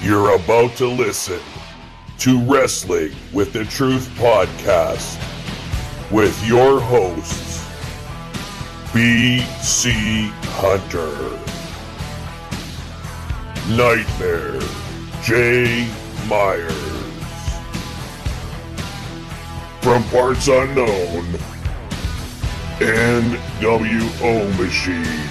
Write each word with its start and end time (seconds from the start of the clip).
You're 0.00 0.36
about 0.36 0.76
to 0.76 0.86
listen 0.86 1.40
to 2.18 2.40
Wrestling 2.44 3.10
with 3.32 3.52
the 3.52 3.64
Truth 3.64 4.08
podcast 4.10 5.18
with 6.12 6.40
your 6.46 6.80
hosts, 6.80 7.66
BC 8.92 10.30
Hunter, 10.54 11.34
Nightmare 13.74 14.60
Jay 15.24 15.90
Myers, 16.28 16.70
from 19.82 20.04
parts 20.10 20.46
unknown, 20.46 21.26
NWO 22.78 24.58
Machine, 24.58 25.28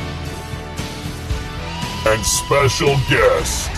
and 2.05 2.25
special 2.25 2.97
guest 3.09 3.76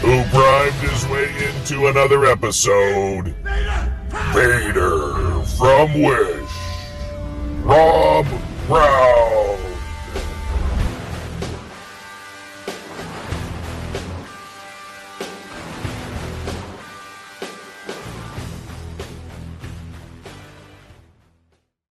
who 0.00 0.22
bribed 0.30 0.76
his 0.76 1.06
way 1.08 1.32
into 1.48 1.86
another 1.86 2.26
episode, 2.26 3.34
Vader 4.34 5.42
from 5.56 6.02
Wish, 6.02 6.50
Rob 7.62 8.26
Brown. 8.66 9.56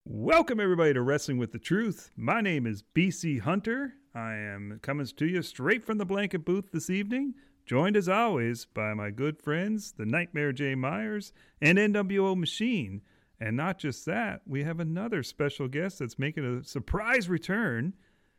Welcome, 0.05 0.59
everybody, 0.59 0.93
to 0.93 1.01
Wrestling 1.01 1.37
with 1.37 1.51
the 1.51 1.59
Truth. 1.59 2.09
My 2.17 2.41
name 2.41 2.65
is 2.65 2.83
BC 2.95 3.41
Hunter. 3.41 3.93
I 4.15 4.33
am 4.33 4.79
coming 4.81 5.05
to 5.05 5.25
you 5.25 5.41
straight 5.41 5.85
from 5.85 5.97
the 5.97 6.05
blanket 6.05 6.43
booth 6.45 6.71
this 6.71 6.89
evening, 6.89 7.35
joined 7.65 7.95
as 7.97 8.09
always 8.09 8.65
by 8.65 8.93
my 8.93 9.09
good 9.11 9.37
friends, 9.41 9.93
the 9.93 10.05
Nightmare 10.05 10.51
Jay 10.51 10.75
Myers 10.75 11.33
and 11.61 11.77
NWO 11.77 12.35
Machine. 12.37 13.01
And 13.39 13.57
not 13.57 13.79
just 13.79 14.05
that, 14.05 14.41
we 14.45 14.63
have 14.63 14.79
another 14.79 15.23
special 15.23 15.67
guest 15.67 15.99
that's 15.99 16.19
making 16.19 16.45
a 16.45 16.63
surprise 16.63 17.27
return. 17.29 17.93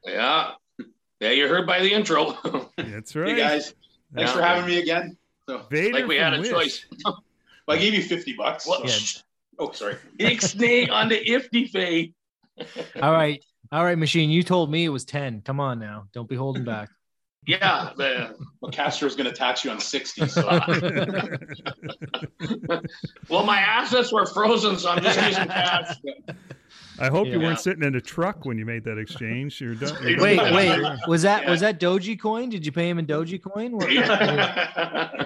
Yeah. 0.04 0.52
Yeah, 1.20 1.30
you 1.30 1.48
heard 1.48 1.66
by 1.66 1.80
the 1.80 1.92
intro. 1.92 2.36
That's 2.76 3.14
right. 3.14 3.28
Hey 3.30 3.36
guys, 3.36 3.74
thanks 4.14 4.30
Yeah. 4.30 4.32
for 4.36 4.42
having 4.42 4.66
me 4.66 4.80
again. 4.80 5.16
So, 5.48 5.66
Vader 5.70 5.94
like 6.00 6.06
we 6.08 6.16
had 6.16 6.34
a 6.34 6.40
Wish. 6.40 6.50
choice. 6.50 6.86
well, 7.04 7.22
I 7.68 7.76
gave 7.78 7.94
you 7.94 8.02
fifty 8.02 8.32
bucks. 8.32 8.66
Well, 8.66 8.86
so- 8.88 9.20
Oh, 9.58 9.70
sorry. 9.72 9.96
Ixnay 10.18 10.90
on 10.90 11.08
the 11.08 11.18
ifty 11.24 11.68
fay. 11.68 12.12
All 13.00 13.12
right. 13.12 13.44
All 13.70 13.84
right, 13.84 13.98
machine. 13.98 14.30
You 14.30 14.42
told 14.42 14.70
me 14.70 14.84
it 14.84 14.88
was 14.88 15.04
10. 15.04 15.42
Come 15.42 15.60
on 15.60 15.78
now. 15.78 16.06
Don't 16.12 16.28
be 16.28 16.34
holding 16.36 16.64
back. 16.64 16.88
Yeah. 17.46 17.90
The, 17.96 18.36
Well, 18.60 18.70
is 18.70 19.16
going 19.16 19.24
to 19.24 19.32
tax 19.32 19.64
you 19.64 19.70
on 19.72 19.80
sixty. 19.80 20.26
So 20.28 20.46
well, 23.28 23.44
my 23.44 23.58
assets 23.58 24.12
were 24.12 24.26
frozen, 24.26 24.78
so 24.78 24.90
I'm 24.90 25.02
just 25.02 25.20
using 25.20 25.46
cash. 25.48 25.96
I 26.98 27.08
hope 27.08 27.26
you 27.26 27.40
weren't 27.40 27.58
sitting 27.58 27.82
in 27.82 27.94
a 27.96 28.00
truck 28.00 28.44
when 28.44 28.58
you 28.58 28.64
made 28.64 28.84
that 28.84 28.98
exchange. 28.98 29.60
You're 29.60 29.74
done. 29.74 29.96
you're 30.06 30.20
Wait, 30.20 30.36
done. 30.36 30.54
wait. 30.54 30.80
Was 31.08 31.22
that 31.22 31.42
Yeah. 31.44 31.50
was 31.50 31.60
that 31.60 31.80
Doji 31.80 32.20
coin? 32.20 32.48
Did 32.50 32.64
you 32.64 32.70
pay 32.72 32.88
him 32.88 32.98
in 32.98 33.06
Dogecoin? 33.06 33.90
Yeah, 33.90 35.24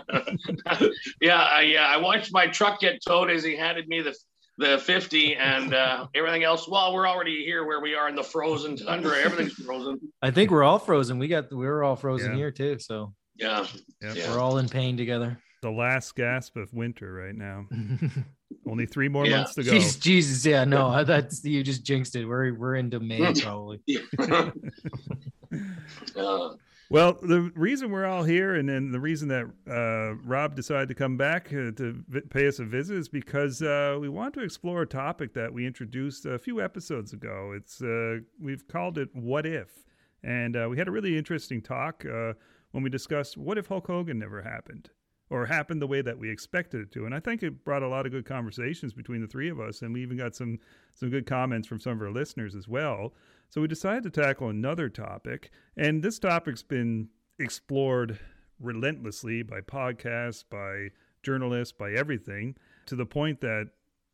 yeah, 1.20 1.42
I, 1.42 1.60
yeah. 1.62 1.86
I 1.86 1.96
watched 1.98 2.32
my 2.32 2.46
truck 2.46 2.80
get 2.80 3.02
towed 3.04 3.30
as 3.30 3.44
he 3.44 3.56
handed 3.56 3.88
me 3.88 4.00
the 4.00 4.16
the 4.58 4.78
fifty 4.78 5.34
and 5.36 5.74
uh, 5.74 6.06
everything 6.14 6.42
else. 6.44 6.68
Well, 6.68 6.92
we're 6.94 7.08
already 7.08 7.44
here 7.44 7.64
where 7.66 7.80
we 7.80 7.94
are 7.94 8.08
in 8.08 8.14
the 8.16 8.22
frozen 8.22 8.76
tundra. 8.76 9.16
Everything's 9.18 9.52
frozen. 9.54 9.98
I 10.22 10.30
think 10.30 10.50
we're 10.50 10.64
all 10.64 10.78
frozen. 10.78 11.18
We 11.18 11.28
got 11.28 11.52
we 11.52 11.66
are 11.66 11.82
all 11.84 11.96
frozen 11.96 12.32
Yeah. 12.32 12.36
here 12.38 12.50
too. 12.50 12.78
So 12.78 13.14
Yeah, 13.36 13.66
Yep. 14.02 14.16
Yeah. 14.16 14.32
we're 14.32 14.40
all 14.40 14.58
in 14.58 14.68
pain 14.68 14.96
together. 14.96 15.38
The 15.62 15.70
last 15.70 16.14
gasp 16.14 16.56
of 16.56 16.72
winter 16.72 17.12
right 17.12 17.34
now. 17.34 17.66
Only 18.68 18.86
three 18.86 19.08
more 19.08 19.26
Yeah. 19.26 19.38
months 19.38 19.54
to 19.54 19.62
go. 19.62 19.70
Jesus, 19.72 19.96
Jesus, 19.96 20.46
yeah, 20.46 20.64
no, 20.64 21.02
that's 21.04 21.44
you 21.44 21.62
just 21.62 21.84
jinxed 21.84 22.14
it. 22.16 22.24
We're 22.24 22.54
we're 22.54 22.76
into 22.76 23.00
May 23.00 23.32
probably. 23.42 23.80
Uh, 26.16 26.50
Well, 26.88 27.14
the 27.20 27.50
reason 27.56 27.90
we're 27.90 28.06
all 28.06 28.22
here, 28.22 28.54
and 28.54 28.68
then 28.68 28.92
the 28.92 29.00
reason 29.00 29.26
that 29.28 29.46
uh, 29.68 30.14
Rob 30.24 30.54
decided 30.54 30.88
to 30.88 30.94
come 30.94 31.16
back 31.16 31.48
uh, 31.48 31.72
to 31.72 32.04
vi- 32.08 32.20
pay 32.30 32.46
us 32.46 32.60
a 32.60 32.64
visit, 32.64 32.96
is 32.96 33.08
because 33.08 33.60
uh, 33.60 33.98
we 34.00 34.08
want 34.08 34.34
to 34.34 34.40
explore 34.40 34.82
a 34.82 34.86
topic 34.86 35.34
that 35.34 35.52
we 35.52 35.66
introduced 35.66 36.26
a 36.26 36.38
few 36.38 36.62
episodes 36.62 37.12
ago. 37.12 37.52
It's 37.56 37.82
uh, 37.82 38.18
we've 38.40 38.68
called 38.68 38.98
it 38.98 39.08
"What 39.14 39.46
If," 39.46 39.84
and 40.22 40.56
uh, 40.56 40.68
we 40.70 40.78
had 40.78 40.86
a 40.86 40.92
really 40.92 41.18
interesting 41.18 41.60
talk 41.60 42.04
uh, 42.06 42.34
when 42.70 42.84
we 42.84 42.90
discussed 42.90 43.36
what 43.36 43.58
if 43.58 43.66
Hulk 43.66 43.88
Hogan 43.88 44.20
never 44.20 44.42
happened, 44.42 44.90
or 45.28 45.46
happened 45.46 45.82
the 45.82 45.88
way 45.88 46.02
that 46.02 46.16
we 46.16 46.30
expected 46.30 46.82
it 46.82 46.92
to. 46.92 47.04
And 47.04 47.12
I 47.12 47.18
think 47.18 47.42
it 47.42 47.64
brought 47.64 47.82
a 47.82 47.88
lot 47.88 48.06
of 48.06 48.12
good 48.12 48.26
conversations 48.26 48.92
between 48.92 49.20
the 49.20 49.26
three 49.26 49.48
of 49.48 49.58
us, 49.58 49.82
and 49.82 49.92
we 49.92 50.02
even 50.02 50.18
got 50.18 50.36
some 50.36 50.60
some 50.94 51.10
good 51.10 51.26
comments 51.26 51.66
from 51.66 51.80
some 51.80 51.94
of 51.94 52.02
our 52.02 52.12
listeners 52.12 52.54
as 52.54 52.68
well. 52.68 53.12
So 53.48 53.60
we 53.60 53.68
decided 53.68 54.02
to 54.02 54.10
tackle 54.10 54.48
another 54.48 54.88
topic, 54.88 55.50
and 55.76 56.02
this 56.02 56.18
topic's 56.18 56.62
been 56.62 57.08
explored 57.38 58.18
relentlessly 58.60 59.42
by 59.42 59.60
podcasts, 59.60 60.44
by 60.48 60.88
journalists, 61.22 61.72
by 61.72 61.92
everything, 61.92 62.56
to 62.86 62.96
the 62.96 63.06
point 63.06 63.40
that 63.40 63.70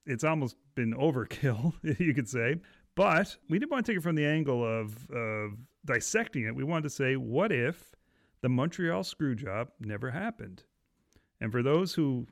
it's 0.07 0.25
almost 0.25 0.57
been 0.75 0.95
overkill, 0.99 1.75
you 1.99 2.15
could 2.15 2.29
say. 2.29 2.57
But 2.95 3.37
we 3.49 3.59
didn't 3.59 3.73
want 3.73 3.87
to 3.87 3.93
take 3.93 3.99
it 3.99 4.03
from 4.03 4.17
the 4.17 4.27
angle 4.27 4.65
of, 4.65 5.11
of 5.11 5.53
dissecting 5.85 6.45
it. 6.45 6.55
We 6.55 6.65
wanted 6.65 6.85
to 6.85 6.91
say, 6.91 7.17
what 7.17 7.51
if 7.51 7.95
the 8.43 8.49
Montreal 8.49 9.03
Screwjob 9.03 9.69
never 9.81 10.11
happened? 10.11 10.65
And 11.41 11.51
for 11.51 11.63
those 11.63 11.95
who 11.95 12.27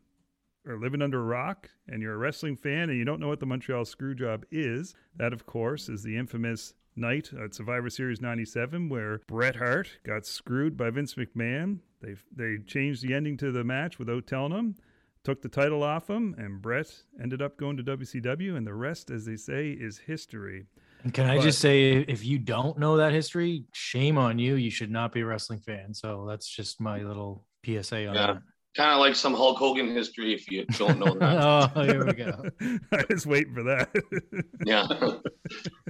are 0.69 0.78
living 0.78 1.00
under 1.00 1.21
a 1.21 1.25
rock 1.25 1.71
and 1.89 2.03
you're 2.03 2.15
a 2.15 2.19
wrestling 2.19 2.56
fan 2.56 2.91
and 2.91 2.99
you 2.99 3.05
don't 3.05 3.21
know 3.21 3.28
what 3.28 3.41
the 3.41 3.47
Montreal 3.47 3.84
Screwjob 3.84 4.44
is, 4.50 4.94
that 5.16 5.33
of 5.33 5.47
course 5.47 5.89
is 5.89 6.03
the 6.03 6.16
infamous 6.16 6.75
night 7.00 7.31
at 7.43 7.55
Survivor 7.55 7.91
Series 7.91 8.21
97 8.21 8.88
where 8.88 9.19
Bret 9.27 9.56
Hart 9.56 9.99
got 10.05 10.27
screwed 10.27 10.77
by 10.77 10.91
Vince 10.91 11.15
McMahon. 11.15 11.78
They 12.00 12.15
they 12.34 12.59
changed 12.66 13.03
the 13.03 13.15
ending 13.15 13.37
to 13.38 13.50
the 13.50 13.65
match 13.65 13.99
without 13.99 14.27
telling 14.27 14.53
him, 14.53 14.77
took 15.25 15.43
the 15.43 15.49
title 15.49 15.83
off 15.83 16.09
him, 16.09 16.34
and 16.39 16.62
Bret 16.62 16.93
ended 17.22 17.43
up 17.43 17.56
going 17.56 17.77
to 17.78 17.83
WCW 17.83 18.56
and 18.56 18.66
the 18.66 18.75
rest 18.75 19.10
as 19.10 19.25
they 19.27 19.37
say 19.37 19.71
is 19.71 19.99
history. 19.99 20.66
And 21.03 21.12
can 21.15 21.28
I 21.28 21.37
But- 21.37 21.43
just 21.44 21.59
say, 21.60 21.93
if 21.93 22.25
you 22.25 22.39
don't 22.39 22.78
know 22.78 22.99
that 22.99 23.12
history, 23.12 23.65
shame 23.72 24.19
on 24.19 24.39
you. 24.39 24.55
You 24.56 24.71
should 24.71 24.91
not 24.91 25.12
be 25.12 25.21
a 25.21 25.27
wrestling 25.27 25.60
fan. 25.60 25.94
So 25.94 26.27
that's 26.28 26.47
just 26.49 26.81
my 26.81 27.03
little 27.03 27.47
PSA 27.65 28.06
on 28.06 28.15
Yeah. 28.15 28.39
Kind 28.77 28.93
of 28.93 28.99
like 29.01 29.15
some 29.15 29.35
Hulk 29.35 29.59
Hogan 29.59 29.89
history, 29.95 30.33
if 30.35 30.51
you 30.51 30.65
don't 30.79 30.99
know 30.99 31.15
that. 31.15 31.21
that. 31.21 31.73
oh, 31.77 31.83
here 31.83 32.07
we 32.07 32.13
go. 32.13 32.45
I 32.93 33.05
was 33.11 33.27
waiting 33.27 33.55
for 33.55 33.63
that. 33.65 33.91
yeah, 34.67 34.87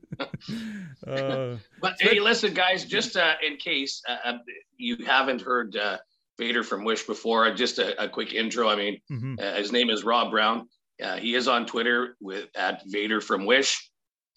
uh, 1.06 1.56
But 1.80 1.96
hey, 2.00 2.20
listen, 2.20 2.54
guys, 2.54 2.84
just 2.84 3.16
uh, 3.16 3.34
in 3.46 3.56
case 3.56 4.02
uh, 4.08 4.16
uh, 4.24 4.38
you 4.76 4.96
haven't 5.06 5.40
heard 5.40 5.76
uh, 5.76 5.98
Vader 6.38 6.62
from 6.62 6.84
Wish 6.84 7.04
before, 7.04 7.52
just 7.54 7.78
a, 7.78 8.02
a 8.02 8.08
quick 8.08 8.32
intro. 8.34 8.68
I 8.68 8.76
mean, 8.76 9.00
mhm. 9.10 9.40
uh, 9.40 9.54
his 9.56 9.72
name 9.72 9.90
is 9.90 10.04
Rob 10.04 10.30
Brown. 10.30 10.68
Uh, 11.02 11.16
he 11.16 11.34
is 11.34 11.48
on 11.48 11.66
Twitter 11.66 12.16
with 12.20 12.48
at 12.54 12.82
Vader 12.86 13.20
from 13.20 13.46
Wish, 13.46 13.90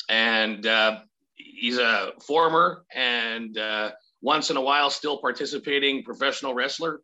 and 0.09 0.65
uh, 0.65 0.99
he's 1.35 1.77
a 1.77 2.11
former 2.25 2.83
and 2.93 3.57
uh, 3.57 3.91
once 4.21 4.49
in 4.49 4.57
a 4.57 4.61
while 4.61 4.89
still 4.89 5.17
participating 5.17 6.03
professional 6.03 6.53
wrestler. 6.53 7.01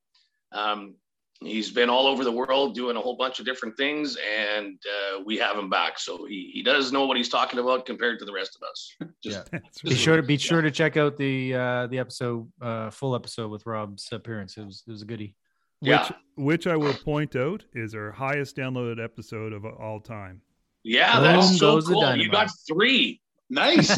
Um, 0.52 0.96
he's 1.42 1.72
been 1.72 1.90
all 1.90 2.06
over 2.08 2.24
the 2.24 2.32
world 2.32 2.76
doing 2.76 2.98
a 2.98 3.00
whole 3.00 3.16
bunch 3.16 3.40
of 3.40 3.46
different 3.46 3.78
things, 3.78 4.18
and 4.38 4.78
uh, 4.86 5.22
we 5.26 5.38
have 5.38 5.58
him 5.58 5.70
back. 5.70 5.98
So 6.00 6.26
he, 6.26 6.50
he 6.54 6.64
does 6.64 6.92
know 6.92 7.06
what 7.06 7.18
he's 7.18 7.30
talking 7.30 7.60
about 7.60 7.86
compared 7.86 8.20
to 8.20 8.26
the 8.26 8.34
rest 8.34 8.58
of 8.62 8.68
us. 8.68 8.96
Just 9.24 9.52
That's 9.52 9.82
Be 9.82 9.96
sure 9.96 10.18
to 10.18 10.24
be 10.24 10.38
sure 10.38 10.62
to 10.62 10.72
check 10.72 10.98
out 10.98 11.18
the 11.18 11.54
uh, 11.54 11.88
the 11.88 12.00
episode, 12.00 12.52
uh, 12.62 12.90
full 12.90 13.16
episode 13.16 13.52
with 13.52 13.66
Rob's 13.66 14.08
appearance. 14.12 14.58
It 14.58 14.66
was 14.66 14.84
it 14.88 14.92
was 14.92 15.02
a 15.02 15.06
goodie. 15.06 15.36
which, 15.80 15.90
Yeah. 15.90 16.10
which 16.36 16.68
I 16.68 16.76
will 16.76 16.94
point 16.94 17.36
out 17.36 17.64
is 17.74 17.94
our 17.96 18.12
highest 18.12 18.56
downloaded 18.58 19.04
episode 19.04 19.54
of 19.54 19.66
all 19.66 20.00
time. 20.00 20.42
Yeah, 20.84 21.16
Boom 21.16 21.24
that's 21.24 21.58
so 21.60 21.76
goes 21.76 21.86
the 21.88 21.94
cool. 21.94 22.16
You 22.16 22.30
got 22.30 22.50
three. 22.68 23.22
Nice. 23.50 23.88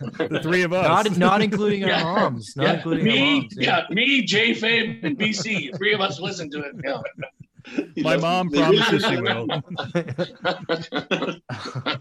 the 0.00 0.40
three 0.42 0.62
of 0.62 0.72
us. 0.72 0.86
not 0.86 1.18
not 1.18 1.42
including 1.42 1.84
our 1.84 1.90
Yeah. 1.90 2.02
moms. 2.02 2.56
Not 2.56 2.64
yeah, 2.64 2.72
including 2.74 3.04
me, 3.04 3.40
moms. 3.40 3.54
yeah. 3.56 3.82
me, 3.90 4.22
J 4.22 4.54
Fame, 4.54 5.00
and 5.02 5.18
BC. 5.18 5.76
Three 5.76 5.92
of 5.94 6.00
us 6.00 6.20
listen 6.20 6.50
to 6.50 6.60
it. 6.60 6.74
Yeah. 6.84 7.00
My 8.02 8.16
mom 8.16 8.50
promises 8.50 9.04
she 9.04 9.20
will. 9.20 9.46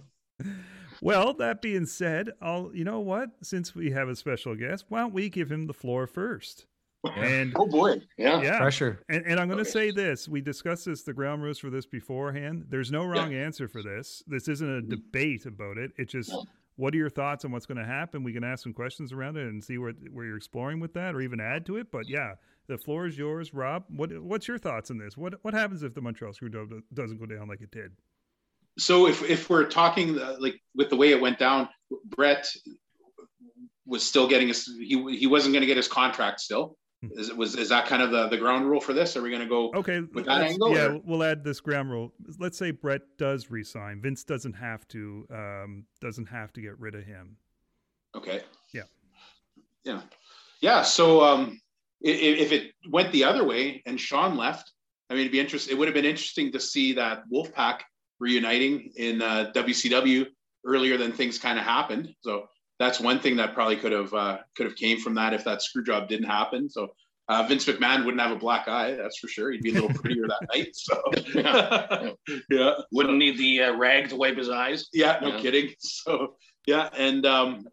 Well, 1.01 1.33
that 1.35 1.61
being 1.61 1.85
said, 1.85 2.31
I'll 2.41 2.71
you 2.73 2.83
know 2.83 2.99
what? 2.99 3.29
Since 3.43 3.75
we 3.75 3.91
have 3.91 4.09
a 4.09 4.15
special 4.15 4.55
guest, 4.55 4.85
why 4.89 5.01
don't 5.01 5.13
we 5.13 5.29
give 5.29 5.51
him 5.51 5.67
the 5.67 5.73
floor 5.73 6.07
first? 6.07 6.65
And 7.15 7.53
Oh 7.55 7.67
boy. 7.67 8.01
Yeah. 8.17 8.41
yeah, 8.41 8.57
Pressure. 8.57 8.99
and, 9.09 9.23
and 9.25 9.39
I'm 9.39 9.47
going 9.47 9.63
to 9.63 9.69
Okay. 9.69 9.69
say 9.69 9.91
this: 9.91 10.27
we 10.27 10.41
discussed 10.41 10.85
this, 10.85 11.03
the 11.03 11.13
ground 11.13 11.43
rules 11.43 11.59
for 11.59 11.69
this 11.69 11.85
beforehand. 11.85 12.65
There's 12.69 12.91
no 12.91 13.05
wrong 13.05 13.33
answer 13.33 13.67
for 13.67 13.83
this. 13.83 14.23
This 14.27 14.47
isn't 14.47 14.69
a 14.69 14.81
debate 14.81 15.45
about 15.45 15.77
it. 15.77 15.91
It's 15.97 16.11
just, 16.11 16.31
No. 16.31 16.45
what 16.77 16.93
are 16.95 16.97
your 16.97 17.09
thoughts 17.11 17.45
on 17.45 17.51
what's 17.51 17.67
going 17.67 17.77
to 17.77 17.85
happen? 17.85 18.23
We 18.23 18.33
can 18.33 18.43
ask 18.43 18.63
some 18.63 18.73
questions 18.73 19.13
around 19.13 19.37
it 19.37 19.47
and 19.47 19.63
see 19.63 19.77
where 19.77 19.93
where 20.11 20.25
you're 20.25 20.37
exploring 20.37 20.79
with 20.79 20.93
that, 20.95 21.13
or 21.13 21.21
even 21.21 21.39
add 21.39 21.65
to 21.67 21.77
it. 21.77 21.91
But 21.91 22.09
yeah, 22.09 22.33
the 22.67 22.77
floor 22.79 23.05
is 23.05 23.15
yours, 23.17 23.53
Rob. 23.53 23.83
What 23.89 24.11
what's 24.23 24.47
your 24.47 24.57
thoughts 24.57 24.89
on 24.89 24.97
this? 24.97 25.15
What 25.15 25.35
what 25.43 25.53
happens 25.53 25.83
if 25.83 25.93
the 25.93 26.01
Montreal 26.01 26.33
Screwjob 26.33 26.81
doesn't 26.93 27.17
go 27.19 27.27
down 27.27 27.47
like 27.47 27.61
it 27.61 27.69
did? 27.71 27.91
So 28.79 29.07
if 29.07 29.21
if 29.29 29.47
we're 29.49 29.65
talking 29.65 30.19
uh, 30.19 30.37
like 30.39 30.59
with 30.73 30.89
the 30.89 30.95
way 30.95 31.11
it 31.11 31.21
went 31.21 31.37
down, 31.37 31.69
Bret 32.05 32.47
was 33.85 34.01
still 34.03 34.27
getting 34.27 34.47
his 34.47 34.65
he 34.79 35.15
he 35.15 35.27
wasn't 35.27 35.53
going 35.53 35.61
to 35.61 35.67
get 35.67 35.77
his 35.77 35.87
contract 35.87 36.39
still. 36.41 36.75
Is 37.15 37.29
it 37.29 37.37
was 37.37 37.55
is 37.55 37.69
that 37.69 37.85
kind 37.87 38.01
of 38.01 38.11
the 38.11 38.27
the 38.27 38.37
ground 38.37 38.69
rule 38.69 38.79
for 38.81 38.93
this? 38.93 39.15
Are 39.17 39.21
we 39.21 39.29
going 39.29 39.41
to 39.41 39.47
go? 39.47 39.71
Okay, 39.73 40.01
With 40.13 40.25
that 40.25 40.41
angle, 40.41 40.71
yeah, 40.73 40.85
or- 40.87 41.01
we'll 41.03 41.23
add 41.23 41.43
this 41.43 41.59
ground 41.59 41.89
rule. 41.91 42.13
Let's 42.39 42.57
say 42.57 42.71
Bret 42.71 43.01
does 43.17 43.49
resign. 43.51 44.01
Vince 44.01 44.23
doesn't 44.23 44.53
have 44.53 44.87
to 44.89 45.27
um, 45.31 45.85
doesn't 46.01 46.27
have 46.27 46.53
to 46.53 46.61
get 46.61 46.79
rid 46.79 46.95
of 46.95 47.03
him. 47.03 47.37
Okay. 48.15 48.41
Yeah. 48.73 48.83
Yeah. 49.83 50.01
Yeah. 50.61 50.81
So 50.83 51.23
um, 51.23 51.59
i- 52.05 52.09
i- 52.09 52.11
if 52.43 52.51
it 52.51 52.71
went 52.89 53.11
the 53.11 53.23
other 53.23 53.43
way 53.43 53.81
and 53.85 53.99
Shawn 53.99 54.37
left, 54.37 54.71
I 55.09 55.13
mean, 55.13 55.21
it'd 55.21 55.31
be 55.31 55.39
interesting. 55.39 55.75
It 55.75 55.77
would 55.79 55.87
have 55.87 55.95
been 55.95 56.05
interesting 56.05 56.51
to 56.53 56.59
see 56.59 56.93
that 56.93 57.23
Wolfpack 57.31 57.81
reuniting 58.19 58.91
in 58.95 59.21
uh, 59.21 59.51
WCW 59.53 60.25
earlier 60.65 60.97
than 60.97 61.11
things 61.11 61.37
kind 61.37 61.59
of 61.59 61.65
happened. 61.65 62.09
So 62.21 62.47
that's 62.79 62.99
one 62.99 63.19
thing 63.19 63.37
that 63.37 63.53
probably 63.53 63.77
could 63.77 63.91
have 63.93 64.13
uh, 64.13 64.37
could 64.55 64.65
have 64.65 64.75
came 64.75 64.99
from 64.99 65.15
that 65.15 65.33
if 65.33 65.43
that 65.45 65.61
screw 65.61 65.83
job 65.83 66.07
didn't 66.09 66.27
happen. 66.27 66.69
So 66.69 66.89
uh, 67.27 67.43
Vince 67.47 67.65
McMahon 67.65 68.05
wouldn't 68.05 68.21
have 68.21 68.31
a 68.31 68.35
black 68.39 68.67
eye, 68.67 68.91
that's 68.93 69.17
for 69.17 69.27
sure. 69.27 69.51
He'd 69.51 69.61
be 69.63 69.71
a 69.71 69.73
little 69.73 69.89
prettier 69.89 70.27
that 70.27 70.47
night. 70.53 70.75
So 70.75 72.15
yeah, 72.49 72.73
Wouldn't 72.91 73.17
need 73.17 73.37
the 73.37 73.61
uh, 73.63 73.77
rag 73.77 74.09
to 74.09 74.15
wipe 74.15 74.37
his 74.37 74.49
eyes. 74.49 74.87
yeah, 74.93 75.19
no 75.21 75.29
Yeah. 75.29 75.39
kidding. 75.39 75.69
So 75.79 76.35
yeah, 76.67 76.89
and 76.97 77.25
um, 77.25 77.67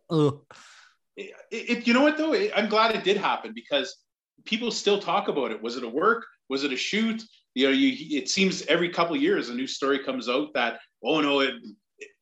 it, 1.17 1.33
it, 1.51 1.87
you 1.87 1.93
know 1.95 2.03
what 2.03 2.17
though 2.17 2.35
i'm 2.57 2.69
glad 2.69 2.95
it 2.95 3.05
did 3.05 3.17
happen 3.19 3.53
because 3.55 3.97
people 4.45 4.71
still 4.71 4.99
talk 4.99 5.29
about 5.29 5.51
it 5.51 5.63
was 5.63 5.77
it 5.77 5.85
a 5.85 5.89
work 5.89 6.25
was 6.49 6.65
it 6.65 6.73
a 6.73 6.77
shoot 6.77 7.23
you 7.55 7.67
know 7.67 7.73
you 7.73 8.19
it 8.19 8.29
seems 8.31 8.63
every 8.67 8.89
couple 8.89 9.15
of 9.15 9.21
years 9.21 9.49
a 9.51 9.55
new 9.55 9.67
story 9.67 9.99
comes 9.99 10.29
out 10.29 10.49
that 10.55 10.79
oh 11.05 11.21
no 11.21 11.41
it 11.41 11.55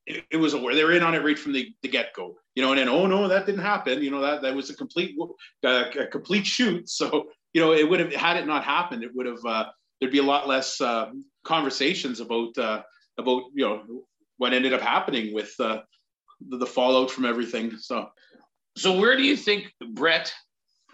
it, 0.06 0.24
it 0.32 0.36
was 0.36 0.54
a 0.54 0.58
war 0.58 0.74
they 0.74 0.82
were 0.84 0.92
in 0.92 1.02
on 1.04 1.14
it 1.14 1.22
right 1.24 1.38
from 1.38 1.52
the, 1.52 1.72
the 1.82 1.88
get-go 1.88 2.34
you 2.60 2.66
know 2.66 2.72
and 2.72 2.78
then 2.78 2.90
oh 2.90 3.06
no 3.06 3.26
that 3.26 3.46
didn't 3.46 3.62
happen 3.62 4.02
you 4.02 4.10
know 4.10 4.20
that 4.20 4.42
that 4.42 4.54
was 4.54 4.68
a 4.68 4.74
complete 4.74 5.16
uh, 5.64 5.84
a 5.98 6.06
complete 6.06 6.44
shoot 6.44 6.86
so 6.90 7.28
you 7.54 7.60
know 7.60 7.72
it 7.72 7.88
would 7.88 8.00
have 8.00 8.12
had 8.12 8.36
it 8.36 8.46
not 8.46 8.62
happened 8.64 9.02
it 9.02 9.14
would 9.14 9.24
have 9.24 9.44
uh, 9.46 9.64
there'd 9.98 10.12
be 10.12 10.18
a 10.18 10.22
lot 10.22 10.46
less 10.46 10.78
uh, 10.82 11.10
conversations 11.42 12.20
about 12.20 12.56
uh, 12.58 12.82
about 13.16 13.44
you 13.54 13.64
know 13.66 14.04
what 14.36 14.52
ended 14.52 14.74
up 14.74 14.82
happening 14.82 15.32
with 15.32 15.54
uh, 15.58 15.80
the, 16.50 16.58
the 16.58 16.66
fallout 16.66 17.10
from 17.10 17.24
everything 17.24 17.78
so 17.78 18.10
So 18.76 18.98
where 18.98 19.16
do 19.16 19.22
you 19.22 19.36
think 19.36 19.72
Bret 19.94 20.32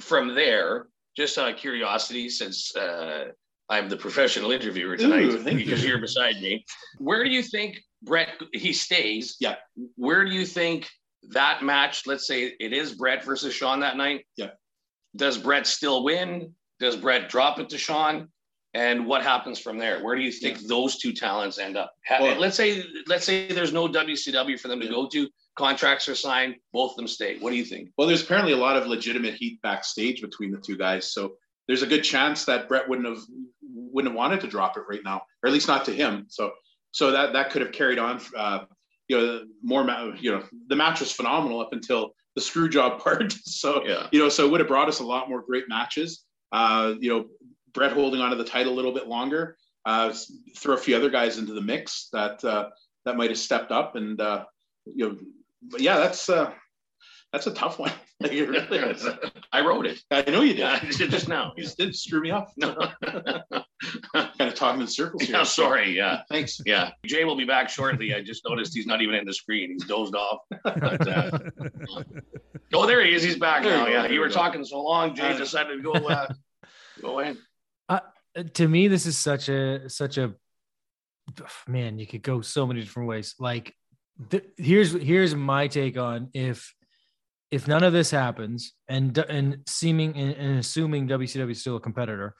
from 0.01 0.35
there, 0.35 0.87
just 1.17 1.39
out 1.39 1.51
of 1.51 1.57
curiosity, 1.57 2.29
since 2.29 2.75
uh, 2.77 3.27
I'm 3.69 3.89
the 3.89 3.97
professional 3.97 4.51
interviewer 4.53 4.97
tonight 4.97 5.25
Ooh, 5.25 5.43
because 5.43 5.83
you. 5.83 5.91
you're 5.91 6.01
beside 6.01 6.41
me, 6.41 6.65
where 6.99 7.25
do 7.25 7.31
you 7.31 7.43
think 7.43 7.83
Bret 8.03 8.29
he 8.53 8.73
stays? 8.73 9.37
Yeah. 9.41 9.57
Where 9.97 10.25
do 10.25 10.33
you 10.33 10.47
think 10.47 10.89
that 11.31 11.63
match, 11.63 12.07
let's 12.07 12.27
say 12.27 12.55
it 12.59 12.73
is 12.73 12.95
Bret 12.95 13.25
versus 13.25 13.55
Shawn 13.55 13.81
that 13.81 13.97
night? 13.97 14.27
Yeah. 14.37 14.51
Does 15.15 15.39
Bret 15.39 15.67
still 15.67 16.05
win? 16.05 16.53
Does 16.81 16.97
Bret 16.97 17.29
drop 17.29 17.59
it 17.59 17.71
to 17.71 17.79
Shawn? 17.79 18.29
And 18.75 19.07
what 19.07 19.23
happens 19.23 19.59
from 19.59 19.79
there? 19.79 20.05
Where 20.05 20.15
do 20.17 20.23
you 20.23 20.31
think 20.31 20.59
those 20.61 20.99
two 20.99 21.13
talents 21.13 21.59
end 21.59 21.77
up? 21.79 21.95
Well- 22.11 22.39
let's 22.39 22.57
say 22.57 22.85
let's 23.07 23.25
say 23.25 23.49
there's 23.49 23.73
no 23.73 23.89
WCW 23.89 24.59
for 24.61 24.69
them 24.69 24.81
to 24.81 24.87
Yeah. 24.87 24.93
go 24.93 25.09
to. 25.09 25.29
Contracts 25.57 26.07
are 26.11 26.15
signed. 26.15 26.57
Both 26.75 26.91
of 26.93 26.97
them 26.99 27.09
stay. 27.09 27.39
What 27.39 27.51
do 27.51 27.57
you 27.57 27.65
think? 27.65 27.89
Well, 27.97 28.07
there's 28.07 28.23
apparently 28.23 28.53
a 28.53 28.59
lot 28.59 28.77
of 28.77 28.87
legitimate 28.87 29.35
heat 29.35 29.63
backstage 29.63 30.21
between 30.21 30.51
the 30.51 30.59
two 30.59 30.77
guys, 30.77 31.11
so 31.11 31.39
there's 31.67 31.81
a 31.83 31.87
good 31.87 32.03
chance 32.03 32.45
that 32.45 32.69
Bret 32.69 32.87
wouldn't 32.87 33.09
have 33.09 33.25
wouldn't 33.63 34.13
have 34.13 34.17
wanted 34.19 34.41
to 34.43 34.47
drop 34.49 34.77
it 34.77 34.83
right 34.89 35.03
now, 35.03 35.23
or 35.43 35.47
at 35.49 35.53
least 35.55 35.69
not 35.69 35.87
to 35.87 35.93
him. 35.93 36.27
So, 36.29 36.53
so 36.91 37.11
that 37.13 37.33
that 37.33 37.49
could 37.51 37.63
have 37.63 37.73
carried 37.73 37.99
on. 37.99 38.21
Uh, 38.37 38.67
you 39.09 39.17
know, 39.17 39.45
more. 39.63 39.85
ma- 39.85 40.13
You 40.19 40.33
know, 40.33 40.43
the 40.69 40.77
match 40.77 41.01
was 41.01 41.13
phenomenal 41.13 41.61
up 41.61 41.73
until 41.73 42.11
the 42.35 42.41
screw 42.41 42.69
job 42.69 43.01
part. 43.05 43.33
So, 43.33 43.85
Yeah. 43.87 44.09
you 44.13 44.19
know, 44.19 44.29
so 44.29 44.45
it 44.47 44.51
would 44.51 44.61
have 44.61 44.69
brought 44.69 44.89
us 44.89 45.01
a 45.01 45.05
lot 45.07 45.29
more 45.29 45.43
great 45.43 45.65
matches. 45.69 46.25
Uh, 46.53 46.95
you 47.01 47.09
know, 47.11 47.27
Bret 47.73 47.93
holding 47.93 48.21
onto 48.21 48.37
the 48.37 48.45
title 48.45 48.73
a 48.73 48.77
little 48.77 48.93
bit 48.93 49.07
longer. 49.09 49.57
Uh, 49.85 50.13
throw 50.57 50.75
a 50.75 50.79
few 50.79 50.97
other 50.97 51.11
guys 51.11 51.39
into 51.39 51.53
the 51.53 51.61
mix 51.61 52.09
that 52.13 52.43
uh, 52.45 52.71
that 53.05 53.17
might 53.17 53.31
have 53.31 53.39
stepped 53.39 53.71
up, 53.71 53.95
and 53.95 54.21
uh, 54.21 54.45
you 54.87 55.09
know, 55.09 55.17
but 55.63 55.81
yeah, 55.81 55.97
that's 55.99 56.29
uh, 56.29 56.53
that's 57.33 57.47
a 57.47 57.55
tough 57.55 57.79
one. 57.79 57.93
Like, 58.19 58.31
really. 58.33 58.81
I 59.53 59.61
wrote 59.61 59.85
it. 59.85 60.01
I 60.11 60.23
know 60.31 60.41
you 60.41 60.55
did. 60.55 60.81
Just 60.91 61.29
now. 61.29 61.53
You 61.55 61.65
just 61.65 61.77
did 61.77 61.95
screw 61.95 62.23
me 62.23 62.31
up. 62.31 62.49
No. 62.57 62.75
kind 64.15 64.31
of 64.41 64.55
talking 64.55 64.81
in 64.81 64.87
circles 64.87 65.23
here. 65.23 65.37
Yeah, 65.37 65.43
sorry. 65.45 65.97
Yeah. 65.97 66.23
Thanks. 66.31 66.61
Yeah. 66.65 66.91
Jay 67.05 67.25
will 67.25 67.37
be 67.37 67.45
back 67.45 67.69
shortly. 67.69 68.15
I 68.15 68.23
just 68.23 68.43
noticed 68.49 68.75
he's 68.75 68.87
not 68.87 69.03
even 69.03 69.15
in 69.15 69.25
the 69.27 69.35
screen. 69.35 69.71
He's 69.71 69.85
dozed 69.85 70.15
off. 70.15 70.41
But, 70.65 71.07
uh, 71.09 71.39
oh, 72.73 72.87
there 72.87 73.05
he 73.05 73.15
is. 73.15 73.23
He's 73.23 73.37
back 73.39 73.63
There 73.63 73.77
now. 73.77 73.85
go, 73.85 73.91
Yeah. 73.91 74.03
there 74.03 74.09
You 74.11 74.15
you 74.15 74.21
were 74.21 74.29
go. 74.29 74.35
talking 74.35 74.65
so 74.65 74.83
long. 74.83 75.15
Jay 75.15 75.33
Uh, 75.33 75.37
decided 75.39 75.77
to 75.77 75.83
go, 75.83 75.93
uh, 75.93 76.27
go 77.03 77.19
in. 77.21 77.37
Uh, 77.89 78.01
to 78.55 78.69
me 78.69 78.89
this 78.89 79.07
is 79.07 79.17
such 79.17 79.49
a 79.49 79.89
such 79.89 80.19
a 80.19 80.35
man 81.67 81.99
you 81.99 82.07
could 82.07 82.23
go 82.23 82.41
so 82.41 82.67
many 82.67 82.81
different 82.81 83.09
ways 83.09 83.35
like 83.41 83.75
th- 84.31 84.45
here's 84.57 84.93
here's 84.93 85.35
my 85.35 85.67
take 85.67 85.97
on 85.99 86.29
if 86.35 86.73
if 87.51 87.67
none 87.67 87.83
of 87.83 87.93
this 87.93 88.11
happens 88.11 88.75
and 88.89 89.17
and 89.19 89.59
seeming 89.67 90.15
and, 90.17 90.33
and 90.37 90.59
assuming 90.59 91.09
WCW 91.09 91.51
is 91.51 91.61
still 91.61 91.77
a 91.77 91.81
competitor 91.81 92.35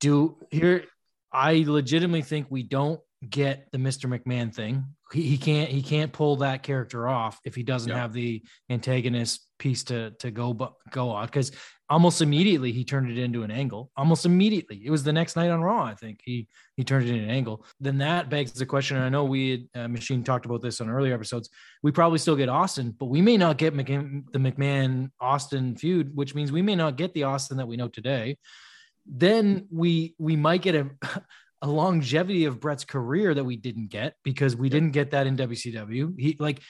do 0.00 0.36
here 0.50 0.84
I 1.32 1.64
legitimately 1.66 2.22
think 2.22 2.46
we 2.50 2.62
don't 2.62 3.00
get 3.28 3.70
the 3.72 3.78
Mr. 3.78 4.06
McMahon 4.08 4.54
thing. 4.54 4.84
He, 5.12 5.22
he 5.22 5.38
can't 5.38 5.68
he 5.70 5.82
can't 5.82 6.12
pull 6.12 6.36
that 6.36 6.62
character 6.62 7.08
off 7.08 7.38
if 7.44 7.54
he 7.54 7.62
doesn't 7.62 7.90
Yeah. 7.90 7.98
have 7.98 8.12
the 8.12 8.42
antagonist 8.70 9.46
piece 9.58 9.84
to 9.84 10.10
to 10.18 10.30
go 10.30 10.74
go 10.90 11.10
on. 11.10 11.26
Because 11.26 11.52
almost 11.88 12.20
immediately 12.20 12.72
he 12.72 12.84
turned 12.84 13.10
it 13.10 13.18
into 13.18 13.42
an 13.42 13.50
angle. 13.50 13.90
Almost 13.96 14.26
immediately. 14.26 14.82
It 14.84 14.90
was 14.90 15.02
the 15.04 15.12
next 15.12 15.36
night 15.36 15.50
on 15.50 15.60
raw 15.62 15.84
i 15.84 15.94
think 15.94 16.20
he 16.24 16.48
he 16.76 16.84
turned 16.84 17.06
it 17.06 17.10
into 17.12 17.24
an 17.24 17.30
angle. 17.30 17.64
Then 17.80 17.98
that 17.98 18.28
begs 18.28 18.52
the 18.52 18.66
question 18.66 18.96
and 18.96 19.06
i 19.06 19.08
know 19.08 19.24
we 19.24 19.50
had, 19.74 19.82
uh, 19.84 19.88
machine 19.88 20.22
talked 20.24 20.46
about 20.46 20.62
this 20.62 20.80
on 20.80 20.88
earlier 20.90 21.14
episodes 21.14 21.48
we 21.82 21.92
probably 21.92 22.18
still 22.18 22.36
get 22.36 22.48
austin 22.48 22.94
but 22.98 23.06
we 23.06 23.20
may 23.22 23.36
not 23.36 23.56
get 23.58 23.74
McMahon, 23.74 24.24
the 24.32 24.38
mcmahon 24.38 25.10
austin 25.20 25.76
feud 25.76 26.14
which 26.14 26.34
means 26.34 26.52
we 26.52 26.62
may 26.62 26.74
not 26.74 26.96
get 26.96 27.14
the 27.14 27.24
austin 27.24 27.56
that 27.56 27.68
we 27.68 27.76
know 27.76 27.88
today 27.88 28.36
then 29.08 29.66
we 29.70 30.14
we 30.18 30.36
might 30.36 30.62
get 30.62 30.74
a 30.74 30.90
a 31.62 31.68
longevity 31.68 32.44
of 32.44 32.60
Bret's 32.60 32.84
career 32.84 33.32
that 33.34 33.44
we 33.44 33.56
didn't 33.56 33.88
get 33.88 34.14
because 34.22 34.54
we 34.54 34.68
didn't 34.68 34.90
get 34.90 35.12
that 35.12 35.26
in 35.26 35.36
WCW. 35.36 36.14
He 36.18 36.36
like 36.38 36.60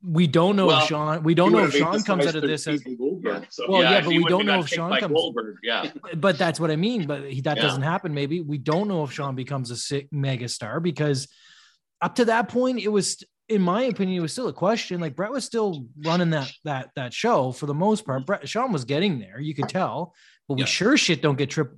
we 0.00 0.28
don't 0.28 0.54
know 0.54 0.66
Well, 0.66 0.82
if 0.82 0.88
Shawn 0.88 1.22
we 1.24 1.34
don't 1.34 1.50
know 1.50 1.64
if 1.64 1.74
Shawn 1.74 2.02
comes 2.02 2.26
out 2.26 2.36
of 2.36 2.42
this 2.42 2.66
as 2.68 2.82
Goldberg, 2.82 3.46
so- 3.50 3.64
Well, 3.68 3.82
yeah, 3.82 3.98
if 3.98 4.04
but 4.04 4.14
we 4.14 4.24
don't 4.24 4.46
know 4.46 4.60
if 4.60 4.68
Shawn 4.68 4.96
comes- 5.00 5.12
Goldberg. 5.12 5.56
Yeah. 5.62 5.90
but 6.16 6.38
that's 6.38 6.60
what 6.60 6.70
I 6.70 6.76
mean. 6.76 7.06
But 7.06 7.32
he, 7.32 7.40
that 7.40 7.56
Yeah. 7.56 7.62
doesn't 7.64 7.82
happen. 7.82 8.14
Maybe 8.14 8.40
we 8.40 8.58
don't 8.58 8.86
know 8.86 9.02
if 9.02 9.10
Shawn 9.12 9.34
becomes 9.34 9.72
a 9.72 9.76
sick 9.76 10.06
mega 10.12 10.48
star 10.48 10.78
because 10.78 11.26
up 12.00 12.14
to 12.16 12.26
that 12.26 12.48
point, 12.48 12.78
it 12.78 12.88
was, 12.88 13.24
in 13.48 13.60
my 13.60 13.82
opinion, 13.84 14.18
it 14.18 14.22
was 14.22 14.30
still 14.30 14.46
a 14.46 14.52
question. 14.52 15.00
Like 15.00 15.16
Bret 15.16 15.32
was 15.32 15.44
still 15.44 15.86
running 16.04 16.30
that 16.30 16.52
that 16.64 16.90
that 16.94 17.12
show 17.12 17.50
for 17.50 17.66
the 17.66 17.74
most 17.74 18.04
part. 18.06 18.24
Bret 18.24 18.48
Shawn 18.48 18.70
was 18.72 18.84
getting 18.84 19.18
there, 19.18 19.40
you 19.40 19.52
could 19.52 19.68
tell, 19.68 20.14
but 20.48 20.54
we 20.54 20.60
Yeah. 20.62 20.66
sure 20.66 20.96
shit 20.96 21.22
don't 21.22 21.36
get 21.38 21.50
trip 21.50 21.72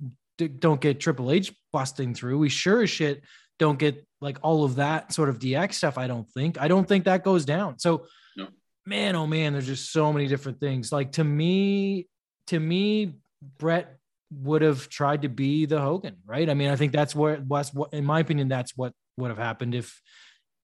don't 0.59 0.81
get 0.81 0.99
Triple 0.99 1.29
H 1.31 1.53
busting 1.71 2.15
through. 2.15 2.39
We 2.39 2.49
sure 2.49 2.81
as 2.81 2.89
shit 2.89 3.21
don't 3.59 3.77
get 3.77 4.07
like 4.21 4.39
all 4.41 4.63
of 4.63 4.75
that 4.75 5.13
sort 5.13 5.29
of 5.29 5.37
DX 5.37 5.73
stuff. 5.75 5.99
I 5.99 6.07
don't 6.07 6.27
think. 6.31 6.59
I 6.59 6.67
don't 6.67 6.87
think 6.87 7.05
that 7.05 7.23
goes 7.23 7.45
down. 7.45 7.77
So, 7.77 8.07
No. 8.35 8.47
man, 8.85 9.15
oh 9.15 9.27
man, 9.27 9.53
there's 9.53 9.67
just 9.67 9.91
so 9.91 10.11
many 10.11 10.27
different 10.27 10.59
things. 10.59 10.91
Like 10.91 11.11
to 11.13 11.23
me, 11.23 12.07
to 12.47 12.59
me, 12.59 13.13
Bret 13.59 13.99
would 14.31 14.63
have 14.63 14.89
tried 14.89 15.23
to 15.23 15.29
be 15.29 15.65
the 15.67 15.79
Hogan, 15.79 16.15
right? 16.25 16.49
I 16.49 16.55
mean, 16.55 16.69
I 16.71 16.75
think 16.75 16.91
that's 16.91 17.13
where 17.13 17.39
was 17.41 17.71
what 17.71 17.93
in 17.93 18.03
my 18.05 18.19
opinion, 18.21 18.47
that's 18.47 18.75
what 18.75 18.93
would 19.17 19.29
have 19.29 19.37
happened 19.37 19.75
if 19.75 20.01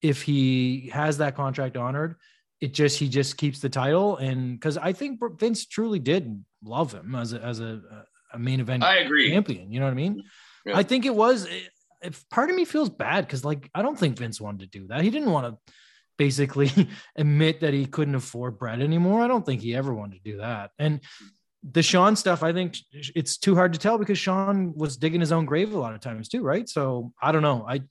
if 0.02 0.22
he 0.22 0.90
has 0.92 1.18
that 1.18 1.36
contract 1.36 1.76
honored. 1.76 2.16
It 2.60 2.74
just 2.74 2.98
he 2.98 3.08
just 3.08 3.36
keeps 3.36 3.60
the 3.60 3.68
title, 3.68 4.16
and 4.16 4.58
because 4.58 4.76
I 4.76 4.92
think 4.92 5.20
Vince 5.38 5.66
truly 5.66 6.00
did 6.00 6.44
love 6.62 6.92
him 6.92 7.14
as 7.14 7.32
a 7.32 7.40
as 7.40 7.60
a, 7.60 7.80
a 8.32 8.38
main 8.38 8.60
event 8.60 8.82
I 8.82 8.98
agree. 8.98 9.30
champion. 9.30 9.72
You 9.72 9.80
know 9.80 9.86
what 9.86 9.92
I 9.92 9.96
mean? 9.96 10.22
Yeah. 10.66 10.76
I 10.76 10.82
think 10.82 11.06
it 11.06 11.14
was. 11.14 11.48
If 12.00 12.28
part 12.30 12.48
of 12.48 12.56
me 12.56 12.64
feels 12.64 12.90
bad 12.90 13.26
because, 13.26 13.44
like, 13.44 13.68
I 13.74 13.82
don't 13.82 13.98
think 13.98 14.18
Vince 14.18 14.40
wanted 14.40 14.70
to 14.70 14.78
do 14.78 14.86
that. 14.86 15.02
He 15.02 15.10
didn't 15.10 15.32
want 15.32 15.46
to 15.46 15.72
basically 16.16 16.70
admit 17.16 17.60
that 17.60 17.74
he 17.74 17.86
couldn't 17.86 18.14
afford 18.14 18.58
Bret 18.58 18.80
anymore. 18.80 19.20
I 19.22 19.28
don't 19.28 19.44
think 19.44 19.62
he 19.62 19.74
ever 19.74 19.92
wanted 19.92 20.22
to 20.22 20.30
do 20.30 20.38
that. 20.38 20.70
And 20.78 21.00
the 21.68 21.82
Shawn 21.82 22.14
stuff, 22.14 22.44
I 22.44 22.52
think 22.52 22.76
it's 22.92 23.36
too 23.36 23.56
hard 23.56 23.72
to 23.72 23.78
tell 23.80 23.98
because 23.98 24.18
Shawn 24.18 24.74
was 24.76 24.96
digging 24.96 25.20
his 25.20 25.32
own 25.32 25.44
grave 25.44 25.74
a 25.74 25.78
lot 25.78 25.94
of 25.94 26.00
times 26.00 26.28
too, 26.28 26.42
right? 26.42 26.68
So 26.68 27.12
I 27.20 27.32
don't 27.32 27.42
know. 27.42 27.64
I 27.68 27.82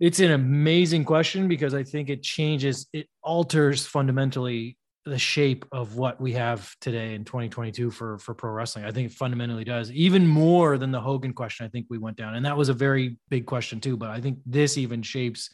it's 0.00 0.18
an 0.18 0.32
amazing 0.32 1.04
question 1.04 1.46
because 1.46 1.74
I 1.74 1.84
think 1.84 2.10
it 2.10 2.24
changes, 2.24 2.88
it 2.92 3.08
alters 3.22 3.86
fundamentally 3.86 4.76
the 5.04 5.18
shape 5.18 5.64
of 5.72 5.96
what 5.96 6.20
we 6.20 6.32
have 6.32 6.74
today 6.80 7.14
in 7.14 7.24
2022 7.24 7.90
for 7.90 8.18
for 8.18 8.34
pro 8.34 8.50
wrestling. 8.50 8.84
I 8.84 8.92
think 8.92 9.10
it 9.10 9.14
fundamentally 9.14 9.64
does, 9.64 9.90
even 9.92 10.26
more 10.26 10.78
than 10.78 10.92
the 10.92 11.00
Hogan 11.00 11.32
question. 11.32 11.66
I 11.66 11.68
think 11.68 11.86
we 11.90 11.98
went 11.98 12.16
down, 12.16 12.34
and 12.34 12.46
that 12.46 12.56
was 12.56 12.68
a 12.68 12.74
very 12.74 13.18
big 13.28 13.46
question 13.46 13.80
too. 13.80 13.96
But 13.96 14.10
I 14.10 14.20
think 14.20 14.38
this 14.46 14.78
even 14.78 15.02
shapes 15.02 15.50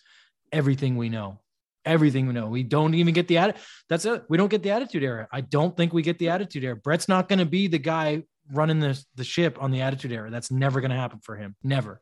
everything 0.52 0.96
we 0.96 1.08
know 1.08 1.40
everything 1.88 2.26
we 2.26 2.34
know. 2.34 2.46
We 2.46 2.62
don't 2.62 2.94
even 2.94 3.14
get 3.14 3.28
the 3.28 3.38
attitude. 3.38 3.62
That's 3.88 4.04
it. 4.04 4.24
We 4.28 4.36
don't 4.36 4.50
get 4.50 4.62
the 4.62 4.70
attitude 4.70 5.02
era. 5.02 5.26
I 5.32 5.40
don't 5.40 5.76
think 5.76 5.92
we 5.92 6.02
get 6.02 6.18
the 6.18 6.28
attitude 6.28 6.62
era. 6.62 6.76
Bret's 6.76 7.08
not 7.08 7.28
going 7.28 7.38
to 7.38 7.46
be 7.46 7.66
the 7.66 7.78
guy 7.78 8.24
running 8.52 8.78
the, 8.78 9.02
the 9.14 9.24
ship 9.24 9.56
on 9.60 9.70
the 9.70 9.80
attitude 9.80 10.12
era. 10.12 10.30
That's 10.30 10.50
never 10.50 10.80
going 10.80 10.90
to 10.90 10.96
happen 10.96 11.20
for 11.20 11.36
him. 11.36 11.56
Never. 11.62 12.00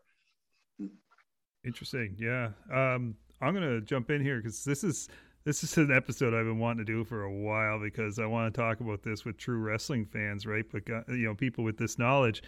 Interesting. 1.64 2.16
Yeah. 2.18 2.50
Um, 2.72 3.14
I'm 3.40 3.54
going 3.54 3.68
to 3.68 3.80
jump 3.80 4.10
in 4.10 4.22
here 4.22 4.38
because 4.38 4.64
this 4.64 4.82
is 4.82 5.08
this 5.46 5.62
is 5.62 5.76
an 5.78 5.92
episode 5.92 6.34
I've 6.34 6.44
been 6.44 6.58
wanting 6.58 6.84
to 6.84 6.92
do 6.92 7.04
for 7.04 7.22
a 7.22 7.32
while 7.32 7.78
because 7.78 8.18
I 8.18 8.26
want 8.26 8.52
to 8.52 8.60
talk 8.60 8.80
about 8.80 9.04
this 9.04 9.24
with 9.24 9.36
true 9.36 9.58
wrestling 9.58 10.04
fans, 10.04 10.44
right? 10.44 10.64
But 10.70 10.82
uh, 10.90 11.02
you 11.12 11.26
know, 11.26 11.36
people 11.36 11.62
with 11.62 11.78
this 11.78 12.00
knowledge. 12.00 12.42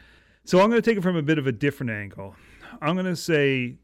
So 0.45 0.61
I'm 0.61 0.69
going 0.69 0.83
to 0.83 0.91
take 0.91 0.99
it 0.99 1.03
from 1.03 1.15
a 1.15 1.23
bit 1.23 1.39
of 1.39 1.47
a 1.47 1.53
different 1.53 1.91
angle. 1.91 2.35
I'm 2.83 2.97
going 2.97 3.07
to 3.07 3.15
say, 3.15 3.77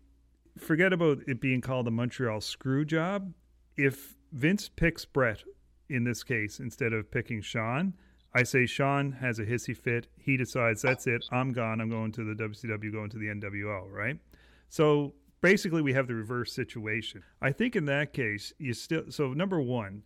forget 0.58 0.92
about 0.92 1.18
it 1.28 1.40
being 1.40 1.60
called 1.60 1.86
the 1.86 1.92
Montreal 1.92 2.40
screw 2.40 2.84
job 2.84 3.32
if 3.76 4.16
Vince 4.32 4.68
picks 4.68 5.04
Bret 5.04 5.44
in 5.88 6.02
this 6.02 6.24
case 6.24 6.58
instead 6.58 6.92
of 6.92 7.08
picking 7.12 7.40
Shawn, 7.40 7.94
I 8.34 8.42
say 8.42 8.66
Shawn 8.66 9.12
has 9.12 9.38
a 9.38 9.44
hissy 9.44 9.76
fit. 9.76 10.08
He 10.18 10.36
decides 10.36 10.82
that's 10.82 11.06
it. 11.06 11.24
I'm 11.30 11.52
gone. 11.52 11.80
I'm 11.80 11.88
going 11.88 12.10
to 12.12 12.24
the 12.24 12.34
WCW, 12.34 12.92
going 12.92 13.10
to 13.10 13.18
the 13.18 13.26
NWO, 13.26 13.88
right? 13.92 14.18
So 14.70 15.14
basically, 15.44 15.82
we 15.82 15.92
have 15.92 16.08
the 16.08 16.14
reverse 16.14 16.54
situation. 16.54 17.22
I 17.42 17.52
think 17.52 17.76
in 17.76 17.84
that 17.84 18.14
case, 18.14 18.54
you 18.58 18.72
still. 18.72 19.04
So 19.10 19.34
number 19.34 19.60
one, 19.60 20.02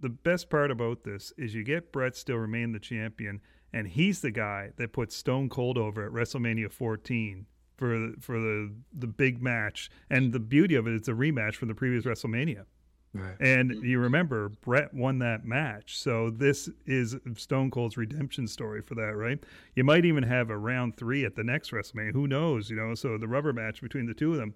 the 0.00 0.08
best 0.08 0.48
part 0.48 0.70
about 0.70 1.04
this 1.04 1.32
is 1.36 1.54
you 1.54 1.62
get 1.62 1.92
Bret 1.92 2.16
still 2.16 2.38
remain 2.38 2.72
the 2.72 2.80
champion, 2.80 3.42
and 3.72 3.86
he's 3.86 4.22
the 4.22 4.30
guy 4.30 4.72
that 4.78 4.94
puts 4.94 5.14
Stone 5.14 5.50
Cold 5.50 5.76
over 5.76 6.06
at 6.06 6.12
WrestleMania 6.12 6.72
14 6.72 7.44
for 7.76 8.12
for 8.18 8.40
the 8.40 8.74
the 8.92 9.06
big 9.06 9.42
match. 9.42 9.90
And 10.08 10.32
the 10.32 10.40
beauty 10.40 10.74
of 10.74 10.86
it 10.86 10.94
is 10.94 11.08
a 11.08 11.12
rematch 11.12 11.56
from 11.56 11.68
the 11.68 11.74
previous 11.74 12.04
WrestleMania. 12.04 12.64
Right. 13.18 13.36
And 13.40 13.82
you 13.82 13.98
remember 13.98 14.48
Bret 14.48 14.92
won 14.92 15.18
that 15.20 15.44
match. 15.44 15.98
So 15.98 16.30
this 16.30 16.68
is 16.86 17.16
Stone 17.36 17.70
Cold's 17.70 17.96
redemption 17.96 18.46
story 18.46 18.82
for 18.82 18.94
that, 18.94 19.16
right? 19.16 19.42
You 19.74 19.84
might 19.84 20.04
even 20.04 20.22
have 20.22 20.50
a 20.50 20.58
round 20.58 20.96
three 20.96 21.24
at 21.24 21.36
the 21.36 21.44
next 21.44 21.70
WrestleMania. 21.70 22.12
Who 22.12 22.26
knows? 22.26 22.70
You 22.70 22.76
know, 22.76 22.94
so 22.94 23.18
the 23.18 23.28
rubber 23.28 23.52
match 23.52 23.80
between 23.82 24.06
the 24.06 24.14
two 24.14 24.32
of 24.32 24.38
them. 24.38 24.54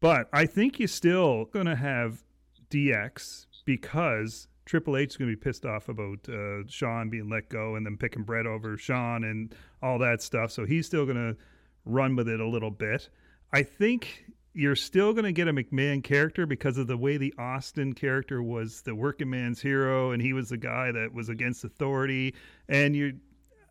But 0.00 0.28
I 0.32 0.46
think 0.46 0.78
you're 0.78 0.88
still 0.88 1.46
going 1.46 1.66
to 1.66 1.76
have 1.76 2.22
DX 2.70 3.46
because 3.64 4.48
Triple 4.66 4.96
H 4.96 5.10
is 5.10 5.16
going 5.16 5.30
to 5.30 5.36
be 5.36 5.40
pissed 5.40 5.64
off 5.64 5.88
about 5.88 6.28
uh, 6.28 6.66
Shawn 6.68 7.08
being 7.08 7.30
let 7.30 7.48
go 7.48 7.76
and 7.76 7.86
then 7.86 7.96
picking 7.96 8.24
Bret 8.24 8.46
over 8.46 8.76
Shawn 8.76 9.24
and 9.24 9.54
all 9.82 9.98
that 10.00 10.22
stuff. 10.22 10.50
So 10.50 10.66
he's 10.66 10.86
still 10.86 11.04
going 11.04 11.16
to 11.16 11.36
run 11.84 12.16
with 12.16 12.28
it 12.28 12.40
a 12.40 12.46
little 12.46 12.70
bit. 12.70 13.08
I 13.52 13.62
think 13.62 14.24
you're 14.56 14.74
still 14.74 15.12
going 15.12 15.26
to 15.26 15.32
get 15.32 15.48
a 15.48 15.52
McMahon 15.52 16.02
character 16.02 16.46
because 16.46 16.78
of 16.78 16.86
the 16.86 16.96
way 16.96 17.18
the 17.18 17.34
Austin 17.38 17.92
character 17.92 18.42
was 18.42 18.80
the 18.80 18.94
working 18.94 19.28
man's 19.28 19.60
hero, 19.60 20.12
and 20.12 20.22
he 20.22 20.32
was 20.32 20.48
the 20.48 20.56
guy 20.56 20.90
that 20.90 21.12
was 21.12 21.28
against 21.28 21.62
authority. 21.62 22.34
And 22.66 22.96
you, 22.96 23.18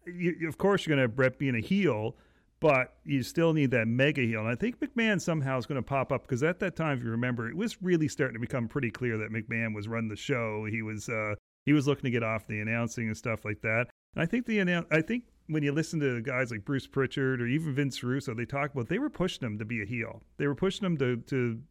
you 0.06 0.48
of 0.48 0.60
course, 0.60 0.86
you're 0.86 0.96
going 0.96 1.04
to 1.04 1.10
have 1.10 1.16
Bret 1.16 1.40
being 1.40 1.56
a 1.56 1.60
heel, 1.60 2.16
but 2.60 2.94
you 3.04 3.24
still 3.24 3.52
need 3.52 3.72
that 3.72 3.88
mega 3.88 4.22
heel. 4.22 4.42
And 4.42 4.48
I 4.48 4.54
think 4.54 4.80
McMahon 4.80 5.20
somehow 5.20 5.58
is 5.58 5.66
going 5.66 5.82
to 5.82 5.88
pop 5.88 6.12
up 6.12 6.22
because 6.22 6.44
at 6.44 6.60
that 6.60 6.76
time, 6.76 7.00
if 7.00 7.04
you 7.04 7.10
remember, 7.10 7.50
it 7.50 7.58
was 7.58 7.82
really 7.82 8.08
starting 8.08 8.36
to 8.36 8.40
become 8.40 8.68
pretty 8.68 8.92
clear 8.92 9.18
that 9.18 9.32
McMahon 9.32 9.74
was 9.74 9.88
running 9.88 10.10
the 10.10 10.16
show. 10.16 10.68
He 10.70 10.84
was 10.84 11.10
uh, 11.10 11.34
he 11.66 11.74
was 11.74 11.88
looking 11.88 12.04
to 12.04 12.12
get 12.12 12.22
off 12.22 12.46
the 12.46 12.60
announcing 12.60 13.08
and 13.08 13.18
stuff 13.18 13.44
like 13.44 13.62
that. 13.62 13.88
And 14.14 14.22
I 14.22 14.28
think 14.28 14.46
the 14.46 14.62
I 14.92 15.02
think 15.02 15.24
when 15.48 15.64
you 15.64 15.72
listen 15.72 16.00
to 16.00 16.22
guys 16.22 16.52
like 16.52 16.66
Bruce 16.66 16.88
Pritchard 16.88 17.42
or 17.42 17.48
even 17.48 17.74
Vince 17.76 18.04
Russo, 18.04 18.34
they 18.34 18.46
talk 18.46 18.74
about 18.74 18.90
they 18.90 19.00
were 19.00 19.10
pushing 19.10 19.46
him 19.46 19.60
to 19.60 19.66
be 19.66 19.82
a 19.82 19.86
heel. 19.86 20.22
They 20.38 20.48
were 20.48 20.56
pushing 20.56 20.86
him 20.86 20.98
to 20.98 21.18
to 21.18 21.62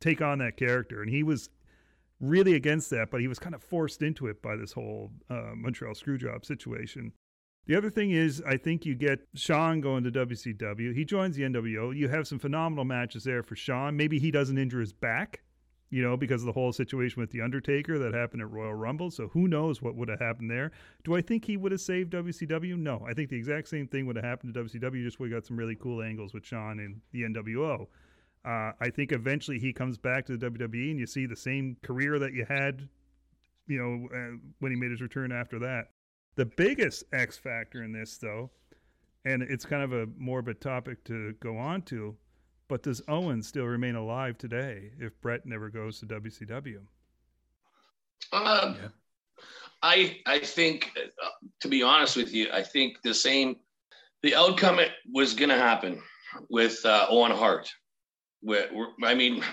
take 0.00 0.20
on 0.20 0.38
that 0.38 0.56
character, 0.56 1.02
and 1.02 1.10
he 1.10 1.22
was 1.22 1.48
really 2.20 2.54
against 2.54 2.90
that, 2.90 3.10
but 3.10 3.20
he 3.20 3.28
was 3.28 3.38
kind 3.38 3.54
of 3.54 3.62
forced 3.62 4.02
into 4.02 4.28
it 4.28 4.40
by 4.42 4.56
this 4.56 4.72
whole 4.72 5.10
uh, 5.28 5.52
Montreal 5.56 5.94
Screwjob 5.94 6.44
situation. 6.44 7.12
The 7.66 7.76
other 7.76 7.90
thing 7.90 8.10
is, 8.10 8.42
I 8.46 8.56
think 8.56 8.84
you 8.84 8.94
get 8.94 9.20
Shawn 9.34 9.80
going 9.80 10.04
to 10.04 10.10
WCW. 10.10 10.94
He 10.94 11.04
joins 11.04 11.36
the 11.36 11.42
NWO. 11.42 11.96
You 11.96 12.08
have 12.08 12.26
some 12.26 12.38
phenomenal 12.38 12.84
matches 12.84 13.24
there 13.24 13.42
for 13.42 13.54
Shawn. 13.54 13.96
Maybe 13.96 14.18
he 14.18 14.30
doesn't 14.30 14.58
injure 14.58 14.80
his 14.80 14.92
back 14.92 15.42
you 15.92 16.02
know, 16.02 16.16
because 16.16 16.40
of 16.40 16.46
the 16.46 16.52
whole 16.52 16.72
situation 16.72 17.20
with 17.20 17.30
The 17.30 17.42
Undertaker 17.42 17.98
that 17.98 18.14
happened 18.14 18.40
at 18.40 18.50
Royal 18.50 18.72
Rumble. 18.72 19.10
So 19.10 19.28
who 19.28 19.46
knows 19.46 19.82
what 19.82 19.94
would 19.94 20.08
have 20.08 20.20
happened 20.20 20.50
there. 20.50 20.72
Do 21.04 21.14
I 21.14 21.20
think 21.20 21.44
he 21.44 21.58
would 21.58 21.70
have 21.70 21.82
saved 21.82 22.14
WCW? 22.14 22.78
No. 22.78 23.04
I 23.06 23.12
think 23.12 23.28
the 23.28 23.36
exact 23.36 23.68
same 23.68 23.86
thing 23.86 24.06
would 24.06 24.16
have 24.16 24.24
happened 24.24 24.54
to 24.54 24.64
WCW, 24.64 25.04
just 25.04 25.20
we 25.20 25.28
got 25.28 25.44
some 25.44 25.58
really 25.58 25.76
cool 25.76 26.02
angles 26.02 26.32
with 26.32 26.46
Shawn 26.46 26.78
and 26.78 27.02
the 27.12 27.24
NWO. 27.24 27.88
Uh, 28.42 28.72
I 28.80 28.88
think 28.88 29.12
eventually 29.12 29.58
he 29.58 29.74
comes 29.74 29.98
back 29.98 30.24
to 30.26 30.38
the 30.38 30.50
WWE 30.50 30.92
and 30.92 30.98
you 30.98 31.06
see 31.06 31.26
the 31.26 31.36
same 31.36 31.76
career 31.82 32.18
that 32.18 32.32
you 32.32 32.46
had, 32.48 32.88
you 33.66 33.78
know, 33.78 34.08
uh, 34.16 34.38
when 34.60 34.72
he 34.72 34.78
made 34.78 34.92
his 34.92 35.02
return 35.02 35.30
after 35.30 35.58
that. 35.58 35.88
The 36.36 36.46
biggest 36.46 37.04
X 37.12 37.36
factor 37.36 37.82
in 37.82 37.92
this, 37.92 38.16
though, 38.16 38.50
and 39.26 39.42
it's 39.42 39.66
kind 39.66 39.82
of 39.82 39.92
a 39.92 40.06
morbid 40.16 40.62
topic 40.62 41.04
to 41.04 41.34
go 41.34 41.58
on 41.58 41.82
to, 41.82 42.16
but 42.72 42.82
does 42.82 43.02
Owen 43.06 43.42
still 43.42 43.66
remain 43.66 43.96
alive 43.96 44.38
today 44.38 44.92
if 44.98 45.20
Bret 45.20 45.44
never 45.44 45.68
goes 45.68 46.00
to 46.00 46.06
WCW? 46.06 46.78
Um, 48.32 48.76
yeah. 48.80 48.88
I 49.82 50.16
I 50.24 50.38
think, 50.38 50.90
uh, 50.96 51.28
to 51.60 51.68
be 51.68 51.82
honest 51.82 52.16
with 52.16 52.32
you, 52.32 52.46
I 52.50 52.62
think 52.62 53.02
the 53.02 53.12
same. 53.12 53.56
The 54.22 54.34
outcome 54.34 54.78
it 54.78 54.92
was 55.12 55.34
going 55.34 55.50
to 55.50 55.58
happen 55.58 56.00
with 56.48 56.82
uh, 56.86 57.08
Owen 57.10 57.32
Hart. 57.32 57.70
I 59.04 59.14
mean, 59.14 59.44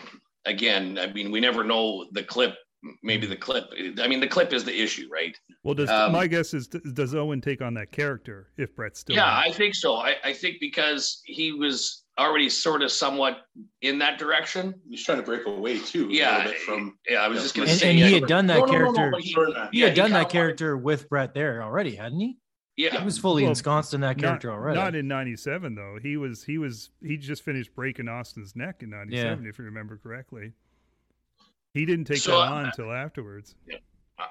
again, 0.45 0.97
I 0.97 1.11
mean, 1.11 1.29
we 1.29 1.41
never 1.41 1.65
know 1.65 2.05
the 2.13 2.23
clip. 2.23 2.55
Maybe 3.03 3.27
the 3.27 3.35
clip. 3.35 3.65
I 4.01 4.07
mean, 4.07 4.21
the 4.21 4.27
clip 4.27 4.53
is 4.53 4.63
the 4.63 4.81
issue, 4.81 5.09
right? 5.11 5.37
Well, 5.63 5.75
does 5.75 5.89
um, 5.89 6.13
my 6.13 6.27
guess 6.27 6.53
is 6.53 6.67
does 6.67 7.13
Owen 7.13 7.41
take 7.41 7.61
on 7.61 7.73
that 7.73 7.91
character 7.91 8.51
if 8.57 8.73
Bret's 8.75 9.01
still? 9.01 9.17
Yeah, 9.17 9.37
I 9.37 9.51
think 9.51 9.75
so. 9.75 9.95
I, 9.95 10.15
I 10.23 10.33
think 10.33 10.57
because 10.61 11.21
he 11.25 11.51
was 11.51 12.05
already 12.17 12.49
sort 12.49 12.81
of 12.81 12.91
somewhat 12.91 13.41
in 13.81 13.99
that 13.99 14.17
direction. 14.17 14.75
He's 14.89 15.03
trying 15.03 15.17
to 15.17 15.23
break 15.23 15.45
away 15.45 15.79
too. 15.79 16.07
Yeah, 16.09 16.51
from 16.65 16.97
yeah. 17.09 17.17
I 17.17 17.27
was 17.27 17.41
just 17.41 17.55
going 17.55 17.67
to 17.67 17.73
say, 17.73 17.89
and 17.89 17.99
he 17.99 18.13
had 18.13 18.27
done 18.27 18.47
that 18.47 18.59
no, 18.59 18.67
character. 18.67 19.09
No, 19.11 19.17
no, 19.17 19.17
he, 19.17 19.35
he, 19.71 19.81
had 19.81 19.95
done 19.95 20.11
that 20.11 20.29
character 20.29 20.77
with 20.77 21.09
Bret 21.09 21.33
there 21.33 21.61
already, 21.61 21.95
hadn't 21.95 22.19
he? 22.19 22.37
Yeah, 22.77 22.97
he 22.97 23.03
was 23.03 23.17
fully 23.17 23.43
well, 23.43 23.49
ensconced 23.49 23.93
in 23.93 23.99
that 24.01 24.17
character 24.17 24.47
not, 24.47 24.53
already. 24.53 24.79
Not 24.79 24.95
in 24.95 25.07
'97 25.07 25.75
though. 25.75 25.97
He 26.01 26.15
was 26.15 26.45
he 26.45 26.57
was 26.57 26.91
he 27.03 27.17
just 27.17 27.43
finished 27.43 27.75
breaking 27.75 28.07
Austin's 28.07 28.55
neck 28.55 28.83
in 28.83 28.91
'97, 28.91 29.43
yeah. 29.43 29.49
if 29.49 29.59
you 29.59 29.65
remember 29.65 29.97
correctly. 29.97 30.53
He 31.73 31.85
didn't 31.85 32.05
take 32.05 32.17
so, 32.17 32.31
that 32.31 32.51
on 32.51 32.65
until 32.65 32.91
afterwards. 32.91 33.55
Yeah. 33.67 33.77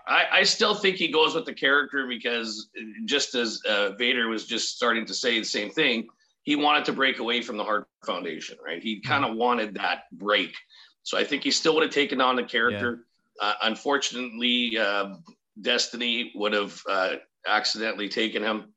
I, 0.07 0.25
I, 0.33 0.43
still 0.43 0.75
think 0.75 0.97
he 0.97 1.09
goes 1.09 1.35
with 1.35 1.47
the 1.47 1.55
character 1.55 2.07
because 2.07 2.69
just 3.07 3.35
as 3.35 3.61
uh, 3.67 3.93
Vader 3.93 4.29
was 4.29 4.47
just 4.47 4.77
starting 4.77 5.07
to 5.07 5.15
say 5.15 5.39
the 5.39 5.45
same 5.47 5.71
thing, 5.71 6.09
he 6.43 6.57
wanted 6.57 6.85
to 6.87 6.93
break 6.93 7.21
away 7.21 7.41
from 7.41 7.57
the 7.57 7.65
Hart 7.65 7.89
Foundation, 8.05 8.59
right? 8.65 8.83
He 8.83 9.01
kind 9.01 9.25
of 9.25 9.37
wanted 9.37 9.75
that 9.75 10.05
break. 10.13 10.55
So 11.05 11.17
I 11.17 11.25
think 11.25 11.43
he 11.43 11.51
still 11.51 11.75
would 11.75 11.85
have 11.85 11.93
taken 11.93 12.21
on 12.21 12.37
the 12.37 12.43
character. 12.43 13.07
Yeah. 13.41 13.49
Uh, 13.49 13.55
unfortunately, 13.63 14.77
uh, 14.79 15.15
Destiny 15.61 16.33
would 16.35 16.53
have 16.53 16.83
uh, 16.89 17.17
accidentally 17.47 18.09
taken 18.09 18.43
him. 18.43 18.73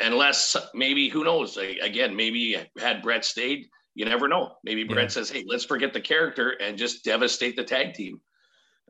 Unless 0.00 0.56
maybe, 0.74 1.08
who 1.08 1.24
knows? 1.24 1.56
Again, 1.56 2.14
maybe 2.14 2.56
had 2.78 3.02
Bret 3.02 3.24
stayed, 3.24 3.66
you 4.00 4.06
never 4.06 4.28
know. 4.28 4.56
Maybe 4.64 4.86
yeah. 4.88 5.08
Says, 5.08 5.28
hey, 5.28 5.44
let's 5.46 5.66
forget 5.66 5.92
the 5.92 6.00
character 6.00 6.52
and 6.52 6.78
just 6.78 7.04
devastate 7.04 7.54
the 7.54 7.64
tag 7.64 7.92
team 7.92 8.18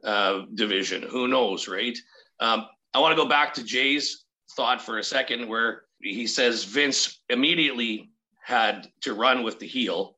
uh, 0.04 0.42
division. 0.54 1.02
Who 1.02 1.26
knows, 1.26 1.66
right? 1.66 1.98
Um, 2.38 2.66
I 2.94 3.00
want 3.00 3.10
to 3.16 3.20
go 3.20 3.28
back 3.28 3.52
to 3.54 3.64
Jay's 3.64 4.24
thought 4.54 4.80
for 4.80 4.98
a 4.98 5.02
second 5.02 5.48
where 5.48 5.82
he 6.00 6.28
says 6.28 6.62
Vince 6.62 7.22
immediately 7.28 8.12
had 8.44 8.88
to 9.00 9.14
run 9.14 9.42
with 9.42 9.58
the 9.58 9.66
heel. 9.66 10.16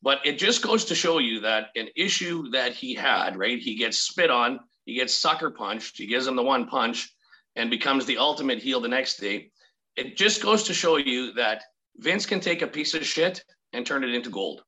But 0.00 0.20
it 0.24 0.38
just 0.38 0.62
goes 0.62 0.86
to 0.86 0.94
show 0.94 1.18
you 1.18 1.40
that 1.40 1.66
an 1.76 1.88
issue 1.94 2.48
that 2.52 2.72
he 2.72 2.94
had, 2.94 3.36
right? 3.36 3.58
He 3.58 3.76
gets 3.76 3.98
spit 3.98 4.30
on, 4.30 4.58
he 4.86 4.94
gets 4.94 5.12
sucker 5.14 5.50
punched, 5.50 5.98
he 5.98 6.06
gives 6.06 6.26
him 6.26 6.36
the 6.36 6.42
one 6.42 6.66
punch 6.66 7.14
and 7.56 7.68
becomes 7.68 8.06
the 8.06 8.16
ultimate 8.16 8.62
heel 8.62 8.80
the 8.80 8.88
next 8.88 9.18
day. 9.18 9.50
It 9.96 10.16
just 10.16 10.42
goes 10.42 10.62
to 10.62 10.72
show 10.72 10.96
you 10.96 11.34
that 11.34 11.62
Vince 11.98 12.24
can 12.24 12.40
take 12.40 12.62
a 12.62 12.66
piece 12.66 12.94
of 12.94 13.04
shit 13.04 13.44
and 13.72 13.86
turn 13.86 14.04
it 14.04 14.14
into 14.14 14.30
gold. 14.30 14.62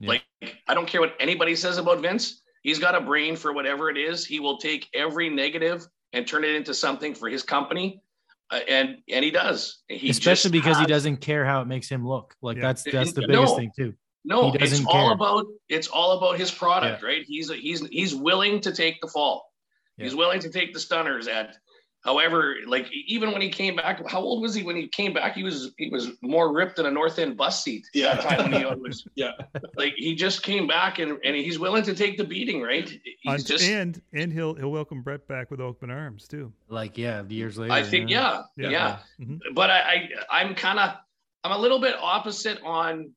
Yeah. 0.00 0.08
Like, 0.08 0.22
I 0.66 0.74
don't 0.74 0.86
care 0.86 1.00
what 1.00 1.14
anybody 1.20 1.54
says 1.56 1.78
about 1.78 2.00
Vince. 2.00 2.42
He's 2.62 2.78
got 2.78 2.94
a 2.94 3.00
brain 3.00 3.36
for 3.36 3.52
whatever 3.52 3.90
it 3.90 3.96
is. 3.96 4.24
He 4.26 4.40
will 4.40 4.58
take 4.58 4.88
every 4.94 5.28
negative 5.28 5.86
and 6.12 6.26
turn 6.26 6.44
it 6.44 6.54
into 6.54 6.74
something 6.74 7.14
for 7.14 7.28
his 7.28 7.42
company 7.42 8.00
Uh, 8.50 8.60
and 8.68 8.98
and 9.08 9.24
he 9.24 9.30
does. 9.30 9.78
He 9.88 10.10
Especially 10.10 10.50
because 10.50 10.76
has, 10.76 10.80
he 10.80 10.86
doesn't 10.86 11.16
care 11.18 11.44
how 11.46 11.62
it 11.62 11.66
makes 11.66 11.88
him 11.88 12.06
look. 12.06 12.34
Like 12.42 12.56
Yeah. 12.58 12.62
that's 12.62 12.82
that's 12.82 13.12
the 13.12 13.22
No. 13.22 13.26
biggest 13.28 13.56
thing 13.56 13.70
too. 13.74 13.94
No, 14.26 14.50
He 14.50 14.58
it's 14.58 14.70
doesn't 14.70 14.86
all 14.86 15.06
care. 15.08 15.12
about 15.12 15.46
it's 15.68 15.88
all 15.88 16.18
about 16.18 16.38
his 16.38 16.50
product, 16.50 17.02
right? 17.02 17.24
He's 17.26 17.50
he's 17.50 17.86
he's 17.88 18.14
willing 18.14 18.60
to 18.60 18.72
take 18.72 19.00
the 19.00 19.08
fall. 19.08 19.50
He's 19.96 20.14
willing 20.14 20.40
to 20.40 20.50
take 20.50 20.74
the 20.74 20.80
stunners 20.80 21.26
at 21.28 21.56
however, 22.04 22.56
like 22.66 22.86
even 23.06 23.32
when 23.32 23.40
he 23.40 23.48
came 23.48 23.76
back, 23.76 24.06
how 24.08 24.20
old 24.20 24.42
was 24.42 24.54
he 24.54 24.62
when 24.62 24.76
he 24.76 24.88
came 24.88 25.12
back? 25.12 25.34
He 25.34 25.42
was 25.42 25.72
he 25.78 25.88
was 25.88 26.10
more 26.22 26.52
ripped 26.52 26.76
than 26.76 26.86
a 26.86 26.90
North 26.90 27.18
End 27.18 27.36
bus 27.36 27.62
seat 27.64 27.86
Yeah. 27.94 28.14
that 28.14 28.22
time 28.38 28.50
when 28.50 28.60
he 28.60 28.66
was 28.66 29.06
Yeah. 29.14 29.32
like 29.76 29.94
he 29.96 30.14
just 30.14 30.42
came 30.42 30.66
back 30.66 30.98
and, 30.98 31.18
and 31.24 31.34
he's 31.36 31.58
willing 31.58 31.82
to 31.84 31.94
take 31.94 32.16
the 32.18 32.24
beating, 32.24 32.62
right? 32.62 32.88
On- 33.26 33.34
He's 33.34 33.44
just 33.44 33.64
and 33.64 34.00
and 34.12 34.32
he'll 34.32 34.54
he'll 34.54 34.70
welcome 34.72 35.02
Bret 35.02 35.26
back 35.28 35.50
with 35.50 35.60
open 35.60 35.90
arms 35.90 36.28
too. 36.28 36.52
Like 36.68 36.96
yeah, 36.98 37.22
years 37.28 37.58
later. 37.58 37.72
I 37.72 37.82
think 37.82 38.10
yeah, 38.10 38.42
Yeah. 38.56 38.70
yeah. 38.70 38.98
Mhm. 39.20 39.38
But 39.54 39.70
I, 39.70 39.78
I 40.30 40.40
I'm 40.42 40.54
kind 40.54 40.78
of 40.78 40.96
I'm 41.42 41.52
a 41.52 41.58
little 41.58 41.80
bit 41.80 41.96
opposite 42.00 42.58
on 42.62 43.10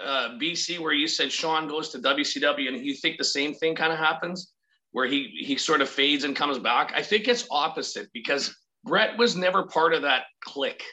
uh, 0.00 0.30
BC 0.40 0.78
where 0.78 0.92
you 0.92 1.08
said 1.08 1.32
Shawn 1.32 1.66
goes 1.66 1.88
to 1.90 1.98
WCW 1.98 2.68
and 2.68 2.84
you 2.86 2.94
think 2.94 3.18
the 3.18 3.24
same 3.24 3.52
thing 3.54 3.74
kind 3.74 3.92
of 3.92 3.98
happens 3.98 4.52
where 4.92 5.06
he 5.06 5.28
he 5.44 5.56
sort 5.56 5.80
of 5.80 5.88
fades 5.88 6.24
and 6.24 6.34
comes 6.34 6.58
back. 6.58 6.92
I 6.94 7.02
think 7.02 7.28
it's 7.28 7.46
opposite 7.50 8.08
because 8.12 8.54
Bret 8.84 9.18
was 9.18 9.36
never 9.36 9.66
part 9.66 9.94
of 9.94 10.02
that 10.02 10.24
clique, 10.40 10.84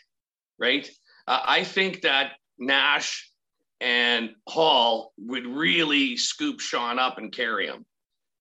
right? 0.60 0.88
Uh, 1.28 1.40
I 1.44 1.64
think 1.64 2.02
that 2.02 2.34
Nash 2.58 3.32
and 3.82 4.32
Hall 4.48 5.14
would 5.18 5.46
really 5.46 6.18
scoop 6.18 6.60
Shawn 6.60 7.00
up 7.00 7.18
and 7.18 7.32
carry 7.32 7.68
him. 7.68 7.86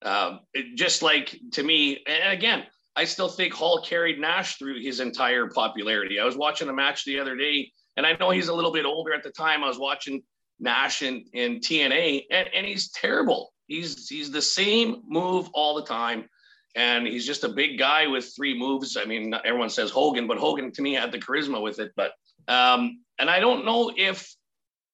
Um, 0.02 0.40
it- 0.52 0.76
just 0.76 1.02
like 1.02 1.38
to 1.52 1.62
me, 1.62 2.02
and 2.06 2.32
again, 2.32 2.64
I 2.96 3.04
still 3.04 3.28
think 3.28 3.52
Hall 3.52 3.82
carried 3.82 4.20
Nash 4.20 4.56
through 4.56 4.80
his 4.80 5.00
entire 5.00 5.48
popularity. 5.48 6.20
I 6.20 6.24
was 6.24 6.36
watching 6.36 6.68
a 6.68 6.72
match 6.72 7.04
the 7.04 7.18
other 7.18 7.36
day, 7.36 7.72
and 7.96 8.06
I 8.06 8.16
know 8.16 8.30
he's 8.30 8.48
a 8.48 8.54
little 8.54 8.72
bit 8.72 8.84
older 8.84 9.12
at 9.14 9.22
the 9.22 9.30
time. 9.30 9.64
I 9.64 9.68
was 9.68 9.78
watching 9.78 10.22
Nash 10.60 11.02
in, 11.02 11.24
in 11.32 11.60
TNA, 11.60 12.26
and, 12.30 12.48
and 12.54 12.66
he's 12.66 12.90
terrible. 12.90 13.52
He's 13.66 14.08
he's 14.08 14.30
the 14.30 14.42
same 14.42 15.02
move 15.08 15.48
all 15.54 15.74
the 15.74 15.84
time, 15.84 16.28
and 16.74 17.06
he's 17.06 17.26
just 17.26 17.44
a 17.44 17.48
big 17.48 17.78
guy 17.78 18.06
with 18.06 18.32
three 18.36 18.58
moves. 18.58 18.96
I 18.96 19.04
mean, 19.04 19.34
everyone 19.44 19.70
says 19.70 19.90
Hogan, 19.90 20.26
but 20.26 20.38
Hogan 20.38 20.70
to 20.72 20.82
me 20.82 20.94
had 20.94 21.12
the 21.12 21.18
charisma 21.18 21.62
with 21.62 21.78
it. 21.78 21.92
But 21.96 22.12
um, 22.48 23.00
and 23.18 23.30
I 23.30 23.40
don't 23.40 23.64
know 23.64 23.92
if 23.96 24.34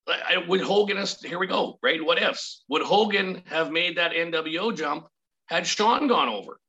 I, 0.08 0.38
would 0.48 0.60
Hogan. 0.60 0.96
has- 0.96 1.20
Here 1.20 1.38
we 1.38 1.46
go. 1.46 1.78
Right? 1.82 2.04
What 2.04 2.20
ifs? 2.22 2.64
Would 2.68 2.82
Hogan 2.82 3.42
have 3.46 3.70
made 3.70 3.96
that 3.96 4.12
NWO 4.12 4.76
jump 4.76 5.06
had 5.46 5.66
Shawn 5.66 6.06
gone 6.06 6.28
over? 6.28 6.60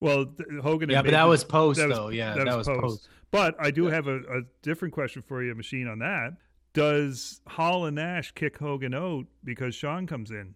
Well, 0.00 0.26
th- 0.26 0.60
Hogan. 0.62 0.90
Yeah, 0.90 1.02
but 1.02 1.12
that 1.12 1.24
was 1.24 1.42
post 1.44 1.78
that 1.80 1.88
was- 1.88 1.98
though. 1.98 2.08
Yeah, 2.10 2.34
that 2.34 2.44
that, 2.46 2.56
was 2.56 2.68
was, 2.68 2.78
post. 2.78 2.82
post. 3.04 3.08
But 3.30 3.56
I 3.58 3.70
do 3.72 3.84
Yeah. 3.86 3.94
have 3.94 4.06
a, 4.06 4.16
a 4.18 4.42
different 4.62 4.94
question 4.94 5.22
for 5.22 5.42
you, 5.42 5.54
Machine, 5.56 5.88
on 5.88 5.98
that. 6.00 6.36
Does 6.74 7.40
Hall 7.46 7.86
and 7.86 7.96
Nash 7.96 8.32
kick 8.32 8.58
Hogan 8.58 8.94
out 8.94 9.26
because 9.44 9.74
Shawn 9.74 10.06
comes 10.06 10.30
in? 10.30 10.54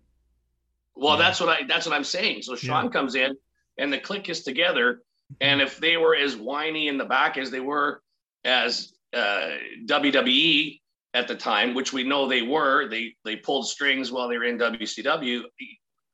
Well, 0.99 1.17
Yeah. 1.17 1.23
that's 1.25 1.41
what 1.41 1.49
I 1.49 1.63
that's 1.67 1.87
what 1.87 1.95
I'm 1.95 2.05
saying. 2.05 2.43
So 2.43 2.57
Shawn 2.57 2.87
Yeah. 2.87 2.91
comes 2.91 3.15
in 3.15 3.37
and 3.79 3.93
the 3.93 3.99
click 3.99 4.29
is 4.29 4.43
together. 4.43 5.03
And 5.41 5.61
if 5.61 5.79
they 5.79 5.97
were 5.97 6.17
as 6.17 6.37
whiny 6.37 6.89
in 6.89 6.97
the 6.99 7.05
back 7.05 7.37
as 7.39 7.51
they 7.51 7.61
were 7.61 8.03
as 8.45 8.93
uh, 9.15 9.51
WWE 9.87 10.81
at 11.15 11.29
the 11.29 11.35
time, 11.35 11.75
which 11.75 11.93
we 11.93 12.03
know 12.05 12.29
they 12.29 12.43
were, 12.43 12.89
they 12.89 13.15
they 13.25 13.37
pulled 13.37 13.67
strings 13.69 14.11
while 14.13 14.29
they 14.29 14.37
were 14.39 14.45
in 14.45 14.59
WCW. 14.59 15.43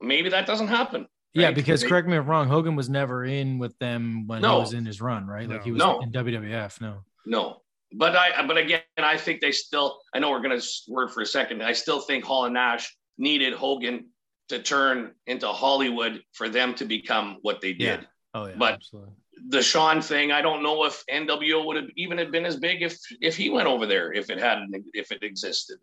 Maybe 0.01 0.29
that 0.31 0.47
doesn't 0.47 0.69
happen. 0.69 1.07
Yeah, 1.33 1.47
right? 1.47 1.55
because 1.55 1.81
They- 1.83 1.89
correct 1.89 2.07
me 2.07 2.17
if 2.17 2.23
I'm 2.23 2.27
wrong, 2.31 2.49
Hogan 2.49 2.77
was 2.77 2.89
never 2.89 3.25
in 3.25 3.59
with 3.59 3.77
them 3.79 4.27
when 4.27 4.43
No. 4.43 4.57
he 4.57 4.61
was 4.61 4.73
in 4.75 4.85
his 4.87 5.01
run, 5.01 5.27
right? 5.27 5.49
Like 5.49 5.65
he 5.65 5.73
was 5.73 5.81
No. 5.81 6.01
in 6.01 6.13
WWF. 6.13 6.81
No. 6.81 7.05
No, 7.27 7.63
but 7.93 8.15
I 8.15 8.47
but 8.47 8.57
again, 8.59 8.83
I 8.99 9.17
think 9.17 9.41
they 9.41 9.51
still. 9.53 10.01
I 10.15 10.19
know 10.19 10.31
we're 10.31 10.43
gonna 10.43 10.61
word 10.89 11.11
for 11.11 11.23
a 11.23 11.27
second. 11.27 11.63
I 11.63 11.73
still 11.73 12.01
think 12.01 12.25
Hall 12.25 12.45
and 12.45 12.55
Nash 12.55 12.95
needed 13.19 13.55
Hogan 13.55 14.11
to 14.49 14.63
turn 14.63 15.13
into 15.27 15.49
Hollywood 15.49 16.23
for 16.33 16.49
them 16.49 16.75
to 16.75 16.85
become 16.85 17.39
what 17.43 17.61
they 17.61 17.73
did. 17.73 18.01
Yeah. 18.01 18.07
Oh 18.35 18.47
yeah. 18.47 18.55
But- 18.59 18.75
absolutely. 18.75 19.13
the 19.49 19.63
Shawn 19.63 20.01
thing, 20.03 20.33
I 20.33 20.43
don't 20.43 20.63
know 20.63 20.85
if 20.85 21.03
NWO 21.11 21.65
would 21.67 21.77
have 21.77 21.91
even 21.97 22.19
have 22.19 22.31
been 22.31 22.47
as 22.47 22.57
big 22.57 22.83
if 22.83 22.99
if 23.21 23.37
he 23.37 23.51
went 23.51 23.69
over 23.69 23.87
there 23.87 24.13
if 24.13 24.31
it 24.31 24.39
hadn't 24.39 24.75
if 24.95 25.11
it 25.13 25.23
existed. 25.23 25.79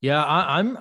Yeah, 0.00 0.22
I, 0.22 0.58
I'm 0.58 0.78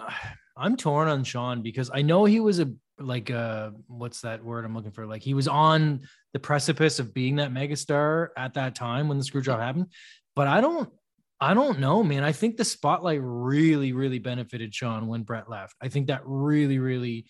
I'm 0.55 0.77
torn 0.77 1.07
on 1.07 1.23
Shawn 1.23 1.61
because 1.61 1.89
I 1.93 2.01
know 2.01 2.25
he 2.25 2.39
was 2.39 2.59
a 2.59 2.71
like 2.99 3.29
uh 3.29 3.71
what's 3.87 4.21
that 4.21 4.43
word 4.43 4.65
I'm 4.65 4.75
looking 4.75 4.91
for? 4.91 5.05
Like 5.05 5.21
he 5.21 5.33
was 5.33 5.47
on 5.47 6.01
the 6.33 6.39
precipice 6.39 6.99
of 6.99 7.13
being 7.13 7.35
that 7.37 7.51
megastar 7.51 8.29
at 8.35 8.55
that 8.55 8.75
time 8.75 9.07
when 9.07 9.17
the 9.17 9.23
screw 9.23 9.41
job 9.41 9.59
happened. 9.59 9.87
But 10.35 10.47
I 10.47 10.61
don't 10.61 10.91
I 11.39 11.53
don't 11.53 11.79
know, 11.79 12.03
man. 12.03 12.23
I 12.23 12.31
think 12.31 12.57
the 12.57 12.65
spotlight 12.65 13.19
really, 13.21 13.93
really 13.93 14.19
benefited 14.19 14.73
Shawn 14.73 15.07
when 15.07 15.23
Bret 15.23 15.49
left. 15.49 15.75
I 15.81 15.87
think 15.87 16.07
that 16.07 16.21
really, 16.25 16.79
really 16.79 17.27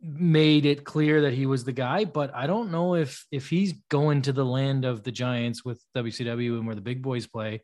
made 0.00 0.66
it 0.66 0.84
clear 0.84 1.22
that 1.22 1.32
he 1.32 1.46
was 1.46 1.64
the 1.64 1.72
guy. 1.72 2.04
But 2.04 2.34
I 2.34 2.46
don't 2.46 2.70
know 2.70 2.94
if 2.94 3.26
if 3.30 3.48
he's 3.48 3.74
going 3.90 4.22
to 4.22 4.32
the 4.32 4.44
land 4.44 4.84
of 4.84 5.02
the 5.02 5.12
Giants 5.12 5.64
with 5.64 5.82
WCW 5.96 6.56
and 6.56 6.66
where 6.66 6.76
the 6.76 6.80
big 6.80 7.02
boys 7.02 7.26
play. 7.26 7.62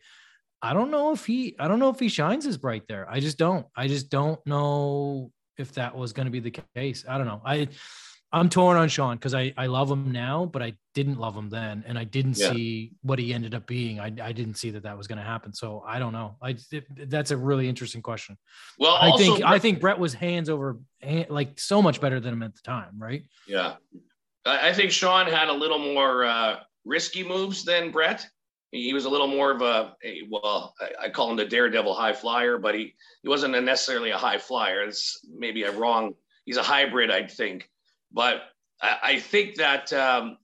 I 0.61 0.75
don't 0.75 0.90
know 0.90 1.12
if 1.12 1.25
he 1.25 1.57
I 1.59 1.66
don't 1.66 1.79
know 1.79 1.90
if 1.90 1.99
he 1.99 2.09
shines 2.09 2.47
as 2.47 2.59
bright 2.59 2.87
there. 2.88 3.09
I 3.11 3.21
just 3.21 3.38
don't. 3.38 3.66
I 3.77 3.88
just 3.88 4.11
don't 4.11 4.45
know 4.47 5.33
if 5.59 5.73
that 5.73 5.97
was 5.97 6.12
going 6.12 6.27
to 6.27 6.31
be 6.33 6.40
the 6.40 6.62
case. 6.75 7.05
I 7.09 7.18
don't 7.18 7.27
know. 7.27 7.42
I 7.45 7.68
I'm 8.35 8.49
torn 8.49 8.77
on 8.79 8.88
Shawn 8.88 9.16
because 9.16 9.35
I 9.35 9.53
I 9.57 9.66
love 9.66 9.90
him 9.90 10.11
now, 10.11 10.47
but 10.47 10.62
I 10.62 10.73
didn't 10.95 11.18
love 11.18 11.37
him 11.37 11.51
then, 11.51 11.85
and 11.87 11.99
I 11.99 12.05
didn't 12.05 12.38
Yeah. 12.38 12.51
see 12.51 12.92
what 13.03 13.18
he 13.18 13.35
ended 13.35 13.55
up 13.55 13.66
being. 13.66 14.01
I 14.01 14.07
I 14.07 14.33
didn't 14.33 14.55
see 14.55 14.71
that 14.71 14.85
that 14.85 14.97
was 14.97 15.07
going 15.07 15.18
to 15.18 15.25
happen. 15.25 15.53
So 15.53 15.83
I 15.87 15.99
don't 15.99 16.12
know. 16.12 16.37
I 16.40 16.57
it, 16.71 17.11
that's 17.11 17.31
a 17.31 17.37
really 17.37 17.68
interesting 17.68 18.01
question. 18.03 18.38
Well, 18.79 18.95
I 18.95 19.11
also, 19.11 19.23
think 19.23 19.45
I 19.45 19.59
think 19.59 19.81
Bret 19.81 19.99
was 19.99 20.14
hands 20.14 20.49
over 20.49 20.79
like 21.29 21.61
so 21.61 21.83
much 21.83 22.01
better 22.01 22.21
than 22.21 22.33
him 22.33 22.42
at 22.42 22.55
the 22.55 22.62
time, 22.62 22.99
right? 22.99 23.23
yeah, 23.47 23.75
I, 24.47 24.71
I 24.71 24.73
think 24.73 24.92
Shawn 24.92 25.27
had 25.27 25.49
a 25.49 25.53
little 25.53 25.79
more 25.79 26.25
uh, 26.25 26.61
risky 26.85 27.23
moves 27.23 27.64
than 27.64 27.90
Bret. 27.90 28.27
He 28.71 28.95
was 28.95 29.05
a 29.05 29.11
little 29.11 29.27
more 29.27 29.51
of 29.51 29.61
a, 29.61 29.95
a 30.03 30.23
well, 30.31 30.75
I, 30.81 31.07
I 31.07 31.09
call 31.11 31.31
him 31.31 31.37
the 31.37 31.45
daredevil 31.45 31.92
high 31.92 32.14
flyer, 32.14 32.57
but 32.57 32.75
he 32.75 32.95
he 33.23 33.29
wasn't 33.29 33.55
a 33.55 33.61
necessarily 33.61 34.11
a 34.11 34.16
high 34.16 34.38
flyer. 34.38 34.83
It's 34.85 35.21
maybe 35.31 35.64
a 35.64 35.73
wrong. 35.73 36.14
He's 36.47 36.57
a 36.57 36.62
hybrid, 36.62 37.11
I 37.11 37.27
think. 37.27 37.68
But 38.12 38.42
I, 38.81 38.98
I 39.03 39.18
think 39.18 39.57
that 39.57 39.92
um, 39.92 40.38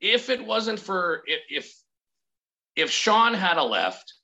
if 0.00 0.30
it 0.30 0.44
wasn't 0.44 0.80
for 0.80 1.22
if, 1.26 1.40
if 1.48 1.74
if 2.76 2.90
Shawn 2.90 3.34
had 3.34 3.56
a 3.56 3.62
left, 3.62 4.14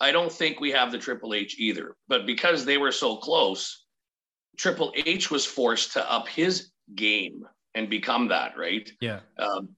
I 0.00 0.12
don't 0.12 0.32
think 0.32 0.60
we 0.60 0.72
have 0.72 0.90
the 0.90 0.98
Triple 0.98 1.34
H 1.34 1.56
either. 1.58 1.96
But 2.08 2.26
because 2.26 2.64
they 2.64 2.78
were 2.78 2.92
so 2.92 3.16
close, 3.16 3.84
Triple 4.56 4.92
H 4.96 5.30
was 5.30 5.46
forced 5.46 5.92
to 5.92 6.12
up 6.12 6.26
his 6.28 6.70
game 6.94 7.46
and 7.74 7.88
become 7.88 8.28
that, 8.28 8.58
right? 8.58 8.90
Yeah, 9.00 9.20
Um, 9.38 9.70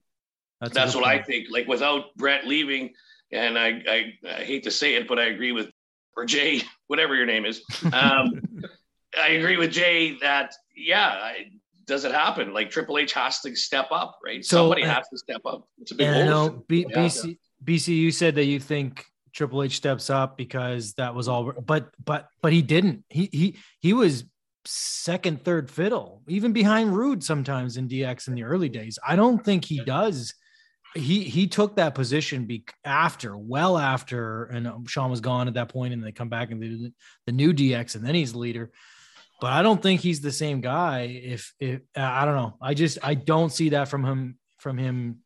that's 0.59 0.93
good 0.93 1.01
what 1.01 1.07
I 1.07 1.21
think. 1.21 1.47
Like 1.51 1.67
without 1.67 2.15
Bret 2.15 2.47
leaving, 2.47 2.93
and 3.31 3.57
I, 3.57 3.81
I, 3.87 4.13
I 4.27 4.43
hate 4.43 4.63
to 4.63 4.71
say 4.71 4.95
it, 4.95 5.07
but 5.07 5.19
I 5.19 5.25
agree 5.25 5.51
with 5.51 5.69
or 6.15 6.25
Jay, 6.25 6.61
whatever 6.87 7.15
your 7.15 7.25
name 7.25 7.45
is. 7.45 7.61
Um, 7.91 8.41
I 9.17 9.29
agree 9.29 9.57
with 9.57 9.71
Jay 9.71 10.17
that 10.21 10.53
yeah, 10.75 11.07
I, 11.07 11.51
does 11.85 12.05
it 12.05 12.11
happen? 12.11 12.53
Like 12.53 12.69
Triple 12.69 12.97
H 12.97 13.13
has 13.13 13.39
to 13.41 13.55
step 13.55 13.87
up, 13.91 14.19
right? 14.23 14.43
So, 14.43 14.57
Somebody 14.57 14.83
uh, 14.83 14.93
has 14.93 15.07
to 15.09 15.17
step 15.17 15.41
up. 15.45 15.67
It's 15.79 15.91
a 15.91 15.95
big 15.95 16.07
And 16.07 16.23
I 16.23 16.25
know. 16.25 16.63
B-. 16.67 16.85
BC, 16.85 17.37
BC, 17.63 17.87
you 17.89 18.11
said 18.11 18.35
that 18.35 18.45
you 18.45 18.59
think 18.59 19.05
Triple 19.33 19.63
H 19.63 19.75
steps 19.75 20.09
up 20.09 20.37
because 20.37 20.93
that 20.93 21.15
was 21.15 21.27
all, 21.27 21.51
but 21.51 21.89
but 22.03 22.27
but 22.41 22.53
he 22.53 22.61
didn't. 22.61 23.03
He 23.09 23.29
he 23.31 23.57
he 23.79 23.93
was 23.93 24.25
second, 24.65 25.43
third 25.43 25.69
fiddle, 25.69 26.21
even 26.27 26.53
behind 26.53 26.95
Rude 26.95 27.23
sometimes 27.23 27.77
in 27.77 27.87
DX 27.87 28.27
in 28.27 28.35
the 28.35 28.43
early 28.43 28.69
days. 28.69 28.97
I 29.05 29.15
don't 29.15 29.43
think 29.43 29.65
he 29.65 29.79
does. 29.79 30.33
He 30.95 31.23
he 31.23 31.47
took 31.47 31.75
that 31.77 31.95
position 31.95 32.45
be 32.45 32.65
after, 32.85 33.35
well 33.35 33.77
after, 33.77 34.45
and 34.45 34.67
um, 34.67 34.85
Shawn 34.85 35.09
was 35.09 35.21
gone 35.21 35.47
at 35.47 35.55
that 35.55 35.69
point, 35.69 35.93
and 35.93 36.03
they 36.03 36.11
come 36.11 36.29
back 36.29 36.51
and 36.51 36.61
they 36.61 36.67
do 36.67 36.77
the, 36.77 36.93
the 37.25 37.31
new 37.31 37.53
DX, 37.53 37.95
and 37.95 38.05
then 38.05 38.15
he's 38.15 38.35
leader. 38.35 38.71
But 39.43 39.51
I 39.51 39.61
don't 39.61 39.83
think 39.83 39.99
he's 39.99 40.21
the 40.21 40.31
same 40.31 40.61
guy. 40.61 41.01
If 41.21 41.53
if 41.59 41.81
I 41.97 42.23
don't 42.23 42.37
know, 42.37 42.55
I 42.61 42.73
just 42.73 42.97
I 43.03 43.13
don't 43.13 43.49
see 43.51 43.71
that 43.71 43.89
from 43.89 44.05
him 44.05 44.37
from 44.59 44.77
him 44.77 45.17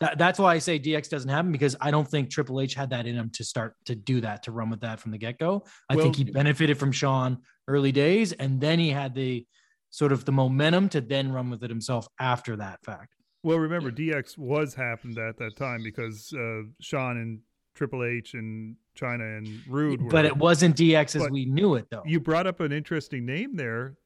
that, 0.00 0.16
that's 0.16 0.38
why 0.38 0.54
I 0.54 0.58
say 0.58 0.78
DX 0.78 1.10
doesn't 1.10 1.28
happen 1.28 1.52
because 1.52 1.76
I 1.78 1.90
don't 1.90 2.08
think 2.08 2.30
Triple 2.30 2.62
H 2.62 2.72
had 2.72 2.88
that 2.90 3.06
in 3.06 3.14
him 3.14 3.28
to 3.34 3.44
start 3.44 3.74
to 3.84 3.94
do 3.94 4.22
that, 4.22 4.44
to 4.44 4.52
run 4.52 4.70
with 4.70 4.80
that 4.80 5.00
from 5.00 5.10
the 5.10 5.18
get 5.18 5.38
go. 5.38 5.66
I 5.90 5.96
Well- 5.96 6.04
think 6.04 6.16
he 6.16 6.24
benefited 6.24 6.78
from 6.78 6.92
Shawn 6.92 7.42
early 7.68 7.92
days, 7.92 8.32
and 8.32 8.58
then 8.58 8.78
he 8.78 8.88
had 8.88 9.14
the 9.14 9.46
sort 9.90 10.12
of 10.12 10.24
the 10.24 10.32
momentum 10.32 10.88
to 10.88 11.02
then 11.02 11.30
run 11.30 11.50
with 11.50 11.62
it 11.62 11.68
himself 11.68 12.08
after 12.18 12.56
that 12.56 12.82
fact. 12.86 13.16
Well, 13.42 13.58
remember, 13.58 13.90
DX 13.90 14.38
was 14.38 14.72
happened 14.72 15.18
at 15.18 15.36
that 15.36 15.56
time 15.56 15.82
because 15.82 16.32
uh, 16.32 16.62
Shawn 16.80 17.18
and 17.18 17.40
Triple 17.74 18.02
H 18.02 18.32
and 18.32 18.76
Chyna 18.96 19.38
and 19.38 19.60
Rude 19.68 20.02
were. 20.02 20.10
But 20.10 20.24
it 20.24 20.36
wasn't 20.36 20.76
DX 20.76 21.16
as 21.24 21.30
we 21.30 21.44
knew 21.44 21.74
it, 21.76 21.86
though. 21.90 22.02
You 22.06 22.18
brought 22.20 22.46
up 22.46 22.60
an 22.60 22.72
interesting 22.72 23.24
name 23.26 23.56
there. 23.56 23.96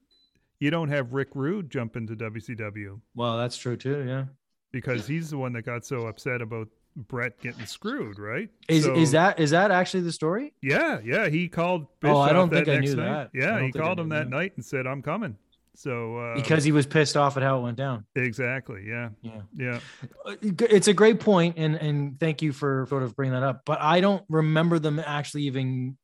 You 0.58 0.70
don't 0.70 0.88
have 0.90 1.12
Rick 1.12 1.28
Rude 1.34 1.70
jump 1.70 1.96
into 1.96 2.14
WCW. 2.16 3.00
well, 3.14 3.38
that's 3.38 3.56
true 3.56 3.76
too. 3.76 4.04
Yeah. 4.06 4.24
because 4.72 5.06
he's 5.06 5.30
the 5.30 5.38
one 5.38 5.52
that 5.54 5.62
got 5.62 5.84
so 5.86 6.06
upset 6.06 6.42
about 6.42 6.68
Bret 6.96 7.40
getting 7.40 7.64
screwed, 7.66 8.18
right? 8.18 8.50
Is 8.68 8.84
So- 8.84 8.94
is 8.94 9.12
that 9.12 9.38
is 9.40 9.50
that 9.50 9.70
actually 9.70 10.02
the 10.02 10.12
story? 10.12 10.52
Yeah, 10.60 11.00
yeah. 11.04 11.28
He 11.28 11.48
called. 11.48 11.86
Oh, 12.04 12.18
I 12.18 12.32
don't 12.32 12.50
think 12.50 12.68
I 12.68 12.78
knew 12.78 12.94
night. 12.96 13.30
that. 13.32 13.38
Yeah, 13.40 13.64
he 13.64 13.72
called 13.72 13.98
him 13.98 14.08
that 14.10 14.24
that. 14.24 14.30
night 14.30 14.52
and 14.56 14.64
said, 14.64 14.86
"I'm 14.86 15.00
coming." 15.02 15.36
So 15.80 16.18
uh, 16.18 16.34
Because 16.34 16.62
he 16.62 16.72
was 16.72 16.84
pissed 16.84 17.16
off 17.16 17.38
at 17.38 17.42
how 17.42 17.58
it 17.58 17.62
went 17.62 17.78
down. 17.78 18.04
exactly, 18.14 18.84
yeah, 18.86 19.08
Yeah. 19.22 19.40
yeah. 19.56 19.80
Uh, 20.26 20.34
It's 20.42 20.88
a 20.88 20.92
great 20.92 21.20
point, 21.20 21.54
and 21.56 21.74
and 21.76 22.20
thank 22.20 22.42
you 22.42 22.52
for 22.52 22.84
sort 22.90 23.02
of 23.02 23.16
bringing 23.16 23.32
that 23.32 23.42
up. 23.42 23.62
But 23.64 23.80
I 23.80 24.02
don't 24.02 24.22
remember 24.28 24.78
them 24.78 24.98
actually 24.98 25.44
even 25.44 25.96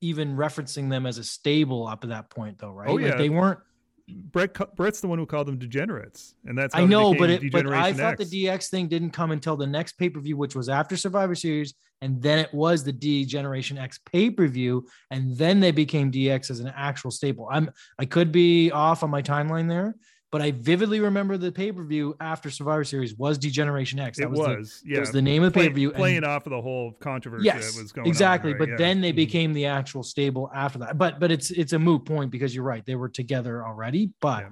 even 0.00 0.36
referencing 0.36 0.90
them 0.90 1.06
as 1.06 1.18
a 1.18 1.24
stable 1.24 1.86
up 1.86 2.02
at 2.02 2.10
that 2.10 2.30
point, 2.30 2.58
though, 2.58 2.72
right? 2.72 2.88
Oh, 2.88 2.94
Like 2.94 3.04
yeah. 3.12 3.16
they 3.16 3.28
weren't. 3.28 3.60
Bret, 4.08 4.76
Bret's 4.76 5.00
the 5.00 5.08
one 5.08 5.18
who 5.18 5.26
called 5.26 5.46
them 5.48 5.58
degenerates, 5.58 6.34
and 6.44 6.56
that's 6.56 6.74
how 6.74 6.82
I 6.82 6.84
know, 6.86 7.14
but 7.14 7.30
it, 7.30 7.52
but 7.52 7.66
I 7.66 7.92
thought 7.92 8.20
X. 8.20 8.28
the 8.28 8.44
DX 8.44 8.68
thing 8.68 8.88
didn't 8.88 9.10
come 9.10 9.30
until 9.30 9.56
the 9.56 9.66
next 9.66 9.92
pay 9.92 10.08
per 10.08 10.20
view, 10.20 10.36
which 10.36 10.54
was 10.54 10.68
after 10.68 10.96
Survivor 10.96 11.34
Series, 11.34 11.74
and 12.00 12.20
then 12.20 12.38
it 12.38 12.52
was 12.52 12.84
the 12.84 12.92
D 12.92 13.24
Generation 13.24 13.78
X 13.78 13.98
pay 14.10 14.30
per 14.30 14.46
view, 14.46 14.86
and 15.10 15.36
then 15.36 15.60
they 15.60 15.70
became 15.70 16.10
DX 16.10 16.50
as 16.50 16.60
an 16.60 16.72
actual 16.74 17.10
staple. 17.10 17.48
I'm 17.50 17.70
I 17.98 18.04
could 18.04 18.32
be 18.32 18.70
off 18.70 19.02
on 19.02 19.10
my 19.10 19.22
timeline 19.22 19.68
there, 19.68 19.94
but 20.32 20.40
I 20.40 20.50
vividly 20.50 20.98
remember 20.98 21.36
the 21.36 21.52
pay 21.52 21.70
per 21.70 21.84
view 21.84 22.16
after 22.18 22.50
Survivor 22.50 22.84
Series 22.84 23.14
was 23.14 23.36
D-Generation 23.36 24.00
X. 24.00 24.16
That 24.16 24.24
it 24.24 24.30
was, 24.30 24.38
was, 24.40 24.80
the, 24.82 24.88
yeah, 24.88 24.94
that 24.96 25.00
was 25.00 25.12
the 25.12 25.22
name 25.22 25.42
of 25.42 25.52
the 25.52 25.60
pay 25.60 25.68
per 25.68 25.74
view. 25.74 25.90
playing 25.92 26.24
off 26.24 26.46
of 26.46 26.50
the 26.50 26.60
whole 26.60 26.92
controversy 26.92 27.44
yes, 27.44 27.74
that 27.74 27.80
was 27.82 27.92
going 27.92 28.06
on. 28.06 28.08
exactly. 28.08 28.52
on. 28.52 28.58
but 28.58 28.70
right? 28.70 28.78
then 28.78 29.02
they 29.02 29.12
Mhm. 29.12 29.16
became 29.16 29.52
the 29.52 29.66
actual 29.66 30.02
stable 30.02 30.50
after 30.54 30.78
that. 30.80 30.96
But 30.96 31.20
but 31.20 31.30
it's 31.30 31.50
it's 31.50 31.74
a 31.74 31.78
moot 31.78 32.06
point 32.06 32.30
because 32.30 32.54
you're 32.54 32.64
right; 32.64 32.84
they 32.84 32.94
were 32.96 33.10
together 33.10 33.64
already. 33.64 34.10
But 34.20 34.44
Yeah. 34.44 34.48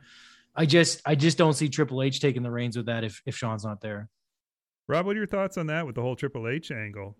I 0.54 0.66
just 0.66 1.00
I 1.06 1.14
just 1.14 1.38
don't 1.38 1.54
see 1.54 1.70
Triple 1.70 2.02
H 2.02 2.20
taking 2.20 2.42
the 2.42 2.50
reins 2.50 2.76
with 2.76 2.86
that 2.86 3.02
if 3.02 3.22
if 3.24 3.34
Shawn's 3.34 3.64
not 3.64 3.80
there. 3.80 4.10
Rob, 4.86 5.06
what 5.06 5.16
are 5.16 5.18
your 5.18 5.26
thoughts 5.26 5.56
on 5.56 5.68
that 5.68 5.86
with 5.86 5.94
the 5.94 6.02
whole 6.02 6.14
Triple 6.14 6.46
H 6.46 6.70
angle? 6.70 7.16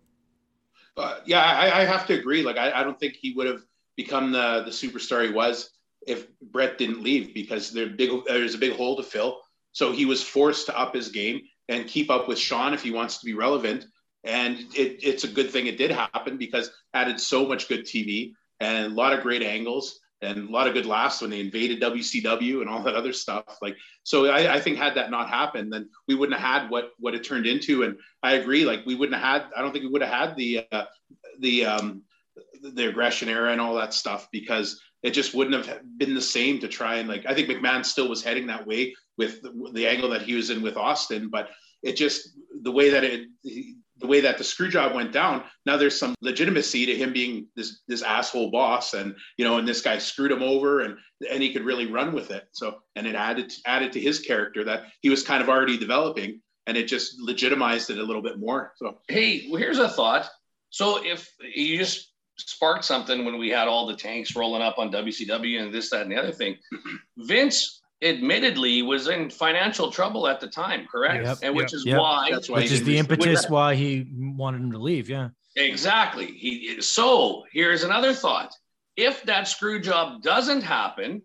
Uh, 0.95 1.19
yeah, 1.25 1.41
I, 1.41 1.81
I 1.81 1.85
have 1.85 2.05
to 2.07 2.13
agree. 2.13 2.43
Like, 2.43 2.57
I, 2.57 2.81
I 2.81 2.83
don't 2.83 2.99
think 2.99 3.15
he 3.15 3.33
would 3.33 3.47
have 3.47 3.63
become 3.97 4.31
the 4.31 4.61
the 4.65 4.71
superstar 4.71 5.25
he 5.25 5.31
was 5.33 5.71
if 6.07 6.27
Bret 6.41 6.77
didn't 6.77 7.03
leave 7.03 7.33
because 7.33 7.71
big 7.71 8.11
there's 8.27 8.55
a 8.55 8.59
big 8.59 8.73
hole 8.73 8.97
to 8.97 9.03
fill. 9.03 9.39
So 9.71 9.91
he 9.91 10.05
was 10.05 10.23
forced 10.23 10.65
to 10.65 10.77
up 10.77 10.93
his 10.93 11.09
game 11.09 11.41
and 11.69 11.87
keep 11.87 12.09
up 12.09 12.27
with 12.27 12.37
Shawn 12.37 12.73
if 12.73 12.83
he 12.83 12.91
wants 12.91 13.19
to 13.19 13.25
be 13.25 13.33
relevant. 13.33 13.85
And 14.23 14.59
it, 14.75 14.99
it's 15.03 15.23
a 15.23 15.27
good 15.27 15.49
thing 15.49 15.67
it 15.67 15.77
did 15.77 15.91
happen 15.91 16.37
because 16.37 16.71
added 16.93 17.19
so 17.19 17.45
much 17.45 17.69
good 17.69 17.85
TV 17.85 18.33
and 18.59 18.91
a 18.91 18.95
lot 18.95 19.13
of 19.13 19.21
great 19.21 19.41
angles 19.41 19.99
and 20.21 20.49
a 20.49 20.51
lot 20.51 20.67
of 20.67 20.73
good 20.73 20.85
laughs 20.85 21.21
when 21.21 21.31
they 21.31 21.39
invaded 21.39 21.81
WCW 21.81 22.61
and 22.61 22.69
all 22.69 22.83
that 22.83 22.95
other 22.95 23.13
stuff. 23.13 23.57
Like, 23.61 23.75
so 24.03 24.27
I, 24.27 24.55
I 24.55 24.59
think 24.59 24.77
had 24.77 24.95
that 24.95 25.09
not 25.09 25.29
happened, 25.29 25.73
then 25.73 25.89
we 26.07 26.13
wouldn't 26.13 26.39
have 26.39 26.63
had 26.63 26.69
what 26.69 26.91
what 26.99 27.15
it 27.15 27.23
turned 27.23 27.47
into. 27.47 27.83
And 27.83 27.97
I 28.21 28.33
agree, 28.33 28.65
like 28.65 28.85
we 28.85 28.95
wouldn't 28.95 29.19
have 29.19 29.41
had. 29.41 29.51
I 29.55 29.61
don't 29.61 29.71
think 29.71 29.85
we 29.85 29.91
would 29.91 30.03
have 30.03 30.29
had 30.29 30.35
the 30.35 30.67
uh, 30.71 30.85
the 31.39 31.65
um, 31.65 32.03
the 32.61 32.89
aggression 32.89 33.29
era 33.29 33.51
and 33.51 33.59
all 33.59 33.75
that 33.75 33.93
stuff 33.93 34.27
because 34.31 34.79
it 35.03 35.11
just 35.11 35.33
wouldn't 35.33 35.65
have 35.65 35.81
been 35.97 36.13
the 36.13 36.21
same 36.21 36.59
to 36.59 36.67
try 36.67 36.95
and 36.95 37.09
like. 37.09 37.25
I 37.25 37.33
think 37.33 37.49
McMahon 37.49 37.85
still 37.85 38.09
was 38.09 38.23
heading 38.23 38.47
that 38.47 38.67
way 38.67 38.95
with 39.17 39.41
the, 39.41 39.71
the 39.73 39.87
angle 39.87 40.09
that 40.09 40.21
he 40.21 40.33
was 40.33 40.49
in 40.49 40.61
with 40.61 40.77
Austin, 40.77 41.29
but 41.29 41.49
it 41.83 41.95
just 41.95 42.29
the 42.61 42.71
way 42.71 42.89
that 42.91 43.03
it 43.03 43.27
the 43.43 44.07
way 44.07 44.21
that 44.21 44.37
the 44.37 44.43
screw 44.43 44.67
job 44.67 44.95
went 44.95 45.11
down 45.11 45.43
now 45.67 45.77
there's 45.77 45.97
some 45.97 46.15
legitimacy 46.21 46.87
to 46.87 46.95
him 46.95 47.13
being 47.13 47.45
this 47.55 47.81
this 47.87 48.01
asshole 48.01 48.49
boss 48.49 48.95
and 48.95 49.15
you 49.37 49.45
know 49.45 49.57
and 49.57 49.67
this 49.67 49.81
guy 49.81 49.99
screwed 49.99 50.31
him 50.31 50.41
over 50.41 50.81
and 50.81 50.97
and 51.29 51.43
he 51.43 51.53
could 51.53 51.63
really 51.63 51.85
run 51.85 52.11
with 52.11 52.31
it 52.31 52.45
so 52.51 52.79
and 52.95 53.05
it 53.05 53.13
added 53.13 53.51
added 53.67 53.91
to 53.91 53.99
his 53.99 54.19
character 54.19 54.63
that 54.63 54.85
he 55.01 55.09
was 55.09 55.21
kind 55.21 55.43
of 55.43 55.49
already 55.49 55.77
developing 55.77 56.41
and 56.65 56.77
it 56.77 56.87
just 56.87 57.19
legitimized 57.19 57.91
it 57.91 57.99
a 57.99 58.03
little 58.03 58.23
bit 58.23 58.39
more 58.39 58.73
so 58.75 58.97
Hey, 59.07 59.47
well, 59.49 59.59
here's 59.59 59.79
a 59.79 59.89
thought. 59.89 60.29
So 60.69 61.03
if 61.05 61.29
you 61.53 61.77
just 61.77 62.10
sparked 62.49 62.85
something 62.85 63.25
when 63.25 63.37
we 63.37 63.49
had 63.49 63.67
all 63.67 63.85
the 63.87 63.95
tanks 63.95 64.35
rolling 64.35 64.61
up 64.61 64.77
on 64.77 64.91
WCW 64.91 65.61
and 65.61 65.73
this, 65.73 65.89
that, 65.89 66.01
and 66.03 66.11
the 66.11 66.15
other 66.17 66.31
thing, 66.31 66.57
Vince 67.17 67.81
admittedly 68.03 68.81
was 68.81 69.07
in 69.07 69.29
financial 69.29 69.91
trouble 69.91 70.27
at 70.27 70.39
the 70.39 70.47
time, 70.47 70.87
correct? 70.91 71.23
Yep. 71.25 71.37
and 71.43 71.55
which 71.55 71.71
Yep. 71.71 71.77
is 71.77 71.85
Yep. 71.85 71.99
why 71.99 72.29
That's 72.31 72.49
why 72.49 72.59
Which 72.61 72.71
is 72.71 72.83
the 72.83 72.97
impetus 72.97 73.49
why 73.49 73.75
he 73.75 74.07
wanted 74.17 74.61
him 74.61 74.71
to 74.71 74.79
leave. 74.79 75.09
Yeah. 75.09 75.29
Exactly. 75.55 76.25
He, 76.25 76.81
so 76.81 77.43
here's 77.51 77.83
another 77.83 78.13
thought. 78.13 78.53
If 78.95 79.23
that 79.23 79.47
screw 79.47 79.79
job 79.79 80.21
doesn't 80.23 80.61
happen, 80.61 81.21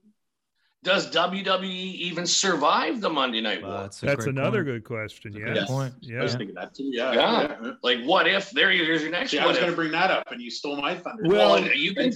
does 0.83 1.11
WWE 1.11 1.65
even 1.65 2.27
survive 2.27 3.01
the 3.01 3.11
Monday 3.11 3.41
Night 3.41 3.61
War? 3.62 3.73
That's, 3.73 4.01
That's 4.01 4.27
another 4.27 4.59
point. 4.59 4.67
good 4.67 4.85
question. 4.85 5.33
That's 5.33 5.45
Yeah, 5.45 5.55
good 5.55 5.67
point. 5.67 5.95
I 6.17 6.23
was 6.23 6.35
thinking 6.37 6.55
that 6.55 6.75
too 6.75 6.85
yeah 6.93 7.12
Yeah. 7.12 7.57
yeah. 7.62 7.73
like, 7.83 8.05
what 8.05 8.29
if? 8.29 8.51
There, 8.51 8.71
here's 8.71 9.03
your 9.03 9.11
next 9.11 9.33
See, 9.33 9.39
I 9.41 9.47
was 9.47 9.57
going 9.57 9.71
to 9.71 9.75
bring 9.75 9.91
that 9.93 10.11
up 10.12 10.31
and 10.31 10.41
you 10.41 10.51
stole 10.51 10.77
my 10.77 10.95
thunder 10.95 11.25
well, 11.27 11.61
Well- 11.61 11.67
you 11.73 11.93
can. 11.95 12.12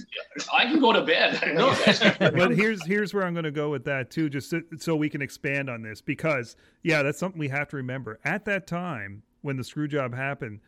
I 0.53 0.65
can 0.65 0.79
go 0.79 0.93
to 0.93 1.01
bed. 1.01 1.41
No. 1.53 1.71
You 1.71 1.85
guys 1.85 1.99
can- 2.17 2.33
but 2.33 2.51
here's 2.55 2.85
here's 2.85 3.13
where 3.13 3.25
I'm 3.25 3.33
going 3.33 3.43
to 3.43 3.51
go 3.51 3.69
with 3.69 3.83
that 3.85 4.09
too, 4.09 4.29
just 4.29 4.49
so, 4.49 4.61
so 4.77 4.95
we 4.95 5.09
can 5.09 5.21
expand 5.21 5.69
on 5.69 5.81
this 5.81 5.99
because 6.01 6.55
yeah, 6.83 7.03
that's 7.03 7.19
something 7.19 7.39
we 7.39 7.49
have 7.49 7.67
to 7.69 7.77
remember. 7.77 8.19
At 8.23 8.45
that 8.45 8.67
time, 8.67 9.23
when 9.41 9.57
the 9.57 9.63
screw 9.65 9.87
job 9.89 10.15
happened, 10.15 10.61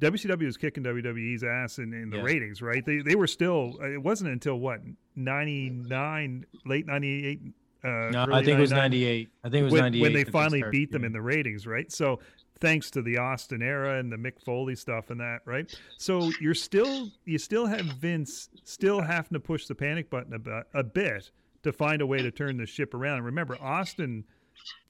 WCW 0.00 0.46
was 0.46 0.56
kicking 0.56 0.82
WWE's 0.82 1.44
ass 1.44 1.78
in, 1.78 1.92
in 1.92 2.10
the 2.10 2.16
Yeah. 2.18 2.22
ratings, 2.22 2.62
right? 2.62 2.84
They 2.84 2.98
they 2.98 3.14
were 3.14 3.26
still. 3.26 3.78
It 3.82 4.02
wasn't 4.02 4.30
until 4.32 4.58
what 4.58 4.80
ninety 5.14 5.70
nine, 5.70 6.46
late 6.64 6.86
ninety 6.86 7.26
eight. 7.26 7.40
Uh, 7.84 8.10
No, 8.10 8.26
I 8.32 8.44
think 8.44 8.58
it 8.58 8.60
was 8.60 8.70
98. 8.70 9.28
I 9.42 9.48
think 9.48 9.62
it 9.62 9.64
was 9.64 9.72
when, 9.72 9.82
98 9.82 10.02
when 10.02 10.12
they 10.12 10.22
finally 10.22 10.60
started 10.60 10.70
beat 10.70 10.92
them 10.92 11.00
getting- 11.02 11.06
in 11.06 11.12
the 11.14 11.20
ratings, 11.20 11.66
right? 11.66 11.90
So 11.90 12.20
thanks 12.60 12.92
to 12.92 13.02
the 13.02 13.18
Austin 13.18 13.60
era 13.60 13.98
and 13.98 14.12
the 14.12 14.16
Mick 14.16 14.40
Foley 14.40 14.76
stuff 14.76 15.10
and 15.10 15.18
that, 15.18 15.40
right? 15.46 15.68
So 15.98 16.30
you're 16.40 16.54
still 16.54 17.10
you 17.24 17.38
still 17.38 17.66
have 17.66 17.84
Vince 17.84 18.50
still 18.62 19.00
having 19.00 19.32
to 19.32 19.40
push 19.40 19.66
the 19.66 19.74
panic 19.74 20.10
button 20.10 20.32
a 20.32 20.38
bit, 20.38 20.64
a 20.74 20.84
bit 20.84 21.30
to 21.64 21.72
find 21.72 22.00
a 22.02 22.06
way 22.06 22.22
to 22.22 22.30
turn 22.30 22.56
the 22.56 22.66
ship 22.66 22.94
around. 22.94 23.16
And 23.18 23.26
remember, 23.26 23.56
Austin 23.60 24.24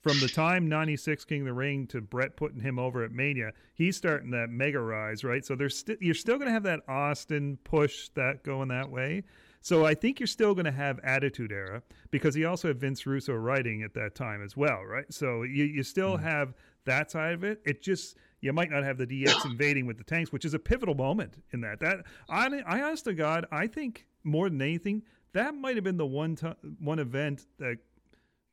from 0.02 0.18
the 0.20 0.28
time 0.28 0.68
96 0.68 1.24
King 1.24 1.42
of 1.42 1.46
the 1.46 1.52
Ring 1.52 1.86
to 1.88 2.00
Brett 2.00 2.36
putting 2.36 2.60
him 2.60 2.78
over 2.78 3.04
at 3.04 3.12
Mania, 3.12 3.52
he's 3.74 3.96
starting 3.96 4.30
that 4.30 4.50
mega 4.50 4.80
rise, 4.80 5.22
right? 5.22 5.44
So 5.44 5.54
there's 5.54 5.78
sti- 5.78 5.98
you're 6.00 6.14
still 6.14 6.36
going 6.36 6.48
to 6.48 6.52
have 6.52 6.64
that 6.64 6.80
Austin 6.88 7.58
push 7.64 8.08
that 8.14 8.42
going 8.42 8.68
that 8.68 8.90
way. 8.90 9.22
So 9.60 9.86
I 9.86 9.94
think 9.94 10.18
you're 10.18 10.26
still 10.26 10.54
going 10.54 10.64
to 10.64 10.72
have 10.72 10.98
Attitude 11.04 11.52
Era 11.52 11.82
because 12.10 12.34
he 12.34 12.44
also 12.44 12.66
had 12.68 12.80
Vince 12.80 13.06
Russo 13.06 13.32
writing 13.34 13.84
at 13.84 13.94
that 13.94 14.16
time 14.16 14.42
as 14.42 14.56
well, 14.56 14.82
right? 14.82 15.04
So 15.10 15.44
you, 15.44 15.64
you 15.64 15.84
still 15.84 16.18
mm. 16.18 16.22
have 16.22 16.54
that 16.84 17.12
side 17.12 17.34
of 17.34 17.44
it. 17.44 17.60
It 17.64 17.80
just 17.80 18.16
you 18.40 18.52
might 18.52 18.70
not 18.70 18.82
have 18.82 18.98
the 18.98 19.06
DX 19.06 19.44
invading 19.50 19.86
with 19.86 19.98
the 19.98 20.04
tanks, 20.04 20.32
which 20.32 20.44
is 20.44 20.54
a 20.54 20.58
pivotal 20.58 20.96
moment 20.96 21.42
in 21.52 21.60
that. 21.60 21.78
That 21.78 22.04
I, 22.28 22.48
I 22.66 22.82
honest 22.82 23.04
to 23.04 23.14
God, 23.14 23.46
I 23.52 23.68
think 23.68 24.06
more 24.24 24.48
than 24.48 24.60
anything, 24.60 25.02
that 25.32 25.54
might 25.54 25.76
have 25.76 25.84
been 25.84 25.96
the 25.96 26.06
one 26.06 26.34
time, 26.34 26.56
one 26.80 26.98
event 26.98 27.46
that 27.58 27.78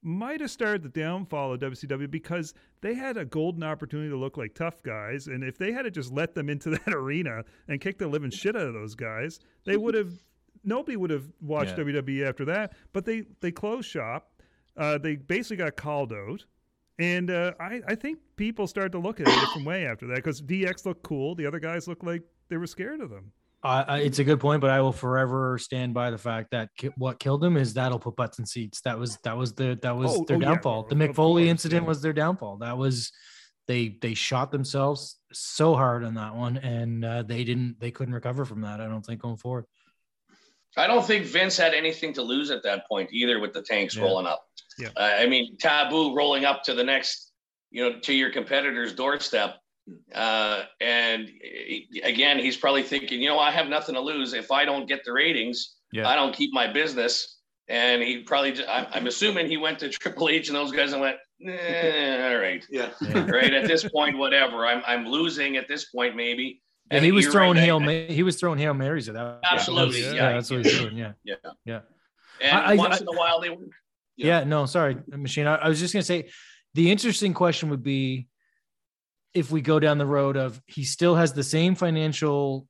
might 0.01 0.39
have 0.41 0.51
started 0.51 0.81
the 0.83 0.89
downfall 0.89 1.53
of 1.53 1.59
WCW 1.59 2.09
because 2.09 2.53
they 2.81 2.93
had 2.93 3.17
a 3.17 3.25
golden 3.25 3.63
opportunity 3.63 4.09
to 4.09 4.17
look 4.17 4.38
like 4.38 4.53
tough 4.55 4.81
guys, 4.83 5.27
and 5.27 5.43
if 5.43 5.57
they 5.57 5.71
had 5.71 5.83
to 5.83 5.91
just 5.91 6.12
let 6.12 6.33
them 6.35 6.49
into 6.49 6.69
that 6.85 6.88
arena 6.93 7.43
and 7.67 7.81
kick 7.81 7.97
the 7.97 8.07
living 8.07 8.31
shit 8.31 8.55
out 8.55 8.67
of 8.67 8.73
those 8.73 8.95
guys, 8.95 9.39
they 9.65 9.77
would 9.77 9.95
have. 9.95 10.12
Nobody 10.65 10.97
would 10.97 11.09
have 11.09 11.23
watched 11.41 11.77
Yeah. 11.77 11.85
WWE 11.85 12.27
after 12.27 12.43
that. 12.45 12.73
But 12.91 13.05
they 13.05 13.23
they 13.39 13.51
closed 13.51 13.89
shop. 13.89 14.41
Uh, 14.75 14.97
they 14.97 15.15
basically 15.15 15.55
got 15.57 15.75
called 15.77 16.12
out. 16.12 16.45
And 16.97 17.31
uh, 17.31 17.53
I, 17.62 17.81
I 17.88 17.95
think 17.95 18.19
people 18.35 18.67
started 18.67 18.91
to 18.91 18.99
look 18.99 19.21
at 19.21 19.27
it 19.29 19.33
a 19.38 19.39
different 19.39 19.65
way 19.65 19.85
after 19.85 20.05
that 20.07 20.15
because 20.15 20.41
DX 20.41 20.85
looked 20.85 21.01
cool. 21.03 21.33
The 21.33 21.45
other 21.45 21.59
guys 21.59 21.88
looked 21.88 22.03
like 22.03 22.23
they 22.49 22.57
were 22.57 22.67
scared 22.67 22.99
of 22.99 23.09
them. 23.09 23.31
I 23.63 23.81
I- 23.83 23.97
it's 23.99 24.19
a 24.19 24.23
good 24.23 24.39
point, 24.39 24.61
but 24.61 24.69
I 24.69 24.81
will 24.81 24.91
forever 24.93 25.57
stand 25.57 25.93
by 25.93 26.11
the 26.11 26.17
fact 26.17 26.51
that 26.51 26.69
ki- 26.77 26.91
what 26.97 27.19
killed 27.19 27.43
him 27.43 27.57
is 27.57 27.73
that'll 27.73 27.99
put 27.99 28.15
butts 28.15 28.39
in 28.39 28.45
seats. 28.45 28.81
That 28.81 28.97
was 28.97 29.17
that 29.23 29.35
was 29.37 29.53
the 29.53 29.77
that 29.81 29.95
was 29.95 30.15
Oh, 30.17 30.23
their 30.27 30.37
oh, 30.37 30.39
yeah, 30.39 30.45
downfall. 30.47 30.83
the 30.83 30.95
Mick 30.95 31.15
Foley 31.15 31.43
course, 31.43 31.51
incident 31.51 31.83
yeah. 31.83 31.87
was 31.87 32.01
their 32.01 32.13
downfall. 32.13 32.57
That 32.57 32.77
was 32.77 33.11
they 33.67 33.89
they 34.01 34.13
shot 34.13 34.51
themselves 34.51 35.19
so 35.33 35.75
hard 35.75 36.03
on 36.03 36.15
that 36.15 36.35
one, 36.35 36.57
and 36.57 37.03
uh, 37.05 37.23
they 37.23 37.43
didn't 37.43 37.79
they 37.79 37.91
couldn't 37.91 38.13
recover 38.13 38.45
from 38.45 38.61
that. 38.61 38.79
I 38.81 38.87
don't 38.87 39.05
think 39.05 39.21
going 39.21 39.37
forward. 39.37 39.65
I 40.77 40.87
don't 40.87 41.05
think 41.05 41.25
Vince 41.25 41.57
had 41.57 41.73
anything 41.73 42.13
to 42.13 42.21
lose 42.21 42.51
at 42.51 42.63
that 42.63 42.87
point 42.87 43.09
either 43.11 43.39
with 43.39 43.53
the 43.53 43.61
tanks 43.61 43.95
Yeah. 43.95 44.03
rolling 44.03 44.27
up. 44.27 44.45
Yeah. 44.77 44.89
Uh, 44.95 45.15
I 45.17 45.27
mean, 45.27 45.57
taboo 45.57 46.15
rolling 46.15 46.45
up 46.45 46.63
to 46.65 46.73
the 46.75 46.83
next, 46.83 47.31
you 47.71 47.83
know, 47.89 47.99
to 47.99 48.13
your 48.13 48.31
competitor's 48.31 48.93
doorstep. 48.93 49.57
Uh, 50.13 50.63
and 50.82 51.28
uh, 51.30 52.08
again, 52.08 52.39
he's 52.39 52.58
probably 52.58 52.84
thinking, 52.84 53.21
you 53.21 53.30
know, 53.30 53.39
I 53.39 53.52
have 53.52 53.67
nothing 53.67 53.95
to 53.95 54.02
lose. 54.02 54.34
If 54.34 54.52
I 54.52 54.65
don't 54.65 54.88
get 54.88 55.04
the 55.06 55.13
ratings, 55.13 55.75
Yeah. 55.91 56.08
I 56.10 56.15
don't 56.15 56.34
keep 56.36 56.54
my 56.54 56.67
business. 56.71 57.38
And 57.67 58.02
he 58.02 58.23
probably, 58.23 58.54
ju- 58.54 58.65
I'm, 58.67 58.88
I'm 58.91 59.08
assuming 59.08 59.47
he 59.47 59.58
went 59.58 59.80
to 59.80 59.89
Triple 59.89 60.30
H 60.30 60.47
and 60.47 60.56
those 60.56 60.71
guys 60.71 60.91
and 60.93 61.02
went, 61.02 61.17
eh, 61.47 62.28
all 62.34 62.38
right, 62.39 62.65
yeah 62.71 62.89
Yeah. 63.02 63.25
right. 63.30 63.54
At 63.54 63.67
this 63.67 63.88
point, 63.88 64.17
whatever. 64.17 64.65
I'm, 64.65 64.82
I'm 64.88 65.06
losing 65.06 65.56
at 65.58 65.67
this 65.67 65.86
point, 65.86 66.15
maybe. 66.15 66.62
And 66.89 66.97
And 66.97 67.06
he 67.06 67.12
was 67.12 67.25
you're 67.25 67.32
throwing 67.32 67.56
right, 67.58 67.63
hail. 67.65 67.80
Ma- 67.80 68.08
he 68.12 68.23
was 68.23 68.38
throwing 68.38 68.58
hail 68.58 68.73
marys 68.73 69.08
at 69.10 69.13
that. 69.15 69.39
Absolutely, 69.52 70.02
That's- 70.02 70.15
yeah. 70.15 70.32
that's 70.34 70.49
what 70.49 70.65
he's 70.65 70.80
doing. 70.80 70.97
Yeah. 70.97 71.12
Yeah. 71.23 71.36
Yeah. 71.65 71.80
And 72.41 72.58
I- 72.58 72.71
I- 72.71 72.75
once 72.75 72.95
I- 72.95 73.02
in 73.02 73.08
a 73.08 73.17
while, 73.17 73.39
they 73.39 73.49
were 73.52 73.67
Yeah, 74.17 74.43
no, 74.43 74.65
sorry, 74.65 74.97
machine. 75.08 75.45
I, 75.45 75.56
I 75.56 75.69
was 75.69 75.80
just 75.80 75.93
gonna 75.93 76.02
say 76.04 76.30
the 76.73 76.89
interesting 76.91 77.34
question 77.36 77.69
would 77.69 77.84
be 77.84 78.28
if 79.33 79.51
we 79.51 79.61
go 79.61 79.79
down 79.79 79.97
the 79.97 80.05
road 80.05 80.37
of 80.37 80.61
he 80.67 80.83
still 80.83 81.15
has 81.15 81.33
the 81.33 81.43
same 81.43 81.75
financial 81.75 82.67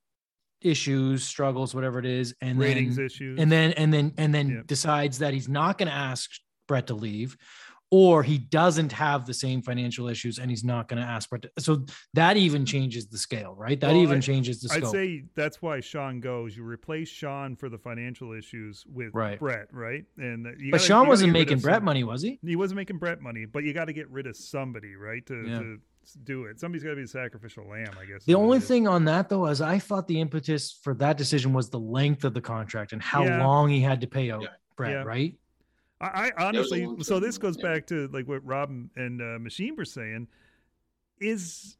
issues, 0.62 1.24
struggles, 1.24 1.74
whatever 1.74 1.98
it 1.98 2.06
is, 2.06 2.34
and 2.40 2.58
ratings 2.58 2.96
then, 2.96 3.06
issues. 3.06 3.38
and 3.40 3.50
then 3.50 3.72
and 3.72 3.92
then 3.92 4.12
and 4.18 4.34
then 4.34 4.48
Yeah. 4.48 4.60
decides 4.66 5.18
that 5.18 5.32
he's 5.32 5.48
not 5.48 5.78
going 5.78 5.88
to 5.88 5.94
ask 5.94 6.30
Bret 6.68 6.86
to 6.88 6.94
leave, 6.94 7.36
or 7.90 8.22
he 8.22 8.36
doesn't 8.38 8.92
have 8.92 9.26
the 9.26 9.32
same 9.34 9.62
financial 9.62 10.06
issues 10.06 10.38
and 10.38 10.50
he's 10.50 10.62
not 10.62 10.86
going 10.86 11.00
to 11.02 11.08
ask 11.08 11.30
Bret. 11.30 11.42
To, 11.42 11.50
so 11.58 11.86
that 12.14 12.36
even 12.36 12.66
changes 12.66 13.08
the 13.08 13.16
scale, 13.16 13.54
right? 13.56 13.80
That 13.80 13.92
Well, 13.92 14.02
even 14.02 14.18
I- 14.18 14.20
changes 14.20 14.60
the 14.60 14.68
scale. 14.68 14.86
I'd 14.88 14.92
say 14.92 15.24
that's 15.34 15.62
why 15.62 15.80
Shawn 15.80 16.20
goes. 16.20 16.54
You 16.56 16.62
replace 16.64 17.08
Shawn 17.08 17.56
for 17.56 17.70
the 17.70 17.78
financial 17.78 18.32
issues 18.34 18.84
with 18.86 19.14
Right. 19.14 19.38
Bret, 19.40 19.72
right? 19.72 20.04
And 20.18 20.44
you 20.60 20.70
but 20.72 20.76
gotta- 20.78 20.84
Shawn 20.88 21.08
wasn't 21.08 21.32
making 21.32 21.60
Bret 21.60 21.82
money, 21.82 22.04
was 22.04 22.20
he? 22.20 22.38
He 22.44 22.54
wasn't 22.54 22.76
making 22.76 22.98
Bret 22.98 23.22
money, 23.22 23.46
but 23.46 23.64
you 23.64 23.72
got 23.72 23.86
to 23.86 23.94
get 23.94 24.10
rid 24.10 24.26
of 24.26 24.36
somebody, 24.36 24.94
right? 24.94 25.24
To, 25.26 25.42
Yeah. 25.46 25.58
to 25.58 25.80
do 26.24 26.44
it. 26.44 26.58
Somebody's 26.58 26.82
got 26.82 26.90
to 26.90 26.96
be 26.96 27.02
the 27.02 27.08
sacrificial 27.08 27.68
lamb, 27.68 27.92
I 28.00 28.04
guess. 28.04 28.24
The 28.24 28.32
is 28.32 28.36
what 28.36 28.42
it 28.42 28.44
only 28.44 28.58
is. 28.58 28.66
thing 28.68 28.88
on 28.88 29.04
that 29.04 29.28
though 29.28 29.46
is 29.46 29.60
I 29.60 29.78
thought 29.78 30.08
the 30.08 30.20
impetus 30.20 30.72
for 30.82 30.94
that 30.94 31.16
decision 31.16 31.52
was 31.52 31.70
the 31.70 31.78
length 31.80 32.24
of 32.24 32.34
the 32.34 32.40
contract 32.40 32.92
and 32.92 33.02
how 33.02 33.24
Yeah. 33.24 33.46
long 33.46 33.68
he 33.68 33.80
had 33.80 34.00
to 34.00 34.06
pay 34.06 34.30
out 34.30 34.42
Yeah. 34.42 34.48
Bret, 34.76 34.90
Yeah. 34.92 35.02
right? 35.02 35.34
I, 36.00 36.32
I 36.36 36.46
honestly, 36.48 36.88
so 37.02 37.20
this 37.20 37.36
goes 37.38 37.56
yeah. 37.58 37.68
back 37.74 37.86
to 37.88 38.08
like 38.08 38.26
what 38.26 38.44
Rob 38.46 38.70
and- 38.70 38.90
and 38.96 39.20
uh, 39.20 39.38
Machine 39.38 39.76
were 39.76 39.84
saying. 39.84 40.26
Is 41.20 41.76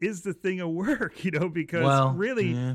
is 0.00 0.22
the 0.22 0.32
thing 0.32 0.60
a 0.60 0.68
work? 0.82 1.24
You 1.24 1.32
know, 1.32 1.48
because 1.48 1.82
well, 1.84 2.12
really, 2.12 2.52
yeah. 2.52 2.74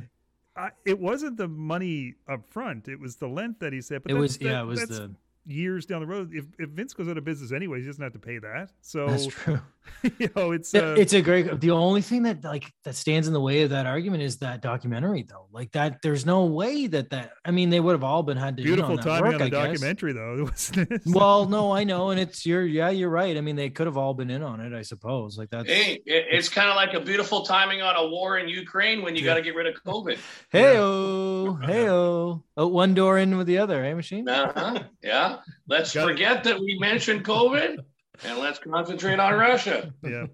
I, 0.57 0.71
it 0.85 0.99
wasn't 0.99 1.37
the 1.37 1.47
money 1.47 2.15
up 2.27 2.45
front; 2.51 2.89
it 2.89 2.99
was 2.99 3.15
the 3.15 3.27
length 3.29 3.59
that 3.59 3.71
he 3.71 3.81
said. 3.81 4.03
But 4.03 4.11
it 4.11 4.15
that's- 4.15 4.37
was 4.37 4.41
yeah, 4.41 4.61
it 4.61 4.65
was 4.65 4.85
the 4.87 5.15
years 5.49 5.85
down 5.85 6.01
the 6.01 6.07
road. 6.07 6.31
If 6.33 6.45
if 6.59 6.69
Vince 6.69 6.93
goes 6.93 7.07
out 7.07 7.17
of 7.17 7.23
business 7.25 7.51
anyways, 7.51 7.81
he 7.83 7.87
doesn't 7.87 8.03
have 8.03 8.13
to 8.13 8.19
pay 8.19 8.37
that. 8.39 8.71
So 8.81 9.07
that's 9.07 9.25
true. 9.27 9.59
you 10.19 10.29
know, 10.35 10.51
it's 10.51 10.73
uh, 10.75 10.95
it's 10.97 11.13
a 11.13 11.21
great. 11.21 11.59
The 11.59 11.71
only 11.71 12.01
thing 12.01 12.23
that 12.23 12.43
like 12.43 12.71
that 12.83 12.95
stands 12.95 13.27
in 13.27 13.33
the 13.33 13.41
way 13.41 13.63
of 13.63 13.71
that 13.71 13.85
argument 13.87 14.21
is 14.23 14.37
that 14.37 14.61
documentary, 14.61 15.23
though. 15.23 15.47
Like 15.51 15.71
that, 15.71 16.01
there's 16.03 16.25
no 16.25 16.45
way 16.45 16.85
that 16.87 17.09
that. 17.09 17.31
I 17.43 17.51
mean, 17.51 17.69
they 17.69 17.79
would 17.79 17.93
have 17.93 18.03
all 18.03 18.21
been 18.23 18.37
had 18.37 18.57
to. 18.57 18.63
beautiful 18.63 18.91
on 18.91 18.95
that 18.97 19.03
timing 19.05 19.23
work, 19.25 19.33
on 19.33 19.39
the 19.39 19.45
I 19.45 19.49
guess. 19.49 19.79
documentary, 19.79 20.13
though. 20.13 20.43
wasn't 20.51 20.91
it? 20.91 21.01
Well, 21.07 21.47
no, 21.47 21.71
I 21.71 21.83
know, 21.83 22.11
and 22.11 22.19
it's 22.19 22.45
you're 22.45 22.65
yeah, 22.65 22.89
you're 22.89 23.09
right. 23.09 23.35
I 23.35 23.41
mean, 23.41 23.55
they 23.55 23.69
could 23.71 23.87
have 23.87 23.97
all 23.97 24.13
been 24.13 24.29
in 24.29 24.43
on 24.43 24.59
it, 24.61 24.73
I 24.73 24.83
suppose. 24.83 25.37
Like 25.37 25.49
that's 25.49 25.67
Hey, 25.67 25.99
it's 26.05 26.49
kind 26.49 26.69
of 26.69 26.75
like 26.75 26.93
a 26.93 26.99
beautiful 26.99 27.41
timing 27.43 27.81
on 27.81 27.95
a 27.95 28.07
war 28.07 28.37
in 28.37 28.47
Ukraine 28.47 29.01
when 29.01 29.15
you 29.15 29.21
Yeah. 29.21 29.31
got 29.31 29.35
to 29.35 29.41
get 29.41 29.55
rid 29.55 29.65
of 29.67 29.83
COVID. 29.83 30.17
hey 30.51 30.75
oh, 30.77 31.55
hey 31.63 31.89
oh, 31.89 32.43
one 32.55 32.93
door 32.93 33.17
in 33.17 33.37
with 33.37 33.47
the 33.47 33.57
other, 33.57 33.83
eh, 33.83 33.93
machine? 33.95 34.27
Uh-huh. 34.29 34.83
Yeah. 35.01 35.38
Let's 35.67 35.93
Got 35.93 36.09
it. 36.09 36.13
forget 36.13 36.43
that 36.45 36.59
we 36.59 36.77
mentioned 36.79 37.23
COVID 37.25 37.77
and 38.23 38.37
let's 38.37 38.59
concentrate 38.59 39.19
on 39.19 39.33
Russia. 39.33 39.93
yeah, 40.03 40.25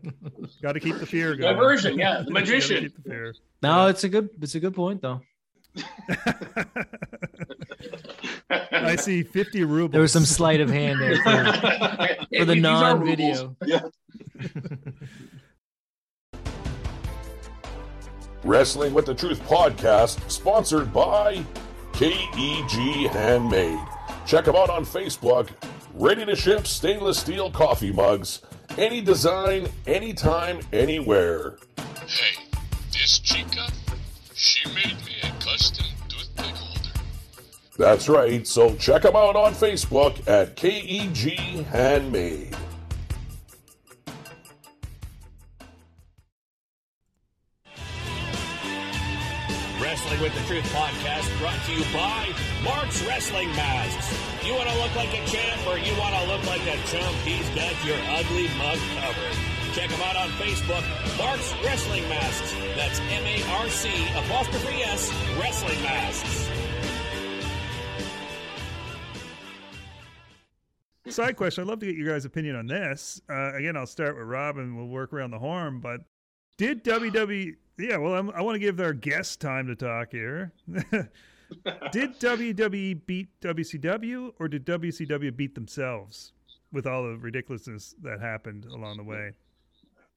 got 0.62 0.74
to 0.74 0.80
keep 0.80 0.98
the 0.98 1.06
fear 1.06 1.36
going. 1.36 1.54
Diversion, 1.54 1.98
yeah, 2.00 2.24
the 2.26 2.32
magician. 2.32 2.84
keep 2.86 2.96
the 3.04 3.10
fear. 3.10 3.34
No, 3.62 3.88
it's 3.88 4.04
a 4.04 4.10
good, 4.10 4.30
it's 4.42 4.56
a 4.56 4.60
good 4.60 4.74
point 4.74 5.02
though. 5.02 5.22
I 8.50 8.96
see 8.96 9.24
fifty 9.24 9.64
rubles. 9.64 9.92
There 9.92 10.02
was 10.02 10.12
some 10.12 10.26
sleight 10.26 10.62
of 10.62 10.70
hand 10.70 11.02
there 11.02 11.18
for, 11.18 11.44
for 12.38 12.46
the 12.46 12.56
non-video. 12.56 13.56
Wrestling 18.44 18.94
with 18.94 19.06
the 19.08 19.16
Truth 19.16 19.42
podcast, 19.44 20.30
sponsored 20.30 20.94
by 20.94 21.44
KEG 21.94 23.10
Handmade. 23.10 23.80
Check 24.26 24.46
them 24.46 24.56
out 24.56 24.72
on 24.72 24.86
Facebook. 24.86 25.50
Ready 25.94 26.26
to 26.26 26.36
ship 26.36 26.66
stainless 26.66 27.20
steel 27.20 27.52
coffee 27.52 27.92
mugs. 27.92 28.42
Any 28.78 29.00
design, 29.02 29.68
anytime, 29.86 30.60
anywhere. 30.74 31.58
Hey, 32.08 32.44
this 32.92 33.20
chica, 33.20 33.68
she 34.34 34.68
made 34.70 34.98
me 35.06 35.16
a 35.24 35.30
custom 35.42 35.86
toothpick 36.10 36.56
holder. 36.56 37.00
That's 37.78 38.10
right, 38.10 38.46
so 38.48 38.76
check 38.76 39.04
them 39.04 39.16
out 39.16 39.36
on 39.36 39.54
Facebook 39.54 40.28
at 40.28 40.56
KEG 40.56 41.64
Handmade. 41.66 42.56
Wrestling 50.06 50.22
with 50.22 50.36
the 50.36 50.46
Truth 50.46 50.72
podcast 50.72 51.40
brought 51.40 51.60
to 51.66 51.74
you 51.74 51.84
by 51.92 52.30
Mark's 52.64 53.02
Wrestling 53.08 53.50
Masks. 53.56 54.14
You 54.46 54.54
want 54.54 54.70
to 54.70 54.78
look 54.78 54.94
like 54.96 55.10
a 55.10 55.26
champ 55.26 55.66
or 55.66 55.80
you 55.80 55.98
want 55.98 56.14
to 56.14 56.24
look 56.28 56.46
like 56.46 56.62
a 56.62 56.78
chump, 56.86 57.16
he's 57.26 57.50
got 57.50 57.74
your 57.84 57.98
ugly 58.10 58.48
mug 58.56 58.78
covered. 59.02 59.34
Check 59.74 59.90
him 59.90 60.02
out 60.04 60.16
on 60.16 60.30
Facebook, 60.38 60.84
Mark's 61.18 61.52
Wrestling 61.64 62.08
Masks. 62.08 62.54
That's 62.76 63.00
M-A-R-C 63.00 63.90
apostrophe 64.16 64.84
S 64.84 65.12
Wrestling 65.40 65.82
Masks. 65.82 66.50
Side 71.08 71.36
question: 71.36 71.64
I'd 71.64 71.68
love 71.68 71.80
to 71.80 71.88
get 71.88 71.96
your 71.96 72.14
guys' 72.14 72.26
opinion 72.26 72.56
on 72.56 72.68
this. 72.68 73.22
Uh, 73.28 73.56
again, 73.56 73.76
I'll 73.76 73.88
start 73.88 74.16
with 74.18 74.28
Rob, 74.28 74.58
and 74.58 74.78
we'll 74.78 74.88
work 74.88 75.14
around 75.14 75.32
the 75.32 75.40
horn. 75.40 75.80
But 75.80 76.02
did 76.58 76.84
WWE? 76.84 77.56
Yeah, 77.78 77.98
well, 77.98 78.14
I'm, 78.14 78.30
I 78.32 78.42
want 78.42 78.56
to 78.56 78.60
give 78.60 78.80
our 78.80 78.94
guest 78.94 79.42
time 79.42 79.68
to 79.68 79.76
talk 79.76 80.12
here. 80.12 80.54
did 80.68 82.20
WWE 82.20 83.06
beat 83.06 83.28
WCW, 83.42 84.34
or 84.40 84.48
did 84.48 84.66
WCW 84.66 85.36
beat 85.36 85.56
themselves 85.56 86.32
with 86.72 86.88
all 86.88 87.04
the 87.04 87.18
ridiculousness 87.18 87.96
that 88.02 88.22
happened 88.22 88.66
along 88.66 88.98
the 88.98 89.04
way? 89.04 89.32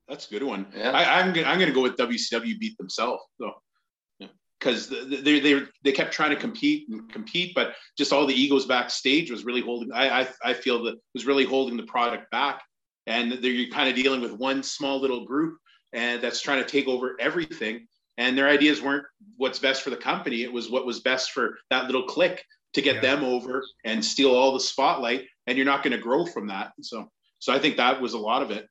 That's 0.09 0.27
a 0.29 0.31
good 0.31 0.43
one. 0.43 0.67
Yeah. 0.75 0.91
I, 0.93 1.21
I'm 1.21 1.33
gonna 1.33 1.47
I'm 1.47 1.59
gonna 1.59 1.73
go 1.73 1.83
with 1.83 1.97
WCW 1.97 2.59
beat 2.59 2.79
themselves 2.79 3.25
though, 3.39 3.61
because 4.59 4.89
they 4.89 5.41
they 5.41 5.63
they 5.85 5.93
kept 5.93 6.13
trying 6.13 6.31
to 6.31 6.37
compete 6.37 6.89
and 6.89 7.11
compete, 7.13 7.55
but 7.55 7.75
just 7.97 8.13
all 8.13 8.27
the 8.27 8.35
egos 8.35 8.67
backstage 8.67 9.31
was 9.31 9.45
really 9.45 9.61
holding. 9.61 9.93
I 9.93 10.21
I, 10.21 10.29
I 10.45 10.55
feel 10.55 10.83
that 10.85 10.97
was 11.13 11.27
really 11.27 11.45
holding 11.45 11.77
the 11.77 11.83
product 11.83 12.31
back, 12.31 12.63
and 13.07 13.33
they're 13.33 13.67
kind 13.67 13.89
of 13.89 13.97
dealing 13.97 14.21
with 14.21 14.33
one 14.33 14.63
small 14.63 15.01
little 15.01 15.27
group 15.27 15.59
and 15.93 16.23
that's 16.23 16.41
trying 16.41 16.63
to 16.63 16.69
take 16.69 16.87
over 16.89 17.17
everything. 17.21 17.87
And 18.17 18.37
their 18.37 18.49
ideas 18.49 18.83
weren't 18.83 19.07
what's 19.37 19.59
best 19.59 19.83
for 19.83 19.91
the 19.91 19.97
company; 19.97 20.43
it 20.43 20.53
was 20.53 20.71
what 20.71 20.87
was 20.87 21.01
best 21.01 21.33
for 21.33 21.59
that 21.71 21.87
little 21.87 22.05
clique 22.05 22.45
to 22.75 22.83
get 22.83 22.97
Yeah. 22.97 23.01
them 23.17 23.25
over 23.25 23.65
and 23.85 24.05
steal 24.05 24.35
all 24.35 24.53
the 24.53 24.61
spotlight. 24.61 25.27
And 25.47 25.57
you're 25.57 25.67
not 25.67 25.83
going 25.83 25.97
to 25.97 26.03
grow 26.03 26.27
from 26.27 26.49
that. 26.49 26.73
So 26.83 27.11
so 27.39 27.53
I 27.53 27.59
think 27.59 27.77
that 27.77 28.01
was 28.01 28.13
a 28.15 28.19
lot 28.19 28.43
of 28.43 28.51
it 28.51 28.69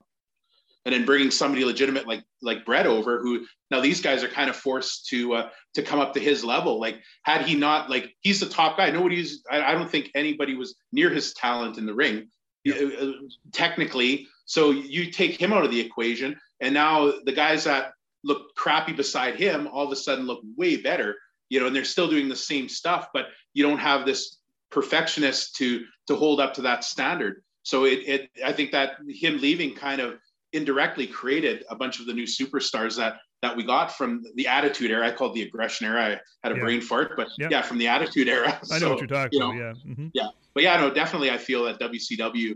and 0.87 0.93
then 0.93 1.05
bringing 1.05 1.29
somebody 1.29 1.65
legitimate 1.65 2.07
like 2.07 2.23
like 2.41 2.65
Bret 2.65 2.87
over, 2.87 3.19
who 3.19 3.45
now 3.69 3.81
these 3.81 3.99
guys 3.99 4.23
are 4.23 4.29
kind 4.29 4.49
of 4.49 4.55
forced 4.55 5.07
to 5.07 5.33
uh, 5.33 5.49
to 5.73 5.83
come 5.83 5.99
up 5.99 6.13
to 6.13 6.19
his 6.21 6.45
level. 6.45 6.79
Like 6.79 7.01
had 7.23 7.41
he 7.41 7.55
not 7.55 7.89
like 7.89 8.15
he's 8.21 8.39
the 8.39 8.45
top 8.45 8.77
guy. 8.77 8.89
Nobody's. 8.89 9.43
I, 9.51 9.63
I 9.63 9.71
don't 9.73 9.91
think 9.91 10.11
anybody 10.15 10.55
was 10.55 10.75
near 10.93 11.09
his 11.09 11.33
talent 11.33 11.77
in 11.77 11.85
the 11.85 11.93
ring, 11.93 12.29
uh, 12.65 12.71
uh, 12.73 13.11
technically. 13.51 14.27
So 14.45 14.71
you 14.71 15.11
take 15.11 15.39
him 15.41 15.51
out 15.51 15.65
of 15.65 15.71
the 15.71 15.79
equation, 15.81 16.39
and 16.59 16.73
now 16.73 17.11
the 17.25 17.31
guys 17.31 17.63
that 17.65 17.91
look 18.23 18.55
crappy 18.55 18.93
beside 18.93 19.35
him 19.35 19.67
all 19.67 19.85
of 19.85 19.91
a 19.91 19.95
sudden 19.95 20.25
look 20.25 20.41
way 20.55 20.77
better. 20.77 21.15
You 21.49 21.59
know, 21.61 21.67
and 21.67 21.75
they're 21.75 21.85
still 21.85 22.09
doing 22.09 22.27
the 22.27 22.35
same 22.35 22.67
stuff, 22.67 23.07
but 23.13 23.27
you 23.53 23.63
don't 23.63 23.77
have 23.77 24.05
this 24.05 24.37
perfectionist 24.69 25.55
to 25.55 25.85
to 26.07 26.15
hold 26.15 26.39
up 26.39 26.53
to 26.55 26.61
that 26.63 26.83
standard. 26.83 27.41
So 27.63 27.85
it, 27.85 27.99
it 28.05 28.29
I 28.45 28.51
think 28.53 28.71
that 28.71 28.97
him 29.09 29.39
leaving 29.39 29.73
kind 29.75 30.01
of 30.01 30.19
indirectly 30.53 31.07
created 31.07 31.63
a 31.69 31.75
bunch 31.75 31.99
of 31.99 32.05
the 32.05 32.13
new 32.13 32.25
superstars 32.25 32.97
that 32.97 33.19
that 33.43 33.55
we 33.55 33.63
got 33.63 33.95
from 33.95 34.23
the 34.35 34.47
attitude 34.47 34.89
era. 34.91 35.07
I 35.07 35.11
called 35.11 35.35
the 35.35 35.43
aggression 35.43 35.85
era. 35.87 36.01
I 36.15 36.19
had 36.43 36.51
a 36.53 36.55
Yeah. 36.55 36.61
brain 36.63 36.81
fart, 36.81 37.15
but 37.15 37.27
Yeah. 37.37 37.49
yeah, 37.51 37.61
from 37.61 37.77
the 37.77 37.87
attitude 37.87 38.27
era. 38.27 38.59
I 38.71 38.79
know 38.79 38.79
So, 38.79 38.89
what 38.91 38.99
you're 38.99 39.07
talking 39.07 39.29
you 39.33 39.39
know, 39.39 39.51
about. 39.51 39.77
Yeah. 39.85 39.93
Mhm. 39.93 40.11
yeah, 40.13 40.27
but 40.53 40.63
yeah, 40.63 40.77
no, 40.81 40.89
definitely. 40.93 41.29
I 41.29 41.37
feel 41.37 41.63
that 41.65 41.79
WCW 41.79 42.55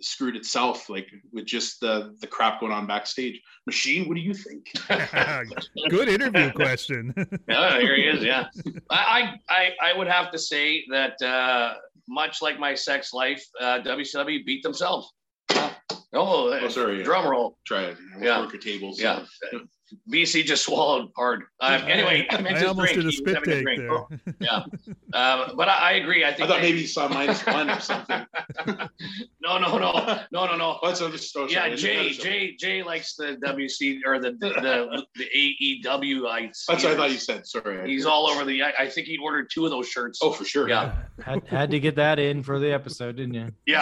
screwed 0.00 0.36
itself, 0.36 0.88
like 0.88 1.08
with 1.32 1.44
just 1.46 1.80
the 1.80 2.14
the 2.20 2.26
crap 2.26 2.60
going 2.60 2.72
on 2.72 2.86
backstage. 2.86 3.40
Machine, 3.66 4.08
what 4.08 4.14
do 4.14 4.20
you 4.20 4.34
think? 4.34 4.70
Good 5.90 6.08
interview 6.08 6.50
question. 6.52 7.14
Yeah, 7.48 7.80
here 7.80 7.96
he 7.96 8.02
is. 8.02 8.22
Yeah, 8.22 8.46
I, 8.90 9.38
I, 9.48 9.70
I, 9.82 9.90
I 9.92 9.98
would 9.98 10.08
have 10.08 10.30
to 10.32 10.38
say 10.38 10.84
that 10.90 11.20
uh, 11.22 11.74
much 12.08 12.40
like 12.42 12.58
my 12.58 12.74
sex 12.74 13.12
life, 13.12 13.44
uh, 13.60 13.80
WCW 13.84 14.44
beat 14.44 14.62
themselves. 14.62 15.12
Oh, 16.14 16.58
Oh, 16.62 16.68
sorry. 16.68 17.02
drum 17.02 17.26
roll. 17.26 17.56
Try 17.66 17.82
it. 17.84 17.96
Yeah. 18.20 18.40
Worker 18.40 18.58
tables. 18.58 19.00
Yeah, 19.00 19.24
BC 20.10 20.44
just 20.44 20.64
swallowed 20.64 21.10
hard. 21.16 21.42
Um, 21.60 21.82
anyway, 21.86 22.26
I 22.30 22.36
I 22.36 22.64
almost 22.64 22.92
drink. 22.94 23.02
did 23.02 23.06
a 23.06 23.12
spit 23.12 23.34
having 23.34 23.50
a 23.50 23.54
take 23.56 23.62
drink. 23.64 23.80
there. 23.80 23.92
Oh, 23.92 24.08
yeah, 24.40 24.56
um, 25.14 25.56
but 25.56 25.68
I, 25.68 25.74
I 25.74 25.92
agree. 25.92 26.24
I 26.24 26.28
I 26.30 26.32
thought 26.34 26.48
they- 26.48 26.60
maybe 26.62 26.80
you 26.80 26.86
saw 26.86 27.08
minus 27.08 27.44
one 27.46 27.70
or 27.70 27.80
something. 27.80 28.26
no, 28.66 29.58
no, 29.58 29.78
no, 29.78 30.20
no, 30.32 30.46
no, 30.46 30.56
no. 30.56 30.78
Oh, 30.82 30.86
that's 30.88 31.00
another 31.00 31.18
story. 31.18 31.52
Yeah, 31.52 31.68
That's 31.68 31.82
Jay, 31.82 31.94
another. 32.08 32.10
Jay, 32.22 32.56
Jay 32.58 32.82
likes 32.82 33.14
the 33.16 33.36
WC 33.44 34.00
or 34.06 34.18
the 34.18 34.32
the 34.32 35.04
the 35.16 35.24
AEW. 35.84 36.28
I 36.28 36.46
That's 36.46 36.68
what 36.68 36.84
I 36.86 36.96
thought 36.96 37.10
you 37.10 37.18
said. 37.18 37.46
Sorry. 37.46 37.90
He's 37.90 38.06
all 38.06 38.28
over 38.28 38.44
the. 38.44 38.62
I, 38.62 38.72
I 38.80 38.88
think 38.88 39.06
he 39.06 39.18
ordered 39.18 39.48
two 39.52 39.64
of 39.64 39.70
those 39.70 39.88
shirts. 39.88 40.20
Oh, 40.22 40.30
for 40.32 40.44
sure. 40.44 40.68
yeah, 40.68 40.94
Had, 41.24 41.46
had 41.46 41.70
to 41.70 41.80
get 41.80 41.96
that 41.96 42.18
in 42.18 42.42
for 42.42 42.58
the 42.58 42.72
episode, 42.72 43.16
didn't 43.16 43.34
you? 43.34 43.50
yeah. 43.66 43.80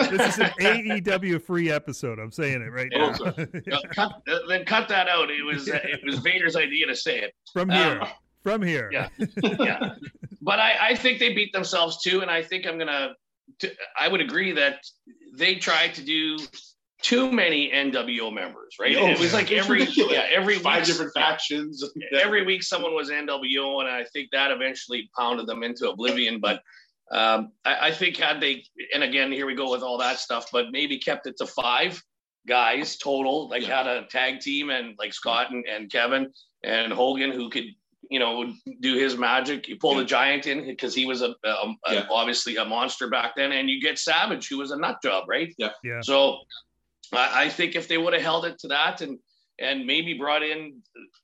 I- 0.00 0.06
This 0.16 0.34
is 0.34 0.38
an 0.40 0.50
AEW 0.60 1.42
free 1.42 1.70
episode. 1.70 2.18
I'm 2.18 2.32
saying 2.32 2.62
it 2.62 2.70
right 2.72 2.88
Yeah. 2.92 3.16
now. 3.20 3.34
Yeah, 3.66 3.76
cut, 3.94 4.22
then 4.48 4.64
cut 4.64 4.88
that 4.88 5.08
out. 5.08 5.30
It 5.30 5.42
was 5.44 5.51
uh, 5.56 5.78
it 5.84 6.00
was 6.04 6.18
Vader's 6.20 6.56
idea 6.56 6.86
to 6.86 6.96
say 6.96 7.18
it. 7.20 7.32
From 7.52 7.70
Um, 7.70 7.76
here. 7.76 8.02
From 8.42 8.62
here. 8.62 8.90
yeah. 8.92 9.08
Yeah, 9.58 9.94
but 10.40 10.58
I, 10.58 10.90
I 10.90 10.94
think 10.96 11.18
they 11.20 11.32
beat 11.32 11.52
themselves 11.52 12.02
too, 12.02 12.20
and 12.22 12.30
I 12.30 12.42
think 12.42 12.66
I'm 12.66 12.78
gonna. 12.78 13.14
T- 13.60 13.70
I 13.98 14.08
would 14.08 14.20
agree 14.20 14.52
that 14.52 14.76
they 15.36 15.56
tried 15.56 15.94
to 15.94 16.02
do 16.04 16.38
too 17.02 17.30
many 17.32 17.70
NWO 17.72 18.32
members, 18.32 18.76
right? 18.80 18.96
Oh, 18.96 19.06
it 19.08 19.18
was 19.18 19.32
like 19.32 19.50
every 19.52 19.80
ridiculous. 19.80 20.12
yeah 20.12 20.26
every 20.32 20.58
Five 20.58 20.78
week- 20.78 20.86
different 20.86 21.12
factions. 21.14 21.84
every 22.20 22.44
week 22.44 22.62
someone 22.62 22.94
was 22.94 23.10
NWO, 23.10 23.80
and 23.80 23.88
I 23.88 24.04
think 24.12 24.30
that 24.32 24.50
eventually 24.50 25.08
pounded 25.18 25.46
them 25.46 25.62
into 25.62 25.88
oblivion. 25.90 26.40
But 26.40 26.60
um, 27.12 27.52
I, 27.64 27.88
I 27.88 27.90
think 27.92 28.16
had 28.16 28.40
they, 28.40 28.64
and 28.94 29.02
again, 29.04 29.30
here 29.32 29.46
we 29.46 29.54
go 29.54 29.70
with 29.70 29.82
all 29.82 29.98
that 29.98 30.18
stuff, 30.18 30.46
but 30.52 30.66
maybe 30.72 30.98
kept 30.98 31.26
it 31.26 31.36
to 31.38 31.46
five 31.46 32.02
guys 32.46 32.96
total, 32.96 33.48
like 33.48 33.62
Yeah. 33.62 33.78
had 33.82 33.86
a 33.86 34.06
tag 34.06 34.40
team 34.40 34.70
and 34.70 34.94
like 34.98 35.12
Scott 35.14 35.50
and, 35.50 35.64
and 35.66 35.90
Kevin 35.90 36.32
and 36.64 36.92
Hogan 36.92 37.30
who 37.32 37.50
could, 37.50 37.64
you 38.10 38.18
know, 38.18 38.52
do 38.80 38.94
his 38.96 39.16
magic. 39.16 39.68
You 39.68 39.76
pull 39.78 39.94
the 39.94 40.04
giant 40.04 40.46
in 40.46 40.66
because 40.66 40.94
he 40.94 41.06
was 41.06 41.22
a, 41.22 41.34
a, 41.44 41.48
a- 41.86 41.94
Yeah. 41.94 42.06
obviously 42.10 42.56
a 42.56 42.64
monster 42.64 43.08
back 43.08 43.34
then, 43.36 43.52
and 43.52 43.70
you 43.70 43.80
get 43.80 43.98
Savage 43.98 44.48
who 44.48 44.58
was 44.58 44.70
a 44.70 44.76
nut 44.76 44.98
job, 45.02 45.24
right? 45.28 45.54
Yeah. 45.58 45.70
yeah. 45.84 46.00
So 46.02 46.38
I, 47.12 47.44
I 47.44 47.48
think 47.48 47.74
if 47.76 47.88
they 47.88 47.98
would 47.98 48.12
have 48.12 48.22
held 48.22 48.44
it 48.44 48.58
to 48.60 48.68
that 48.68 49.00
and 49.00 49.18
and 49.58 49.86
maybe 49.86 50.14
brought 50.14 50.42
in 50.42 50.80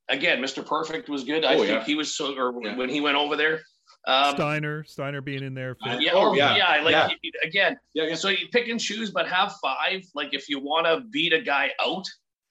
again, 0.08 0.40
Mr. 0.40 0.64
Perfect 0.64 1.08
was 1.08 1.24
good. 1.24 1.44
I 1.44 1.54
Oh, 1.54 1.58
think 1.58 1.70
yeah. 1.70 1.84
he 1.84 1.94
was 1.94 2.14
so 2.14 2.36
or 2.36 2.54
Yeah. 2.62 2.76
when 2.76 2.88
he 2.88 3.00
went 3.00 3.16
over 3.16 3.36
there. 3.36 3.62
Um, 4.06 4.34
Steiner. 4.36 4.84
Steiner 4.84 5.20
being 5.20 5.42
in 5.42 5.54
there. 5.54 5.74
fit. 5.84 6.00
yeah, 6.00 6.12
Oh, 6.14 6.32
yeah, 6.34 6.56
yeah. 6.56 6.82
like 6.82 6.92
Yeah. 6.92 7.08
again. 7.44 7.76
Yeah, 7.94 8.04
yeah. 8.04 8.14
So 8.14 8.28
you 8.28 8.48
pick 8.52 8.68
and 8.68 8.80
choose, 8.80 9.10
but 9.10 9.28
have 9.28 9.54
five. 9.62 10.02
Like 10.14 10.32
if 10.32 10.48
you 10.48 10.60
want 10.60 10.86
to 10.86 11.00
beat 11.10 11.32
a 11.32 11.40
guy 11.42 11.70
out, 11.84 12.04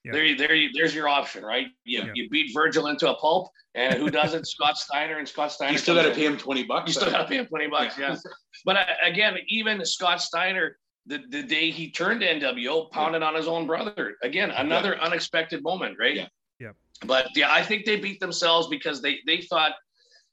Yeah. 0.03 0.11
there, 0.11 0.35
there, 0.37 0.57
there's 0.75 0.93
your 0.93 1.07
option, 1.09 1.43
right? 1.43 1.67
You, 1.83 1.99
Yeah. 2.03 2.11
you 2.13 2.29
beat 2.29 2.51
Virgil 2.53 2.87
into 2.87 3.09
a 3.09 3.15
pulp, 3.15 3.49
and 3.73 3.95
who 3.95 4.11
does 4.11 4.33
it? 4.35 4.45
Scott 4.53 4.77
Steiner, 4.77 5.17
and 5.17 5.27
Scott 5.27 5.51
Steiner. 5.51 5.71
You 5.71 5.77
still 5.79 5.95
got 5.95 6.03
to 6.03 6.13
pay 6.13 6.25
him 6.25 6.37
20 6.37 6.63
bucks. 6.63 6.87
You 6.89 6.93
still 6.93 7.11
got 7.11 7.19
to 7.23 7.27
pay 7.27 7.37
him 7.37 7.47
twenty 7.47 7.67
bucks, 7.67 7.97
yeah. 7.97 8.15
But 8.65 8.77
uh, 8.77 8.85
again, 9.03 9.37
even 9.47 9.83
Scott 9.85 10.21
Steiner, 10.21 10.77
the, 11.07 11.23
the 11.29 11.41
day 11.41 11.71
he 11.71 11.89
turned 11.89 12.21
to 12.21 12.27
NWO, 12.27 12.91
pounded 12.91 13.23
on 13.23 13.33
his 13.33 13.47
own 13.47 13.65
brother. 13.65 14.15
Again, 14.21 14.51
another 14.51 14.99
unexpected 15.01 15.63
moment, 15.63 15.97
right? 15.99 16.15
Yeah. 16.15 16.27
Yeah. 16.59 16.71
But 17.05 17.27
yeah, 17.35 17.51
I 17.51 17.63
think 17.63 17.85
they 17.85 17.95
beat 17.99 18.19
themselves 18.19 18.67
because 18.67 19.01
they 19.01 19.19
they 19.25 19.41
thought 19.41 19.71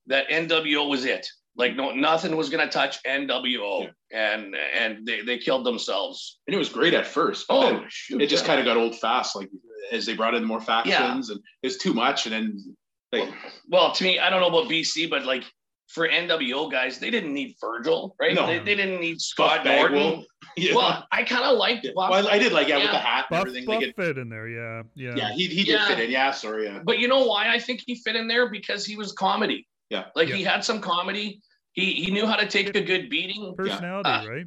that 0.07 0.29
NWO 0.29 0.89
was 0.89 1.05
it. 1.05 1.27
Like 1.57 1.77
no, 1.77 1.93
nothing 1.93 2.37
was 2.37 2.51
gonna 2.51 2.69
touch 2.69 3.01
NWO, 3.05 3.89
and 4.13 4.55
and 4.57 5.07
they, 5.07 5.21
they 5.23 5.39
killed 5.39 5.65
themselves. 5.65 6.41
And 6.47 6.55
it 6.55 6.59
was 6.59 6.69
great 6.69 6.95
at 6.95 7.07
first. 7.07 7.47
But 7.49 7.55
Oh, 7.75 7.85
shoot, 7.89 8.21
it 8.21 8.29
just 8.29 8.43
yeah. 8.45 8.49
kind 8.49 8.61
of 8.61 8.67
got 8.67 8.77
old 8.77 8.99
fast. 8.99 9.37
Like 9.37 9.49
as 9.93 10.05
they 10.07 10.15
brought 10.15 10.35
in 10.35 10.45
more 10.45 10.61
factions 10.61 11.31
and 11.31 11.39
it 11.63 11.67
was 11.67 11.77
too 11.79 11.95
much. 11.95 12.27
And 12.27 12.33
then 12.35 12.77
like, 13.13 13.33
Well, 13.69 13.93
to 13.93 14.03
me, 14.05 14.19
I 14.19 14.31
don't 14.31 14.41
know 14.41 14.49
about 14.49 14.69
BC, 14.71 15.09
but 15.09 15.25
like 15.27 15.45
for 15.89 16.09
NWO 16.09 16.73
guys, 16.73 16.99
they 16.99 17.11
didn't 17.11 17.33
need 17.35 17.55
Virgil, 17.61 18.17
right? 18.19 18.35
No. 18.35 18.47
They, 18.47 18.59
they 18.59 18.75
didn't 18.75 19.01
need 19.01 19.21
Scott 19.21 19.63
Buff 19.63 19.77
Norton. 19.77 19.95
Bagwell. 19.97 20.25
yeah. 20.57 20.75
Well, 20.75 21.07
I 21.13 21.23
kind 21.23 21.45
of 21.45 21.57
liked 21.59 21.85
Yeah. 21.85 21.93
Buff. 21.95 22.11
Well, 22.11 22.27
I 22.29 22.39
did 22.39 22.53
like, 22.53 22.67
yeah, 22.67 22.79
with 22.79 22.91
the 22.91 22.99
hat 22.99 23.27
and 23.31 23.39
Buff, 23.39 23.47
everything. 23.47 23.67
Buff 23.67 23.79
They 23.81 23.87
get, 23.87 23.97
fit 23.97 24.19
in 24.19 24.29
there. 24.29 24.49
Yeah. 24.49 24.83
Yeah. 24.97 25.15
yeah, 25.17 25.33
he, 25.35 25.47
he 25.47 25.63
did 25.63 25.75
Yeah. 25.75 25.87
fit 25.87 26.01
in. 26.01 26.11
Yeah, 26.11 26.33
sorry. 26.33 26.65
Yeah. 26.65 26.81
But 26.83 26.99
you 26.99 27.07
know 27.07 27.25
why 27.27 27.49
I 27.53 27.61
think 27.61 27.83
he 27.87 27.95
fit 27.97 28.17
in 28.17 28.27
there 28.27 28.51
because 28.51 28.85
he 28.85 28.97
was 28.97 29.13
comedy. 29.13 29.69
Yeah. 29.91 30.05
Like 30.15 30.29
he 30.29 30.43
had 30.43 30.65
some 30.65 30.81
comedy. 30.81 31.41
He 31.73 31.93
he 31.93 32.11
knew 32.11 32.27
how 32.27 32.37
to 32.37 32.47
take 32.47 32.75
a 32.75 32.81
good 32.81 33.11
beating. 33.11 33.55
Personality, 33.57 34.09
Uh, 34.11 34.27
right? 34.29 34.47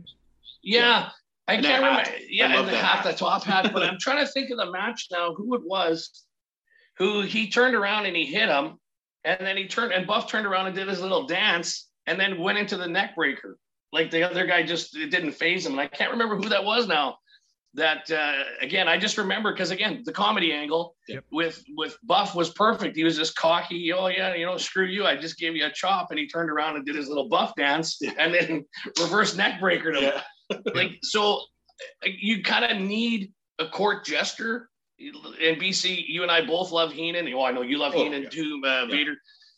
Yeah. 0.64 1.10
I 1.50 1.54
And 1.54 1.66
can't 1.66 1.82
remember. 1.84 2.02
hat. 2.10 2.14
Yeah, 2.30 2.48
I 2.48 2.56
love 2.56 2.60
and 2.60 2.68
the 2.68 2.72
that 2.74 2.84
hat, 2.84 2.98
hat. 3.06 3.12
the 3.12 3.18
top 3.18 3.44
hat. 3.44 3.72
But 3.74 3.84
I'm 3.84 3.98
trying 4.00 4.26
to 4.26 4.30
think 4.32 4.50
of 4.50 4.58
the 4.58 4.70
match 4.72 5.08
now. 5.12 5.34
Who 5.34 5.56
it 5.56 5.62
was? 5.64 6.26
Who 6.98 7.22
he 7.22 7.50
turned 7.50 7.76
around 7.76 8.06
and 8.06 8.16
he 8.18 8.26
hit 8.26 8.50
him, 8.50 8.78
and 9.24 9.40
then 9.40 9.56
he 9.56 9.68
turned 9.68 9.94
and 9.94 10.06
Buff 10.08 10.30
turned 10.30 10.46
around 10.48 10.68
and 10.68 10.76
did 10.76 10.88
his 10.88 11.00
little 11.00 11.26
dance, 11.28 11.88
and 12.06 12.20
then 12.20 12.40
went 12.42 12.58
into 12.58 12.76
the 12.76 12.88
neck 12.88 13.16
breaker. 13.16 13.58
Like 13.94 14.12
the 14.12 14.24
other 14.30 14.46
guy 14.46 14.64
just 14.64 14.98
it 14.98 15.10
didn't 15.12 15.32
phase 15.34 15.66
him, 15.66 15.74
and 15.74 15.82
I 15.82 15.88
can't 15.88 16.12
remember 16.12 16.36
who 16.36 16.50
that 16.50 16.66
was 16.66 16.88
now. 16.88 17.18
That 17.78 18.10
uh, 18.12 18.44
again, 18.60 18.88
I 18.88 18.98
just 18.98 19.18
remember 19.20 19.54
because 19.54 19.70
again, 19.72 20.02
the 20.04 20.12
comedy 20.12 20.52
angle 20.52 20.96
Yep. 21.08 21.24
with 21.32 21.64
with 21.78 21.96
Buff 22.04 22.34
was 22.36 22.50
perfect. 22.50 22.98
He 22.98 23.04
was 23.04 23.16
just 23.16 23.36
cocky. 23.36 23.94
Oh 23.94 24.08
yeah, 24.08 24.34
you 24.34 24.46
know, 24.48 24.58
screw 24.58 24.86
you. 24.86 25.06
I 25.06 25.16
just 25.16 25.38
gave 25.38 25.56
you 25.56 25.66
a 25.68 25.72
chop, 25.72 26.08
and 26.10 26.18
he 26.20 26.28
turned 26.28 26.50
around 26.50 26.76
and 26.76 26.86
did 26.86 26.96
his 26.96 27.08
little 27.08 27.30
Buff 27.30 27.54
dance, 27.56 28.02
and 28.18 28.34
then 28.34 28.66
reverse 29.00 29.36
neck 29.38 29.60
breaker 29.60 29.92
him 29.94 30.04
Yeah. 30.50 30.58
like 30.74 30.94
so 31.04 31.42
you 32.04 32.42
kind 32.42 32.66
of 32.66 32.78
need 32.82 33.32
a 33.60 33.68
court 33.68 34.04
jester 34.06 34.70
in 34.98 35.56
bc 35.60 36.06
you 36.08 36.24
and 36.24 36.32
i 36.32 36.40
both 36.44 36.72
love 36.72 36.92
heenan 36.94 37.28
oh 37.34 37.44
i 37.44 37.52
know 37.52 37.62
you 37.62 37.78
love 37.78 37.94
Oh, 37.96 38.04
heenan 38.04 38.24
yeah. 38.24 38.30
too 38.30 38.62
uh, 38.66 38.68
Yeah. 38.68 38.86
vader 38.96 39.16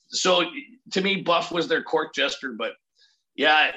so 0.10 0.44
to 0.92 1.02
me 1.02 1.22
buff 1.22 1.52
was 1.52 1.68
their 1.68 1.84
court 1.84 2.14
jester 2.16 2.56
but 2.58 2.74
yeah 3.36 3.72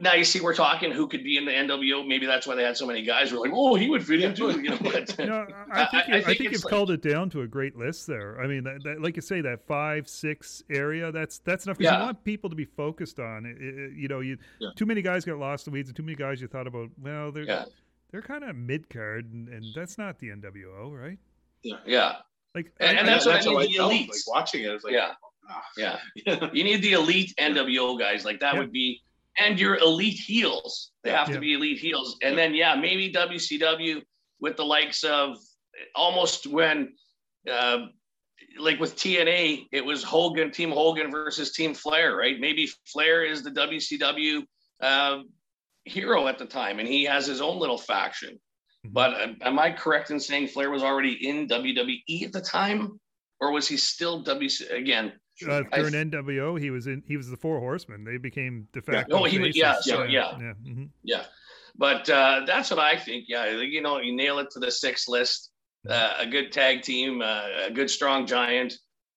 now 0.00 0.12
you 0.14 0.24
see 0.24 0.40
we're 0.40 0.54
talking 0.54 0.90
who 0.90 1.06
could 1.06 1.22
be 1.22 1.36
in 1.38 1.44
the 1.44 1.52
nwo 1.52 2.04
maybe 2.06 2.26
that's 2.26 2.46
why 2.48 2.54
they 2.56 2.64
had 2.64 2.76
so 2.76 2.84
many 2.86 3.02
guys 3.02 3.32
we're 3.32 3.38
like 3.38 3.52
oh 3.54 3.76
he 3.76 3.88
would 3.88 4.04
fit 4.04 4.20
into 4.20 4.48
it. 4.48 4.56
you 4.56 4.70
know 4.70 4.78
but 4.82 5.16
No, 5.18 5.46
I 5.72 5.82
I- 5.82 5.86
think, 5.86 5.94
I 5.94 6.06
you, 6.08 6.14
I 6.14 6.22
think 6.22 6.26
think, 6.26 6.40
it's 6.40 6.40
you've 6.52 6.64
like- 6.64 6.70
called 6.72 6.90
it 6.90 7.00
down 7.02 7.30
to 7.30 7.42
a 7.42 7.46
great 7.46 7.76
list 7.76 8.06
there. 8.06 8.40
I 8.40 8.46
mean, 8.48 8.64
that, 8.64 8.82
that, 8.84 9.00
like 9.02 9.14
you 9.16 9.22
say, 9.22 9.40
that 9.42 9.66
five, 9.66 10.08
six 10.08 10.62
area, 10.70 11.12
that's 11.12 11.38
that's 11.40 11.64
enough 11.66 11.78
because 11.78 11.92
Yeah. 11.92 11.98
you 12.00 12.04
want 12.06 12.24
people 12.24 12.50
to 12.50 12.56
be 12.56 12.64
focused 12.64 13.20
on 13.20 13.46
it. 13.46 13.56
it- 13.60 13.78
it- 13.78 13.92
you 13.96 14.08
know, 14.08 14.20
you 14.20 14.36
Yeah. 14.58 14.70
too 14.76 14.86
many 14.86 15.00
guys 15.02 15.24
got 15.24 15.38
lost 15.38 15.66
in 15.66 15.72
the 15.72 15.76
weeds, 15.78 15.88
and 15.90 15.96
too 15.96 16.02
many 16.02 16.16
guys 16.16 16.40
you 16.40 16.48
thought 16.48 16.66
about. 16.66 16.88
Well, 17.00 17.30
they're 17.32 17.44
Yeah. 17.44 17.64
they're 18.10 18.22
kind 18.22 18.42
of 18.44 18.56
mid 18.56 18.88
card, 18.90 19.32
and, 19.32 19.48
and 19.48 19.64
that's 19.74 19.96
not 19.98 20.18
the 20.18 20.28
NWO, 20.30 20.90
right? 20.92 21.18
yeah 21.62 21.76
yeah. 21.86 22.12
Like, 22.54 22.72
And- 22.80 22.96
I- 22.96 23.00
and 23.00 23.10
I- 23.10 23.12
that's 23.12 23.26
what 23.26 23.34
I 23.36 23.44
how 23.44 23.58
need 23.58 23.68
the 23.72 23.76
felt, 23.76 23.92
elites. 23.92 24.08
Like 24.08 24.26
watching 24.34 24.64
it, 24.64 24.70
I 24.70 24.72
was 24.74 24.82
like, 24.84 24.92
yeah 24.94 25.12
ah. 25.48 25.62
yeah 25.76 25.98
yeah. 26.26 26.48
you 26.52 26.64
need 26.64 26.82
the 26.82 26.92
elite 26.94 27.32
NWO 27.38 27.96
guys. 27.98 28.24
Like 28.24 28.40
that 28.40 28.54
Yeah. 28.54 28.60
would 28.60 28.72
be, 28.72 29.02
and 29.38 29.58
your 29.58 29.76
elite 29.76 30.18
heels. 30.18 30.90
They 31.04 31.10
have 31.10 31.28
Yeah. 31.28 31.34
to 31.34 31.40
be 31.40 31.54
elite 31.54 31.78
heels. 31.78 32.16
And 32.22 32.36
then, 32.36 32.54
yeah, 32.54 32.74
maybe 32.74 33.10
WCW 33.12 34.02
with 34.40 34.56
the 34.56 34.64
likes 34.64 35.04
of 35.04 35.36
almost 35.94 36.46
when, 36.46 36.94
uh, 37.50 37.86
like 38.58 38.80
with 38.80 38.96
TNA, 38.96 39.66
it 39.72 39.84
was 39.84 40.02
Hogan, 40.02 40.50
Team 40.50 40.70
Hogan 40.70 41.10
versus 41.10 41.52
Team 41.52 41.74
Flair, 41.74 42.16
right? 42.16 42.38
Maybe 42.40 42.68
Flair 42.86 43.24
is 43.24 43.42
the 43.42 43.50
WCW 43.50 44.42
um, 44.80 45.28
hero 45.84 46.28
at 46.28 46.38
the 46.38 46.46
time, 46.46 46.78
and 46.78 46.86
he 46.88 47.04
has 47.04 47.26
his 47.26 47.40
own 47.40 47.58
little 47.58 47.78
faction. 47.78 48.40
Mhm. 48.86 48.92
But 48.92 49.14
uh, 49.14 49.32
am 49.42 49.58
I 49.58 49.72
correct 49.72 50.10
in 50.10 50.20
saying 50.20 50.48
Flair 50.48 50.70
was 50.70 50.82
already 50.82 51.28
in 51.28 51.48
WWE 51.48 52.24
at 52.24 52.32
the 52.32 52.40
time, 52.40 53.00
or 53.40 53.50
was 53.52 53.66
he 53.68 53.76
still 53.76 54.22
WC 54.22 54.70
again? 54.70 55.18
Uh, 55.46 55.62
I- 55.72 55.78
during 55.78 55.94
NWO, 55.94 56.58
he 56.60 56.70
was 56.70 56.86
in. 56.86 57.02
He 57.06 57.16
was 57.16 57.28
the 57.30 57.36
Four 57.36 57.58
Horsemen. 57.60 58.04
They 58.04 58.16
became 58.16 58.68
de 58.72 58.80
facto. 58.82 59.18
Oh, 59.18 59.24
he 59.24 59.38
was- 59.38 59.56
yeah, 59.56 59.76
so, 59.80 60.04
yeah. 60.04 60.36
yeah. 60.40 60.52
mhm. 60.66 60.88
Yeah, 61.04 61.24
but 61.76 62.08
uh, 62.08 62.42
that's 62.46 62.70
what 62.70 62.78
I 62.80 62.96
think. 62.96 63.24
Yeah, 63.28 63.50
you 63.60 63.80
know, 63.82 63.98
you 64.00 64.14
nail 64.14 64.38
it 64.38 64.50
to 64.52 64.58
the 64.58 64.70
six 64.70 65.08
list. 65.08 65.50
Uh, 65.88 66.14
a 66.18 66.26
good 66.26 66.52
tag 66.52 66.82
team, 66.82 67.22
uh, 67.22 67.46
a 67.66 67.70
good 67.70 67.88
strong 67.88 68.26
giant 68.26 68.74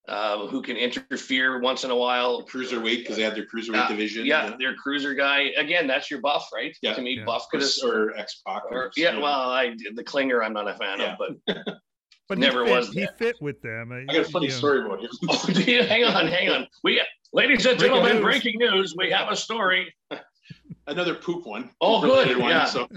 uh, 0.08 0.46
who 0.46 0.62
can 0.62 0.76
interfere 0.76 1.60
once 1.60 1.84
in 1.84 1.90
a 1.90 1.96
while. 1.96 2.46
cruiserweight 2.46 2.98
because 2.98 3.16
they 3.16 3.22
had 3.22 3.34
their 3.34 3.44
cruiserweight 3.46 3.84
Uh, 3.84 3.88
division. 3.88 4.24
Yeah, 4.24 4.54
their 4.58 4.74
cruiser 4.76 5.12
guy. 5.12 5.50
Again, 5.58 5.86
that's 5.86 6.10
your 6.10 6.20
buff, 6.20 6.48
right? 6.54 6.74
Yeah, 6.80 6.94
To 6.94 7.02
me, 7.02 7.16
yeah. 7.18 7.24
buff 7.24 7.46
Or, 7.52 7.60
could 7.60 7.68
or 7.84 8.16
X 8.16 8.40
Pac. 8.46 8.62
Or, 8.70 8.90
yeah, 8.96 9.18
well, 9.18 9.50
I 9.50 9.76
the 9.94 10.02
clinger 10.04 10.42
I'm 10.44 10.52
not 10.54 10.68
a 10.68 10.74
fan 10.74 11.00
Yeah. 11.00 11.16
of, 11.18 11.18
but 11.46 11.74
But 12.32 12.38
Never 12.38 12.64
he 12.64 12.70
fit, 12.70 12.76
was 12.78 12.88
He 12.94 13.00
there. 13.00 13.14
fit 13.18 13.36
with 13.42 13.60
them. 13.60 13.92
uh, 13.92 13.96
I 13.96 14.04
got 14.06 14.16
a 14.16 14.24
funny 14.24 14.46
you 14.46 14.52
know. 14.52 14.56
story 14.56 14.86
about 14.86 15.00
him. 15.02 15.10
oh, 15.28 15.46
hang 15.86 16.04
on, 16.04 16.26
hang 16.28 16.48
on. 16.48 16.66
We, 16.82 17.02
ladies 17.34 17.66
and 17.66 17.76
Breaking 17.76 17.94
gentlemen, 17.94 18.14
news. 18.16 18.22
breaking 18.24 18.58
news. 18.58 18.94
We 18.96 19.10
have 19.10 19.30
a 19.30 19.36
story. 19.36 19.94
Another 20.86 21.14
poop 21.14 21.44
one. 21.46 21.68
Oh, 21.82 22.00
Poop-related 22.00 22.38
good, 22.38 22.48
yeah. 22.48 22.64
So 22.64 22.88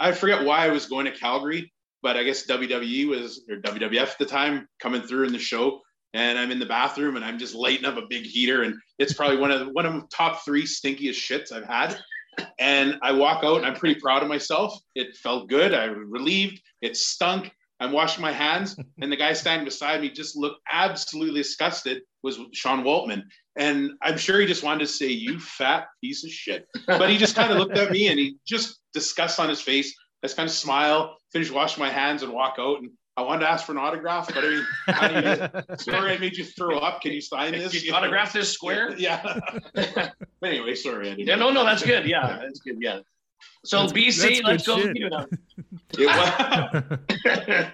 I 0.00 0.10
forget 0.10 0.44
why 0.44 0.66
I 0.66 0.70
was 0.70 0.86
going 0.86 1.04
to 1.04 1.12
Calgary, 1.12 1.72
but 2.02 2.16
I 2.16 2.24
guess 2.24 2.44
WWE 2.48 3.06
was 3.08 3.42
or 3.48 3.58
WWF 3.58 4.08
at 4.10 4.18
the 4.18 4.26
time 4.26 4.66
coming 4.80 5.02
through 5.02 5.26
in 5.26 5.32
the 5.32 5.38
show, 5.38 5.80
and 6.12 6.36
I'm 6.36 6.50
in 6.50 6.58
the 6.58 6.66
bathroom 6.66 7.14
and 7.14 7.24
I'm 7.24 7.38
just 7.38 7.54
lighting 7.54 7.84
up 7.84 7.96
a 7.96 8.02
big 8.10 8.24
heater, 8.24 8.64
and 8.64 8.74
it's 8.98 9.12
probably 9.12 9.36
one 9.36 9.52
of 9.52 9.68
one 9.68 9.86
of 9.86 9.92
the 9.94 10.02
top 10.12 10.44
three 10.44 10.64
stinkiest 10.64 11.14
shits 11.14 11.52
I've 11.52 11.64
had. 11.64 11.96
And 12.58 12.98
I 13.02 13.12
walk 13.12 13.44
out 13.44 13.58
and 13.58 13.66
I'm 13.66 13.74
pretty 13.74 14.00
proud 14.00 14.22
of 14.24 14.28
myself. 14.28 14.76
It 14.96 15.16
felt 15.16 15.48
good. 15.48 15.74
I 15.74 15.88
was 15.90 15.98
relieved. 16.08 16.60
It 16.82 16.96
stunk. 16.96 17.52
I'm 17.80 17.92
washing 17.92 18.22
my 18.22 18.32
hands, 18.32 18.76
and 19.00 19.10
the 19.10 19.16
guy 19.16 19.32
standing 19.32 19.64
beside 19.64 20.00
me 20.00 20.10
just 20.10 20.36
looked 20.36 20.60
absolutely 20.70 21.40
disgusted. 21.40 22.02
Was 22.22 22.38
Sean 22.52 22.84
Waltman, 22.84 23.22
and 23.56 23.92
I'm 24.02 24.18
sure 24.18 24.38
he 24.38 24.46
just 24.46 24.62
wanted 24.62 24.80
to 24.80 24.86
say, 24.86 25.08
"You 25.08 25.40
fat 25.40 25.86
piece 26.02 26.22
of 26.24 26.30
shit," 26.30 26.66
but 26.86 27.08
he 27.08 27.16
just 27.16 27.34
kind 27.34 27.50
of 27.50 27.56
looked 27.58 27.78
at 27.78 27.90
me 27.90 28.08
and 28.08 28.18
he 28.18 28.36
just 28.46 28.80
disgust 28.92 29.40
on 29.40 29.48
his 29.48 29.62
face. 29.62 29.94
I 30.22 30.26
just 30.26 30.36
kind 30.36 30.46
of 30.46 30.54
smile, 30.54 31.16
finish 31.32 31.50
washing 31.50 31.82
my 31.82 31.88
hands, 31.88 32.22
and 32.22 32.32
walk 32.32 32.56
out. 32.58 32.80
And 32.80 32.90
I 33.16 33.22
wanted 33.22 33.40
to 33.40 33.50
ask 33.50 33.66
for 33.66 33.72
an 33.72 33.78
autograph, 33.78 34.32
but 34.32 34.44
I 34.44 34.48
mean, 34.48 34.66
I 34.88 35.20
mean 35.20 35.78
sorry, 35.78 36.12
I 36.12 36.18
made 36.18 36.36
you 36.36 36.44
throw 36.44 36.78
up. 36.78 37.00
Can 37.00 37.12
you 37.12 37.20
sign 37.20 37.52
this? 37.52 37.72
Did 37.72 37.82
you 37.82 37.92
autograph 37.92 38.32
this 38.32 38.50
square? 38.50 38.94
Yeah. 38.98 39.40
anyway, 40.44 40.74
sorry. 40.74 41.08
I 41.08 41.14
didn't 41.14 41.26
Yeah, 41.26 41.36
no, 41.36 41.50
no, 41.50 41.64
that's 41.64 41.84
good. 41.84 42.06
Yeah, 42.06 42.38
that's 42.40 42.60
good. 42.60 42.76
Yeah. 42.80 43.00
So 43.64 43.86
BC, 43.86 44.42
that's 44.42 44.66
let's 44.66 44.66
go. 44.66 44.80
shit. 44.80 44.96
You 45.98 46.06
know. 46.06 47.70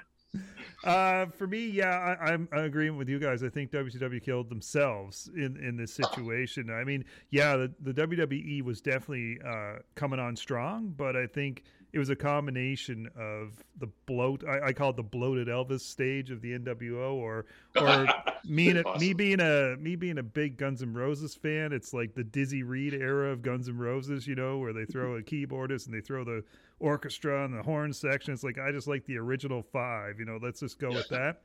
Uh, 0.84 1.26
for 1.26 1.48
me, 1.48 1.66
yeah, 1.66 2.16
I, 2.20 2.32
I'm 2.32 2.48
agreeing 2.52 2.96
with 2.96 3.08
you 3.08 3.18
guys. 3.18 3.42
I 3.42 3.48
think 3.48 3.72
WCW 3.72 4.22
killed 4.22 4.48
themselves 4.48 5.28
in 5.34 5.56
in 5.56 5.76
this 5.76 5.92
situation. 5.92 6.70
I 6.70 6.84
mean, 6.84 7.04
yeah, 7.30 7.56
the, 7.56 7.72
the 7.80 8.06
WWE 8.06 8.62
was 8.62 8.80
definitely 8.80 9.40
uh, 9.44 9.76
coming 9.96 10.20
on 10.20 10.36
strong, 10.36 10.94
but 10.96 11.16
I 11.16 11.26
think 11.26 11.64
it 11.92 11.98
was 11.98 12.10
a 12.10 12.16
combination 12.16 13.08
of 13.18 13.62
the 13.78 13.86
bloat. 14.06 14.44
I, 14.46 14.68
I 14.68 14.72
call 14.72 14.90
it 14.90 14.96
the 14.96 15.02
bloated 15.02 15.48
Elvis 15.48 15.80
stage 15.80 16.30
of 16.30 16.40
the 16.42 16.58
NWO, 16.58 17.14
or 17.14 17.46
or 17.80 18.06
me 18.44 18.68
and 18.70 18.84
Awesome. 18.84 19.00
me 19.00 19.12
being 19.12 19.40
a 19.40 19.76
me 19.78 19.96
being 19.96 20.18
a 20.18 20.22
big 20.22 20.56
Guns 20.58 20.82
N' 20.82 20.92
Roses 20.94 21.34
fan. 21.34 21.72
It's 21.72 21.92
like 21.94 22.14
the 22.14 22.24
Dizzy 22.24 22.62
Reed 22.62 22.94
era 22.94 23.30
of 23.30 23.42
Guns 23.42 23.68
N' 23.68 23.78
Roses, 23.78 24.26
you 24.26 24.34
know, 24.34 24.58
where 24.58 24.72
they 24.72 24.84
throw 24.92 25.16
a 25.16 25.22
keyboardist 25.22 25.86
and 25.86 25.94
they 25.94 26.00
throw 26.00 26.24
the 26.24 26.44
orchestra 26.80 27.44
and 27.44 27.54
the 27.56 27.62
horn 27.62 27.92
section. 27.92 28.34
It's 28.34 28.44
like 28.44 28.58
I 28.58 28.72
just 28.72 28.86
like 28.88 29.04
the 29.06 29.16
original 29.18 29.62
five. 29.62 30.18
You 30.18 30.26
know, 30.26 30.38
let's 30.42 30.60
just 30.60 30.78
go 30.78 30.90
with 30.90 31.08
that. 31.08 31.40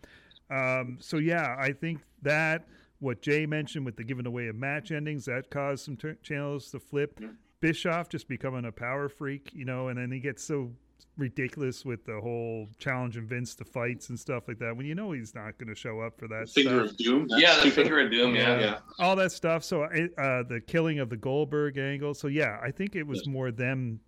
Um, 0.49 0.97
so 0.99 1.17
yeah, 1.17 1.55
I 1.57 1.71
think 1.71 1.99
that 2.23 2.67
what 2.99 3.21
Jay 3.21 3.45
mentioned 3.45 3.85
with 3.85 3.95
the 3.95 4.03
giving 4.03 4.27
away 4.27 4.47
of 4.47 4.55
match 4.55 4.91
endings 4.91 5.25
that 5.25 5.49
caused 5.49 5.85
some 5.85 5.95
t- 5.97 6.13
channels 6.21 6.69
to 6.71 6.79
flip. 6.79 7.19
Bischoff 7.61 8.09
just 8.09 8.27
becoming 8.27 8.65
a 8.65 8.71
power 8.71 9.07
freak, 9.07 9.49
you 9.53 9.65
know, 9.65 9.87
and 9.87 9.97
then 9.97 10.11
he 10.11 10.19
gets 10.19 10.43
so 10.43 10.71
ridiculous 11.17 11.85
with 11.85 12.03
the 12.05 12.19
whole 12.19 12.67
challenging 12.79 13.27
Vince 13.27 13.53
to 13.55 13.63
fights 13.65 14.09
and 14.09 14.19
stuff 14.19 14.47
like 14.47 14.57
that. 14.59 14.75
When 14.75 14.85
you 14.85 14.95
know 14.95 15.11
he's 15.11 15.35
not 15.35 15.57
going 15.57 15.67
to 15.69 15.75
show 15.75 15.99
up 15.99 16.17
for 16.17 16.27
that 16.29 16.49
Finger 16.49 16.87
stuff 16.87 16.91
of 16.91 16.97
Doom. 16.97 17.27
yeah, 17.29 17.61
the 17.63 17.69
finger 17.69 17.99
of 17.99 18.09
doom. 18.11 18.33
Yeah. 18.35 18.59
Yeah. 18.59 18.77
all 18.99 19.15
that 19.17 19.31
stuff. 19.31 19.63
So 19.63 19.83
uh, 19.83 20.43
the 20.43 20.61
killing 20.65 20.99
of 20.99 21.09
the 21.09 21.17
Goldberg 21.17 21.77
angle. 21.77 22.13
So 22.13 22.27
yeah, 22.27 22.59
I 22.63 22.71
think 22.71 22.95
it 22.95 23.05
was 23.05 23.19
Yes. 23.19 23.27
more 23.27 23.51
them 23.51 23.99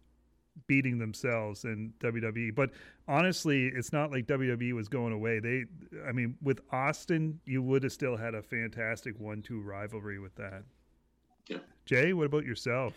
beating 0.68 0.98
themselves 0.98 1.64
than 1.64 1.94
WWE. 2.00 2.56
But 2.56 2.72
honestly, 3.08 3.68
it's 3.68 3.92
not 3.92 4.12
like 4.12 4.26
WWE 4.28 4.74
was 4.74 4.88
going 4.88 5.12
away. 5.14 5.40
They, 5.40 5.66
I 6.08 6.12
mean, 6.12 6.36
with 6.42 6.62
Austin, 6.72 7.40
you 7.46 7.62
would 7.62 7.84
have 7.84 7.92
still 7.92 8.16
had 8.16 8.34
a 8.34 8.42
fantastic 8.42 9.20
one-two 9.20 9.62
rivalry 9.62 10.20
with 10.20 10.36
that. 10.36 10.64
Yeah. 11.48 11.58
Jay, 11.86 12.14
what 12.14 12.28
about 12.28 12.46
yourself? 12.46 12.94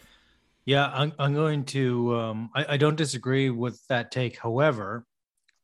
Yeah, 0.67 0.91
I'm, 0.93 1.13
I'm 1.19 1.33
going 1.33 1.65
to. 1.67 2.17
Um, 2.17 2.51
I, 2.55 2.67
I 2.71 2.77
don't 2.77 2.97
disagree 2.97 3.51
with 3.51 3.81
that 3.89 4.11
take. 4.11 4.37
However, 4.37 5.07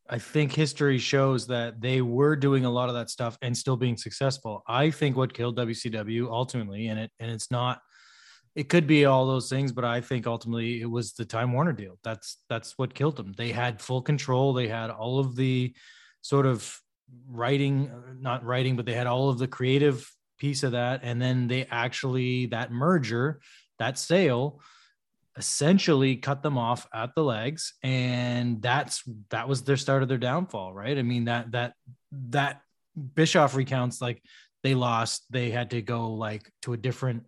I 0.08 0.18
think 0.18 0.52
history 0.52 0.98
shows 0.98 1.48
that 1.48 1.80
they 1.80 2.02
were 2.02 2.36
doing 2.36 2.64
a 2.64 2.70
lot 2.70 2.88
of 2.88 2.94
that 2.94 3.10
stuff 3.10 3.36
and 3.42 3.56
still 3.56 3.76
being 3.76 3.96
successful. 3.96 4.62
I 4.68 4.90
think 4.90 5.16
what 5.16 5.34
killed 5.34 5.58
WCW 5.58 6.28
ultimately, 6.30 6.86
and 6.86 7.00
it 7.00 7.10
and 7.18 7.30
it's 7.30 7.50
not. 7.50 7.80
It 8.54 8.68
could 8.68 8.86
be 8.86 9.06
all 9.06 9.26
those 9.26 9.48
things, 9.48 9.72
but 9.72 9.84
I 9.84 10.02
think 10.02 10.26
ultimately 10.26 10.82
it 10.82 10.90
was 10.90 11.14
the 11.14 11.24
Time 11.24 11.52
Warner 11.52 11.72
deal. 11.72 11.98
That's 12.04 12.38
that's 12.48 12.78
what 12.78 12.94
killed 12.94 13.16
them. 13.16 13.32
They 13.36 13.50
had 13.50 13.80
full 13.80 14.02
control. 14.02 14.52
They 14.52 14.68
had 14.68 14.90
all 14.90 15.18
of 15.18 15.34
the 15.34 15.74
sort 16.20 16.46
of 16.46 16.78
writing, 17.26 17.90
not 18.20 18.44
writing, 18.44 18.76
but 18.76 18.86
they 18.86 18.94
had 18.94 19.08
all 19.08 19.30
of 19.30 19.38
the 19.38 19.48
creative 19.48 20.08
piece 20.38 20.62
of 20.62 20.72
that, 20.72 21.00
and 21.02 21.20
then 21.20 21.48
they 21.48 21.66
actually 21.70 22.46
that 22.46 22.70
merger, 22.70 23.40
that 23.80 23.98
sale 23.98 24.60
essentially 25.36 26.16
cut 26.16 26.42
them 26.42 26.58
off 26.58 26.86
at 26.92 27.14
the 27.14 27.24
legs 27.24 27.74
and 27.82 28.60
that's 28.60 29.02
that 29.30 29.48
was 29.48 29.62
their 29.62 29.78
start 29.78 30.02
of 30.02 30.08
their 30.08 30.18
downfall 30.18 30.72
right? 30.72 30.98
I 30.98 31.02
mean 31.02 31.24
that 31.24 31.52
that 31.52 31.74
that 32.30 32.60
bischoff 33.14 33.54
recounts 33.54 34.02
like 34.02 34.22
they 34.62 34.74
lost 34.74 35.24
they 35.30 35.50
had 35.50 35.70
to 35.70 35.82
go 35.82 36.12
like 36.12 36.50
to 36.62 36.72
a 36.72 36.76
different 36.76 37.24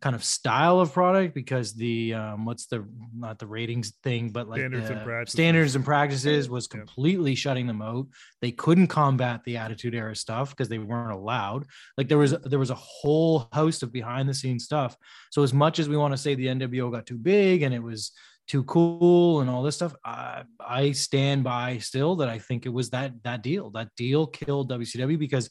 kind 0.00 0.16
of 0.16 0.24
style 0.24 0.80
of 0.80 0.92
product 0.92 1.34
because 1.34 1.74
the 1.74 2.14
um 2.14 2.44
what's 2.46 2.66
the 2.66 2.84
not 3.14 3.38
the 3.38 3.46
ratings 3.46 3.92
thing 4.02 4.30
but 4.30 4.48
like 4.48 4.60
Standards 4.60 4.88
and 4.90 5.02
practices. 5.04 5.32
standards 5.32 5.74
and 5.76 5.84
practices 5.84 6.48
was 6.48 6.68
Yeah. 6.72 6.78
completely 6.78 7.34
shutting 7.34 7.66
them 7.66 7.82
out 7.82 8.06
they 8.40 8.50
couldn't 8.50 8.86
combat 8.86 9.42
the 9.44 9.58
attitude 9.58 9.94
era 9.94 10.16
stuff 10.16 10.50
because 10.50 10.68
they 10.68 10.78
weren't 10.78 11.12
allowed 11.12 11.66
like 11.98 12.08
there 12.08 12.18
was 12.18 12.32
there 12.44 12.58
was 12.58 12.70
a 12.70 12.74
whole 12.76 13.48
host 13.52 13.82
of 13.82 13.92
behind 13.92 14.28
the 14.28 14.34
scenes 14.34 14.64
stuff 14.64 14.96
so 15.30 15.42
as 15.42 15.52
much 15.52 15.78
as 15.78 15.88
we 15.88 15.96
want 15.98 16.12
to 16.14 16.18
say 16.18 16.34
the 16.34 16.46
NWO 16.46 16.90
got 16.90 17.04
too 17.06 17.18
big 17.18 17.62
and 17.62 17.74
it 17.74 17.82
was 17.82 18.12
too 18.48 18.64
cool 18.64 19.42
and 19.42 19.48
all 19.48 19.62
this 19.62 19.76
stuff, 19.76 19.94
I, 20.04 20.42
I 20.58 20.90
stand 20.90 21.44
by 21.44 21.78
still 21.78 22.16
that 22.16 22.28
I 22.28 22.40
think 22.40 22.66
it 22.66 22.70
was 22.70 22.90
that 22.90 23.12
that 23.22 23.42
deal. 23.44 23.70
That 23.70 23.90
deal 23.96 24.26
killed 24.26 24.68
WCW 24.72 25.16
because 25.20 25.48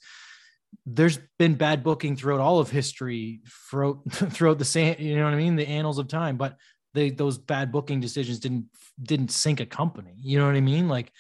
there's 0.86 1.20
been 1.38 1.56
bad 1.56 1.84
booking 1.84 2.16
throughout 2.16 2.40
all 2.40 2.60
of 2.60 2.70
history, 2.70 3.42
throughout 3.70 4.00
throughout 4.12 4.60
the 4.60 4.66
same, 4.66 4.96
you 5.00 5.16
know 5.16 5.26
what 5.26 5.34
I 5.34 5.38
mean, 5.38 5.56
the 5.56 5.68
annals 5.68 6.00
of 6.00 6.08
time. 6.08 6.38
But 6.38 6.58
they 6.94 7.10
those 7.10 7.38
bad 7.38 7.72
booking 7.72 8.00
decisions 8.00 8.40
didn't 8.40 8.66
didn't 9.02 9.32
sink 9.32 9.60
a 9.60 9.66
company. 9.66 10.16
You 10.18 10.40
know 10.40 10.46
what 10.46 10.56
I 10.56 10.62
mean? 10.62 10.88
Like 10.88 11.12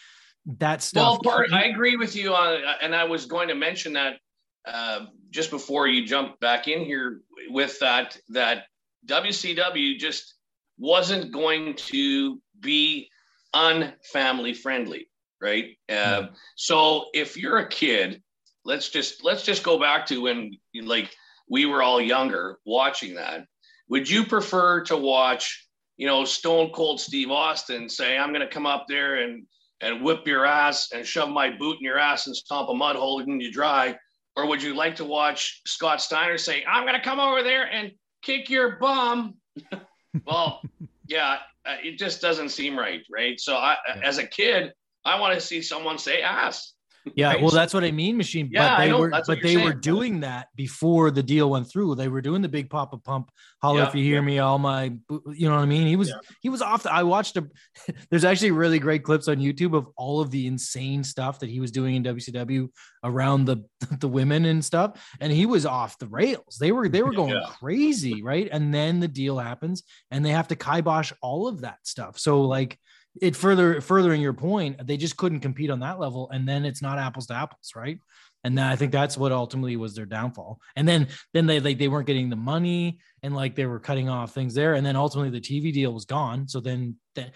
that 0.58 0.82
stuff. 0.82 1.20
Well, 1.24 1.34
part, 1.34 1.54
I 1.54 1.66
agree 1.66 1.96
with 1.96 2.16
you 2.16 2.34
on, 2.34 2.62
and 2.82 2.96
I 2.96 3.04
was 3.04 3.26
going 3.26 3.50
to 3.50 3.56
mention 3.56 3.94
that 3.94 4.18
uh, 4.66 5.06
just 5.30 5.52
before 5.52 5.88
you 5.88 6.06
jump 6.06 6.40
back 6.40 6.68
in 6.68 6.84
here 6.86 7.22
with 7.50 7.80
that 7.80 8.18
that 8.30 8.66
WCW 9.06 9.98
just 9.98 10.36
wasn't 10.78 11.32
going 11.32 11.76
to 11.76 12.42
be 12.60 13.10
unfamily 13.56 14.56
friendly, 14.56 15.10
right? 15.42 15.78
Uh, 15.90 16.28
So 16.56 17.06
if 17.14 17.38
you're 17.38 17.60
a 17.60 17.70
kid, 17.70 18.22
let's 18.70 18.90
just 18.90 19.24
let's 19.24 19.42
just 19.42 19.64
go 19.64 19.80
back 19.80 20.06
to 20.06 20.22
when 20.22 20.56
like 20.84 21.12
we 21.50 21.66
were 21.66 21.82
all 21.82 22.00
younger 22.00 22.60
watching 22.66 23.16
that. 23.16 23.46
Would 23.90 24.08
you 24.08 24.24
prefer 24.24 24.82
to 24.82 24.96
watch, 24.96 25.68
you 25.98 26.06
know, 26.06 26.24
Stone 26.24 26.70
Cold 26.72 27.02
Steve 27.02 27.32
Austin 27.32 27.90
say, 27.90 28.16
"I'm 28.16 28.30
going 28.30 28.48
to 28.48 28.54
come 28.54 28.68
up 28.68 28.86
there 28.88 29.16
and 29.24 29.48
and 29.82 30.04
whip 30.04 30.28
your 30.28 30.46
ass 30.46 30.92
and 30.94 31.06
shove 31.06 31.30
my 31.30 31.50
boot 31.50 31.78
in 31.80 31.84
your 31.84 31.98
ass 31.98 32.28
and 32.28 32.36
stomp 32.36 32.70
a 32.70 32.74
mud 32.76 32.96
hole 32.96 33.20
in 33.20 33.42
you 33.42 33.52
dry," 33.52 33.98
or 34.36 34.46
would 34.46 34.62
you 34.62 34.76
like 34.76 34.96
to 34.98 35.06
watch 35.06 35.62
Scott 35.66 36.00
Steiner 36.00 36.38
say, 36.38 36.64
"I'm 36.70 36.84
going 36.84 36.96
to 36.96 37.02
come 37.02 37.20
over 37.20 37.42
there 37.42 37.64
and 37.64 37.92
kick 38.22 38.52
your 38.52 38.78
bum"? 38.78 39.34
well, 40.28 40.62
yeah, 41.08 41.38
uh, 41.66 41.78
it 41.84 41.98
just 41.98 42.22
doesn't 42.22 42.50
seem 42.50 42.78
right, 42.78 43.02
right? 43.12 43.40
So 43.40 43.56
I, 43.56 43.78
as 44.04 44.20
a 44.20 44.28
kid, 44.28 44.74
I 45.06 45.20
want 45.20 45.34
to 45.34 45.42
see 45.42 45.64
someone 45.64 45.98
say 45.98 46.22
ass. 46.22 46.76
Yeah, 47.16 47.30
Right? 47.30 47.42
well, 47.42 47.52
that's 47.52 47.74
what 47.74 47.84
I 47.84 47.92
mean, 47.92 48.18
machine. 48.18 48.50
Yeah, 48.52 48.76
but 48.76 48.84
they 48.84 48.90
know. 48.90 49.00
were, 49.00 49.10
but 49.10 49.42
they 49.42 49.58
were 49.58 49.74
doing 49.74 50.20
that 50.22 50.48
before 50.56 51.12
the 51.12 51.24
deal 51.24 51.50
went 51.50 51.70
through. 51.70 51.96
They 51.96 52.08
were 52.08 52.22
doing 52.22 52.42
the 52.42 52.50
big 52.50 52.70
Papa 52.70 52.98
Pump, 52.98 53.32
holler 53.62 53.80
Yeah, 53.80 53.88
if 53.88 53.96
you 53.96 54.04
hear 54.04 54.22
me, 54.22 54.40
all 54.40 54.60
my, 54.60 54.86
you 55.10 55.48
know 55.48 55.56
what 55.56 55.62
I 55.62 55.66
mean. 55.66 55.88
He 55.88 55.96
was, 55.96 56.10
Yeah. 56.10 56.16
he 56.42 56.50
was 56.50 56.62
off. 56.62 56.84
The, 56.84 56.94
I 56.94 57.04
watched 57.04 57.38
a. 57.38 57.48
There's 58.10 58.26
actually 58.26 58.52
really 58.52 58.80
great 58.80 59.04
clips 59.04 59.28
on 59.28 59.38
YouTube 59.38 59.76
of 59.76 59.88
all 59.98 60.20
of 60.22 60.30
the 60.32 60.46
insane 60.48 61.04
stuff 61.04 61.40
that 61.40 61.50
he 61.50 61.60
was 61.60 61.72
doing 61.72 61.96
in 61.96 62.04
WCW 62.04 62.70
around 63.04 63.46
the 63.46 63.64
the 64.00 64.08
women 64.08 64.46
and 64.46 64.64
stuff, 64.64 65.16
and 65.22 65.32
he 65.32 65.46
was 65.46 65.66
off 65.66 65.98
the 66.00 66.08
rails. 66.08 66.58
They 66.60 66.72
were 66.72 66.90
they 66.90 67.02
were 67.02 67.14
going 67.14 67.32
Yeah. 67.32 67.46
crazy, 67.60 68.22
right? 68.22 68.50
And 68.52 68.74
then 68.74 69.00
the 69.00 69.08
deal 69.08 69.38
happens, 69.40 69.84
and 70.12 70.24
they 70.26 70.32
have 70.32 70.50
to 70.50 70.56
kibosh 70.56 71.14
all 71.22 71.48
of 71.48 71.62
that 71.62 71.78
stuff. 71.84 72.20
So 72.20 72.42
like 72.42 72.78
it 73.22 73.36
further 73.36 73.82
furthering 73.82 74.22
your 74.22 74.34
point, 74.34 74.86
they 74.86 74.98
just 74.98 75.18
couldn't 75.18 75.40
compete 75.42 75.70
on 75.70 75.80
that 75.80 76.00
level, 76.00 76.30
and 76.30 76.48
then 76.48 76.66
it's 76.66 76.82
not 76.82 76.98
apples 76.98 77.28
to 77.28 77.34
apples, 77.34 77.74
right? 77.76 78.00
And 78.44 78.58
then 78.58 78.66
I 78.66 78.76
think 78.76 78.92
that's 78.92 79.18
what 79.18 79.32
ultimately 79.32 79.76
was 79.76 79.96
their 79.96 80.06
downfall. 80.06 80.60
And 80.76 80.88
then 80.88 81.08
then 81.34 81.46
they 81.46 81.60
like 81.60 81.78
they 81.78 81.88
weren't 81.88 82.08
getting 82.08 82.30
the 82.30 82.36
money, 82.36 83.00
and 83.24 83.36
like 83.36 83.56
they 83.56 83.66
were 83.66 83.80
cutting 83.80 84.10
off 84.10 84.34
things 84.34 84.54
there, 84.54 84.76
and 84.76 84.86
then 84.86 84.96
ultimately 84.96 85.30
the 85.30 85.42
TV 85.42 85.74
deal 85.74 85.94
was 85.94 86.06
gone. 86.06 86.48
So 86.48 86.60
then 86.60 86.96
then 87.16 87.32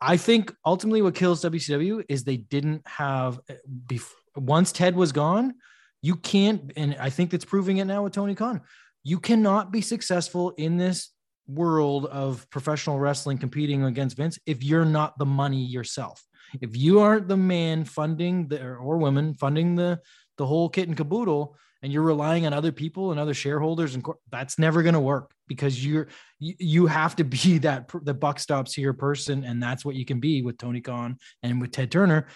I 0.00 0.16
think 0.16 0.54
ultimately 0.64 1.02
what 1.02 1.14
kills 1.14 1.42
WCW 1.42 2.04
is 2.08 2.24
they 2.24 2.36
didn't 2.36 2.86
have 2.86 3.40
eh, 3.48 3.54
bef- 3.86 4.12
once 4.36 4.72
Ted 4.72 4.94
was 4.94 5.12
gone, 5.12 5.54
you 6.02 6.16
can't, 6.16 6.72
and 6.76 6.96
I 7.00 7.10
think 7.10 7.30
that's 7.30 7.44
proving 7.44 7.78
it 7.78 7.86
now 7.86 8.04
with 8.04 8.12
Tony 8.12 8.34
Khan. 8.34 8.60
You 9.02 9.18
cannot 9.18 9.72
be 9.72 9.80
successful 9.80 10.50
in 10.50 10.76
this 10.76 11.10
world 11.48 12.06
of 12.06 12.48
professional 12.50 12.98
wrestling 12.98 13.38
competing 13.38 13.84
against 13.84 14.16
Vince 14.16 14.38
if 14.46 14.62
you're 14.62 14.84
not 14.84 15.18
the 15.18 15.26
money 15.26 15.64
yourself. 15.64 16.22
If 16.60 16.76
you 16.76 17.00
aren't 17.00 17.28
the 17.28 17.36
man 17.36 17.84
funding 17.84 18.48
the 18.48 18.62
or 18.62 18.98
women 18.98 19.34
funding 19.34 19.74
the 19.74 20.00
the 20.38 20.46
whole 20.46 20.68
kit 20.68 20.88
and 20.88 20.96
caboodle, 20.96 21.56
and 21.82 21.92
you're 21.92 22.02
relying 22.02 22.46
on 22.46 22.52
other 22.52 22.72
people 22.72 23.10
and 23.10 23.20
other 23.20 23.34
shareholders, 23.34 23.94
and 23.94 24.04
cor- 24.04 24.18
that's 24.30 24.58
never 24.58 24.82
going 24.82 24.94
to 24.94 25.00
work 25.00 25.32
because 25.48 25.84
you're 25.84 26.08
you, 26.38 26.54
you 26.58 26.86
have 26.86 27.16
to 27.16 27.24
be 27.24 27.58
that 27.58 27.90
the 28.02 28.14
buck 28.14 28.38
stops 28.38 28.74
here 28.74 28.92
person, 28.92 29.44
and 29.44 29.62
that's 29.62 29.84
what 29.84 29.94
you 29.94 30.04
can 30.04 30.20
be 30.20 30.42
with 30.42 30.58
Tony 30.58 30.80
Khan 30.80 31.18
and 31.42 31.60
with 31.60 31.72
Ted 31.72 31.90
Turner. 31.90 32.26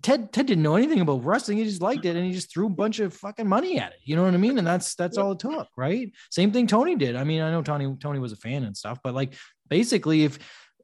Ted 0.00 0.32
Ted 0.32 0.46
didn't 0.46 0.62
know 0.62 0.76
anything 0.76 1.00
about 1.00 1.24
wrestling. 1.24 1.58
He 1.58 1.64
just 1.64 1.82
liked 1.82 2.04
it 2.04 2.16
and 2.16 2.24
he 2.24 2.32
just 2.32 2.52
threw 2.52 2.66
a 2.66 2.70
bunch 2.70 3.00
of 3.00 3.14
fucking 3.14 3.48
money 3.48 3.78
at 3.78 3.92
it. 3.92 3.98
You 4.04 4.16
know 4.16 4.22
what 4.24 4.34
I 4.34 4.38
mean? 4.38 4.58
And 4.58 4.66
that's 4.66 4.94
that's 4.94 5.18
all 5.18 5.32
it 5.32 5.38
took, 5.38 5.68
right? 5.76 6.12
Same 6.30 6.52
thing 6.52 6.66
Tony 6.66 6.96
did. 6.96 7.16
I 7.16 7.24
mean, 7.24 7.42
I 7.42 7.50
know 7.50 7.62
Tony 7.62 7.96
Tony 8.00 8.18
was 8.18 8.32
a 8.32 8.36
fan 8.36 8.64
and 8.64 8.76
stuff, 8.76 8.98
but 9.02 9.14
like 9.14 9.34
basically 9.68 10.24
if 10.24 10.38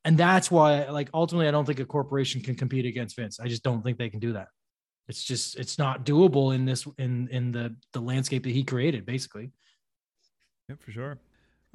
and 0.04 0.16
that's 0.16 0.50
why 0.50 0.88
like 0.88 1.10
ultimately 1.14 1.48
I 1.48 1.50
don't 1.50 1.64
think 1.64 1.80
a 1.80 1.84
corporation 1.84 2.40
can 2.40 2.54
compete 2.54 2.86
against 2.86 3.16
Vince. 3.16 3.40
I 3.40 3.48
just 3.48 3.62
don't 3.62 3.82
think 3.82 3.98
they 3.98 4.10
can 4.10 4.20
do 4.20 4.32
that. 4.34 4.48
It's 5.08 5.24
just 5.24 5.58
it's 5.58 5.78
not 5.78 6.04
doable 6.04 6.54
in 6.54 6.64
this 6.64 6.86
in 6.98 7.28
in 7.28 7.52
the 7.52 7.74
the 7.92 8.00
landscape 8.00 8.44
that 8.44 8.50
he 8.50 8.64
created, 8.64 9.06
basically. 9.06 9.52
Yeah, 10.68 10.76
for 10.78 10.90
sure. 10.90 11.18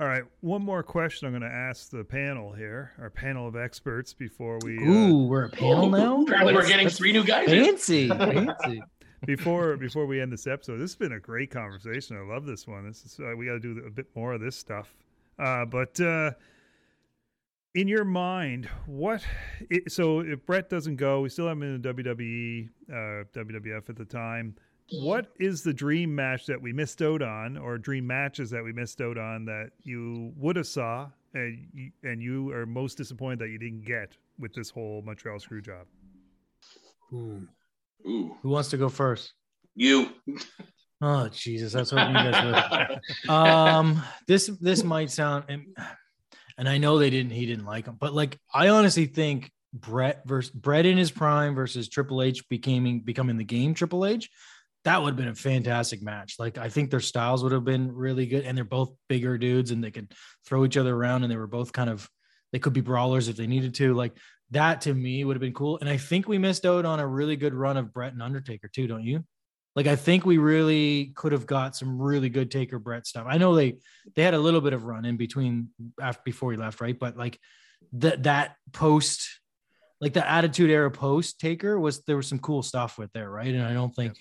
All 0.04 0.10
right, 0.10 0.26
one 0.41 0.62
more 0.62 0.84
question 0.84 1.28
I'm 1.28 1.32
going 1.32 1.49
to 1.49 1.58
ask 1.58 1.89
the 1.89 2.04
panel 2.04 2.51
here, 2.51 2.91
our 2.99 3.10
panel 3.10 3.47
of 3.47 3.56
experts, 3.56 4.14
before 4.14 4.60
we. 4.62 4.78
Uh, 4.78 4.82
Ooh, 4.82 5.28
we're 5.28 5.45
a 5.45 5.49
panel 5.49 5.89
now. 5.89 6.24
Apparently, 6.24 6.54
we're 6.54 6.68
getting 6.68 6.89
three 6.89 7.14
new 7.14 7.24
guys. 7.24 7.49
in. 7.49 7.64
fancy, 7.64 8.10
fancy. 8.10 8.84
before 9.26 9.78
before 9.78 10.06
we 10.06 10.20
end 10.20 10.34
this 10.34 10.45
episode, 10.45 10.76
this 10.76 10.91
has 10.91 10.97
been 10.97 11.14
a 11.14 11.22
great 11.22 11.51
conversation. 11.51 12.18
I 12.18 12.22
love 12.30 12.45
this 12.45 12.68
one. 12.68 12.86
This 12.86 13.06
is 13.06 13.18
uh, 13.18 13.34
we 13.38 13.45
got 13.45 13.54
to 13.54 13.60
do 13.62 13.82
a 13.88 13.89
bit 13.89 14.08
more 14.14 14.34
of 14.34 14.41
this 14.41 14.58
stuff. 14.58 14.93
Uh, 15.39 15.64
but 15.64 15.97
uh, 16.01 16.32
in 17.74 17.88
your 17.88 18.04
mind, 18.04 18.68
what? 18.86 19.26
It, 19.70 19.89
so 19.89 20.20
if 20.20 20.45
Bret 20.45 20.70
doesn't 20.70 20.97
go, 20.97 21.22
we 21.22 21.30
still 21.30 21.47
have 21.47 21.56
him 21.56 21.64
in 21.64 21.82
the 21.82 21.93
WWE, 21.93 22.68
uh, 22.89 23.24
WWF 23.34 23.88
at 23.88 23.95
the 23.95 24.04
time. 24.04 24.56
What 24.92 25.28
is 25.40 25.64
the 25.64 25.74
dream 25.74 26.14
match 26.14 26.46
that 26.46 26.62
we 26.62 26.74
missed 26.74 27.02
out 27.02 27.22
on, 27.22 27.58
or 27.58 27.78
dream 27.78 28.06
matches 28.06 28.50
that 28.52 28.64
we 28.64 28.74
missed 28.74 29.02
out 29.02 29.18
on 29.18 29.46
that 29.46 29.72
you 29.84 30.34
would 30.36 30.56
have 30.56 30.68
saw, 30.68 31.10
and 31.34 31.68
you, 31.74 31.92
and 32.04 32.22
you 32.22 32.52
are 32.52 32.66
most 32.66 32.98
disappointed 32.98 33.40
that 33.40 33.50
you 33.50 33.58
didn't 33.58 33.86
get 33.86 34.16
with 34.40 34.54
this 34.54 34.70
whole 34.70 35.02
Montreal 35.02 35.40
screw 35.40 35.62
job? 35.62 35.86
Ooh. 37.14 37.48
Ooh, 38.06 38.36
Who 38.42 38.50
wants 38.50 38.70
to 38.70 38.78
go 38.78 38.90
first? 38.90 39.34
you. 39.76 40.10
Oh 41.06 41.28
Jesus, 41.28 41.74
that's 41.74 41.92
what 41.92 42.08
you 42.08 42.14
guys 42.14 43.00
would. 43.26 43.30
Um, 43.30 44.02
this 44.26 44.48
this 44.62 44.86
might 44.86 45.12
sound, 45.12 45.44
and, 45.50 45.76
and 46.58 46.70
I 46.70 46.78
know 46.78 46.98
they 46.98 47.10
didn't. 47.10 47.32
He 47.34 47.46
didn't 47.46 47.66
like 47.66 47.88
him, 47.88 47.98
but 48.00 48.14
like 48.14 48.40
I 48.54 48.70
honestly 48.70 49.06
think 49.08 49.52
Bret 49.74 50.22
versus 50.26 50.52
Bret 50.52 50.86
in 50.86 50.96
his 50.98 51.12
prime 51.12 51.56
versus 51.56 51.90
Triple 51.90 52.22
H 52.22 52.48
becoming 52.48 53.02
becoming 53.02 53.36
the 53.36 53.44
game 53.44 53.74
Triple 53.74 54.06
H. 54.06 54.30
That 54.86 55.02
would 55.02 55.10
have 55.10 55.18
been 55.18 55.30
a 55.30 55.36
fantastic 55.36 56.02
match. 56.02 56.36
Like 56.40 56.58
I 56.58 56.70
think 56.70 56.90
their 56.90 57.00
styles 57.00 57.44
would 57.44 57.54
have 57.54 57.64
been 57.64 57.92
really 57.92 58.26
good, 58.26 58.46
and 58.46 58.58
they're 58.58 58.66
both 58.66 58.94
bigger 59.08 59.38
dudes, 59.38 59.72
and 59.72 59.84
they 59.84 59.92
could 59.92 60.12
throw 60.46 60.66
each 60.66 60.78
other 60.78 60.96
around, 60.96 61.24
and 61.24 61.32
they 61.32 61.38
were 61.38 61.48
both 61.48 61.72
kind 61.72 61.90
of 61.90 62.10
they 62.52 62.60
could 62.60 62.74
be 62.74 62.82
brawlers 62.82 63.28
if 63.28 63.36
they 63.36 63.48
needed 63.48 63.74
to. 63.76 63.94
Like 63.94 64.14
that 64.52 64.82
to 64.82 64.94
me 64.94 65.24
would 65.24 65.36
have 65.36 65.42
been 65.42 65.54
cool. 65.54 65.80
And 65.80 65.90
I 65.90 65.98
think 65.98 66.28
we 66.28 66.38
missed 66.38 66.66
out 66.66 66.86
on 66.86 67.00
a 67.00 67.08
really 67.08 67.36
good 67.36 67.54
run 67.54 67.78
of 67.78 67.94
Bret 67.94 68.14
and 68.14 68.22
Undertaker 68.22 68.68
too, 68.68 68.88
don't 68.88 69.04
you? 69.04 69.24
Like 69.76 69.88
I 69.88 69.96
think 69.96 70.26
we 70.26 70.38
really 70.38 71.14
could 71.16 71.32
have 71.32 71.48
got 71.48 71.76
some 71.76 72.00
really 72.00 72.30
good 72.30 72.52
Taker 72.52 72.78
Bret 72.78 73.08
stuff. 73.08 73.26
I 73.28 73.38
know 73.38 73.56
they 73.56 73.78
they 74.16 74.22
had 74.22 74.36
a 74.36 74.40
little 74.40 74.62
bit 74.62 74.74
of 74.74 74.84
run 74.84 75.04
in 75.06 75.18
between 75.18 75.70
after 76.00 76.22
before 76.24 76.52
he 76.52 76.58
left, 76.58 76.80
right? 76.80 76.98
But 76.98 77.18
like 77.18 77.40
that 77.94 78.24
that 78.24 78.56
post, 78.72 79.28
like 80.00 80.14
the 80.14 80.30
Attitude 80.30 80.70
Era 80.70 80.92
post 80.92 81.40
Taker 81.40 81.80
was 81.80 82.04
there 82.04 82.18
was 82.18 82.28
some 82.28 82.40
cool 82.40 82.62
stuff 82.62 83.00
with 83.00 83.12
there, 83.14 83.30
right? 83.30 83.54
And 83.54 83.64
I 83.64 83.74
don't 83.74 83.96
think 83.96 84.20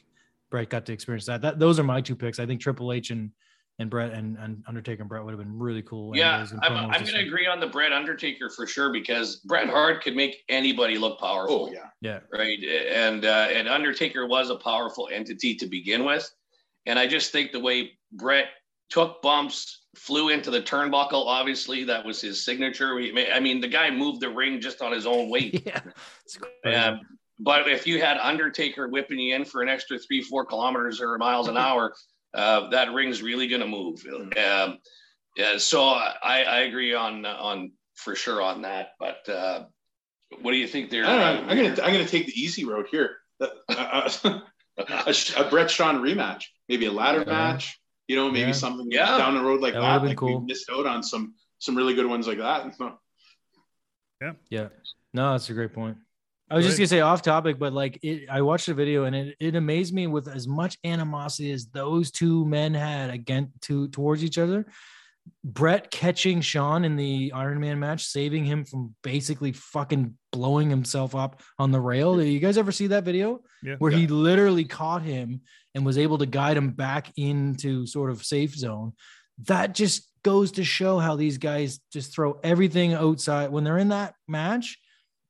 Bret 0.53 0.69
got 0.69 0.87
to 0.87 0.93
experience 0.93 1.27
that. 1.27 1.43
That 1.43 1.59
those 1.59 1.81
are 1.81 1.83
my 1.83 2.01
two 2.01 2.15
picks. 2.15 2.39
I 2.39 2.47
think 2.47 2.61
Triple 2.61 2.93
H 2.93 3.11
and 3.11 3.31
and 3.79 3.89
Bret 3.91 4.13
and, 4.13 4.37
and 4.37 4.63
Undertaker 4.69 5.03
and 5.03 5.09
Bret 5.09 5.25
would 5.25 5.33
have 5.33 5.41
been 5.41 5.59
really 5.59 5.83
cool. 5.83 6.15
Yeah, 6.15 6.47
I'm, 6.63 6.77
I'm 6.77 6.91
going 6.91 7.07
to 7.15 7.27
agree 7.27 7.47
on 7.47 7.59
the 7.59 7.67
Bret 7.67 7.91
Undertaker 7.91 8.51
for 8.51 8.67
sure 8.67 8.93
because 8.93 9.37
Bret 9.37 9.69
Hart 9.69 10.05
could 10.05 10.15
make 10.15 10.45
anybody 10.51 10.99
look 10.99 11.19
powerful. 11.19 11.71
Oh 11.71 11.73
yeah. 11.73 11.89
Yeah, 12.03 12.21
right? 12.31 12.59
And 12.63 13.25
uh, 13.25 13.49
and 13.51 13.69
Undertaker 13.69 14.27
was 14.29 14.51
a 14.51 14.57
powerful 14.57 15.09
entity 15.11 15.55
to 15.57 15.67
begin 15.67 16.05
with, 16.05 16.31
and 16.87 16.99
I 16.99 17.07
just 17.07 17.33
think 17.33 17.51
the 17.51 17.61
way 17.61 17.93
Bret 18.13 18.47
took 18.91 19.23
bumps, 19.23 19.85
flew 19.97 20.29
into 20.29 20.51
the 20.51 20.61
turnbuckle. 20.61 21.25
Obviously, 21.27 21.83
that 21.85 22.05
was 22.05 22.21
his 22.21 22.45
signature. 22.45 22.99
He- 22.99 23.31
I 23.33 23.41
mean, 23.41 23.59
the 23.63 23.69
guy 23.69 23.91
moved 23.91 24.21
the 24.21 24.29
ring 24.29 24.61
just 24.61 24.83
on 24.83 24.93
his 24.93 25.07
own 25.07 25.31
weight. 25.31 25.63
yeah. 25.67 25.81
It's 26.27 26.37
crazy. 26.37 26.77
Um, 26.77 27.01
but 27.43 27.69
if 27.69 27.87
you 27.87 28.01
had 28.01 28.17
Undertaker 28.19 28.89
whipping 28.89 29.19
you 29.19 29.35
in 29.35 29.45
for 29.45 29.63
an 29.63 29.69
extra 29.69 29.99
three, 29.99 30.23
four 30.23 30.45
kilometers 30.47 31.01
or 31.01 31.17
miles 31.19 31.49
an 31.49 31.57
hour, 31.67 31.95
uh, 32.35 32.69
that 32.71 32.93
ring's 32.93 33.23
really 33.23 33.49
going 33.49 33.61
to 33.61 33.67
move. 33.67 34.05
Um, 34.37 34.79
yeah, 35.37 35.59
so 35.59 35.83
I, 35.85 36.43
I 36.43 36.59
agree 36.61 36.95
on 36.95 37.25
on 37.27 37.73
for 37.95 38.15
sure 38.15 38.41
on 38.43 38.63
that. 38.63 38.91
But 38.99 39.29
uh, 39.29 39.65
what 40.41 40.53
do 40.53 40.57
you 40.59 40.67
think 40.69 40.91
there? 40.91 41.05
I 41.07 41.09
don't 41.09 41.19
know. 41.47 41.51
I'm 41.51 41.57
gonna 41.57 41.83
I'm 41.83 41.93
gonna 41.93 42.07
take 42.07 42.27
the 42.27 42.41
easy 42.41 42.65
road 42.65 42.87
here. 42.91 43.17
Uh, 43.41 43.47
uh, 43.69 44.41
a, 45.07 45.13
sh- 45.13 45.35
a 45.37 45.45
Bret 45.45 45.71
Shawn 45.71 46.01
rematch, 46.03 46.45
maybe 46.69 46.87
a 46.87 46.93
ladder 46.93 47.25
Yeah. 47.27 47.33
match. 47.33 47.79
You 48.09 48.17
know, 48.17 48.31
maybe 48.31 48.47
Yeah. 48.49 48.53
something 48.53 48.89
Yeah. 48.91 49.17
down 49.19 49.35
the 49.35 49.43
road 49.43 49.61
like 49.61 49.75
That 49.75 49.81
that. 49.81 49.93
would've 50.03 50.09
like 50.11 50.17
cool. 50.19 50.41
we 50.41 50.47
missed 50.47 50.69
out 50.71 50.87
on 50.87 51.03
some 51.03 51.35
some 51.59 51.77
really 51.77 51.95
good 51.95 52.07
ones 52.07 52.27
like 52.27 52.39
that. 52.39 52.73
Yeah. 54.21 54.33
Yeah. 54.51 54.69
No, 55.13 55.33
that's 55.33 55.51
a 55.51 55.53
great 55.53 55.73
point. 55.73 55.97
I 56.53 56.57
was 56.57 56.67
Go 56.67 56.69
just 56.69 56.79
ahead. 56.79 56.91
gonna 56.91 56.99
say 56.99 57.01
off 57.01 57.23
topic, 57.23 57.59
but 57.59 57.73
like 57.73 57.99
it, 58.03 58.29
I 58.31 58.43
watched 58.43 58.67
the 58.67 58.75
video 58.75 59.05
and 59.05 59.17
it, 59.17 59.37
it 59.41 59.57
amazed 59.57 59.95
me 59.95 60.07
with 60.07 60.29
as 60.29 60.47
much 60.47 60.77
animosity 60.85 61.51
as 61.51 61.67
those 61.67 62.11
two 62.11 62.45
men 62.45 62.75
had 62.75 63.09
against 63.09 63.59
to 63.63 63.89
towards 63.89 64.23
each 64.23 64.37
other. 64.37 64.67
Bret 65.45 65.91
catching 65.91 66.43
Shawn 66.43 66.85
in 66.85 66.97
the 66.97 67.33
Iron 67.35 67.59
Man 67.59 67.79
match, 67.79 68.05
saving 68.05 68.45
him 68.45 68.65
from 68.67 68.95
basically 69.03 69.53
fucking 69.53 70.15
blowing 70.31 70.69
himself 70.69 71.15
up 71.15 71.41
on 71.59 71.71
the 71.71 71.81
rail. 71.81 72.17
Did 72.17 72.27
you 72.29 72.41
guys 72.41 72.59
ever 72.59 72.73
see 72.73 72.89
that 72.89 73.05
video? 73.05 73.41
Yeah. 73.63 73.77
Where 73.79 73.93
he 73.93 74.07
literally 74.07 74.65
caught 74.65 75.03
him 75.03 75.41
and 75.75 75.87
was 75.87 75.97
able 75.97 76.19
to 76.19 76.27
guide 76.27 76.57
him 76.59 76.71
back 76.73 77.13
into 77.17 77.87
sort 77.87 78.11
of 78.11 78.25
safe 78.25 78.55
zone. 78.55 78.93
That 79.47 79.75
just 79.75 80.11
goes 80.23 80.53
to 80.53 80.65
show 80.65 80.99
how 80.99 81.17
these 81.17 81.39
guys 81.39 81.81
just 81.93 82.15
throw 82.15 82.39
everything 82.45 82.93
outside 82.93 83.51
when 83.51 83.65
they're 83.65 83.79
in 83.79 83.89
that 83.89 84.15
match. 84.29 84.77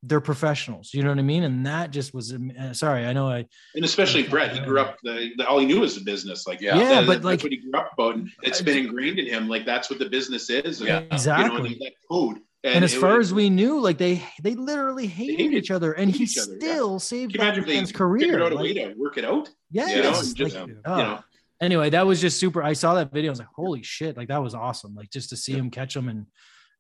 They're 0.05 0.21
professionals, 0.21 0.93
you 0.93 1.03
know 1.05 1.11
what 1.11 1.19
I 1.21 1.23
mean, 1.23 1.45
and 1.45 1.65
that 1.67 1.93
just 1.93 2.13
was. 2.13 2.33
uh, 2.35 2.73
Sorry, 2.73 3.07
I 3.07 3.13
know 3.13 3.29
I 3.29 3.47
And 3.77 3.85
especially 3.85 4.25
Bret, 4.25 4.53
he 4.53 4.59
grew 4.61 4.81
up. 4.81 4.99
The, 5.05 5.31
the, 5.37 5.47
all 5.47 5.61
he 5.61 5.67
knew 5.67 5.79
was 5.81 5.95
the 5.95 6.01
business. 6.05 6.45
Like 6.47 6.61
Yeah. 6.61 6.77
Yeah, 6.77 6.89
that- 7.01 7.07
but 7.07 7.13
that's 7.15 7.25
like- 7.25 7.43
what 7.45 7.53
he 7.53 7.59
grew 7.59 7.79
up 7.79 7.93
about, 7.93 8.17
and 8.17 8.29
it's 8.43 8.61
been 8.61 8.79
ingrained 8.79 9.21
in 9.21 9.27
him. 9.27 9.49
Like 9.49 9.65
that's 9.65 9.91
what 9.91 10.01
the 10.01 10.09
business 10.09 10.51
is. 10.51 10.81
And, 10.81 10.89
Yeah. 10.89 11.01
You 11.03 11.07
know, 11.09 11.15
exactly. 11.15 11.73
and 11.75 11.81
that 11.83 11.93
code. 12.11 12.39
and, 12.65 12.85
as 12.85 12.93
far 12.95 13.19
was- 13.19 13.29
as 13.29 13.35
we 13.35 13.49
knew, 13.49 13.79
like 13.81 13.99
they 13.99 14.23
they 14.43 14.55
literally 14.57 15.07
hated, 15.07 15.39
hated- 15.39 15.55
each 15.55 15.71
other, 15.71 15.93
and 15.93 16.11
he 16.11 16.25
each 16.25 16.37
other, 16.37 16.53
yeah. 16.55 16.59
still 16.59 16.99
saved 16.99 17.33
can 17.35 17.41
you 17.41 17.47
that 17.47 17.47
imagine 17.59 17.63
if 17.63 17.69
they 17.69 17.75
man's 17.77 17.91
figured 17.91 17.99
career. 18.09 18.43
out 18.43 18.51
a 18.53 18.55
like- 18.57 18.65
way 18.65 18.75
to 18.75 18.95
work 18.99 19.19
it 19.19 19.25
out? 19.25 19.51
yes, 19.71 19.95
you 19.95 20.03
know, 20.03 20.11
like, 20.11 20.27
and 20.27 20.37
just, 20.37 20.57
oh. 20.57 20.67
you 20.67 21.03
know, 21.05 21.19
Anyway, 21.61 21.91
that 21.91 22.05
was 22.05 22.21
just 22.21 22.41
super. 22.41 22.61
I 22.61 22.73
saw 22.73 22.95
that 22.95 23.13
video. 23.13 23.31
I 23.31 23.35
was 23.35 23.39
like, 23.39 23.47
"Holy 23.55 23.85
shit!" 23.85 24.17
Like 24.17 24.27
that 24.29 24.43
was 24.43 24.53
awesome. 24.53 24.97
Like 24.97 25.11
just 25.11 25.31
to 25.31 25.37
see 25.37 25.53
him 25.53 25.71
catch 25.71 25.95
him. 25.95 26.09
And 26.09 26.27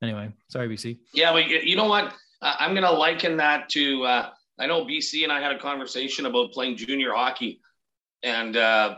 anyway, 0.03 0.33
sorry, 0.49 0.69
BC. 0.69 0.99
Yeah, 1.15 1.31
but 1.33 1.47
you 1.47 1.61
you 1.63 1.77
know 1.77 1.85
what? 1.87 2.13
I- 2.43 2.57
I'm 2.61 2.73
going 2.73 2.83
to 2.85 2.93
liken 2.93 3.37
that 3.39 3.69
to. 3.71 4.05
Uh, 4.05 4.31
I 4.59 4.67
know 4.67 4.85
BC 4.85 5.23
and 5.23 5.33
I 5.33 5.41
had 5.41 5.53
a 5.53 5.59
conversation 5.59 6.27
about 6.27 6.53
playing 6.53 6.77
junior 6.77 7.15
hockey, 7.15 7.61
and 8.23 8.57
uh, 8.57 8.97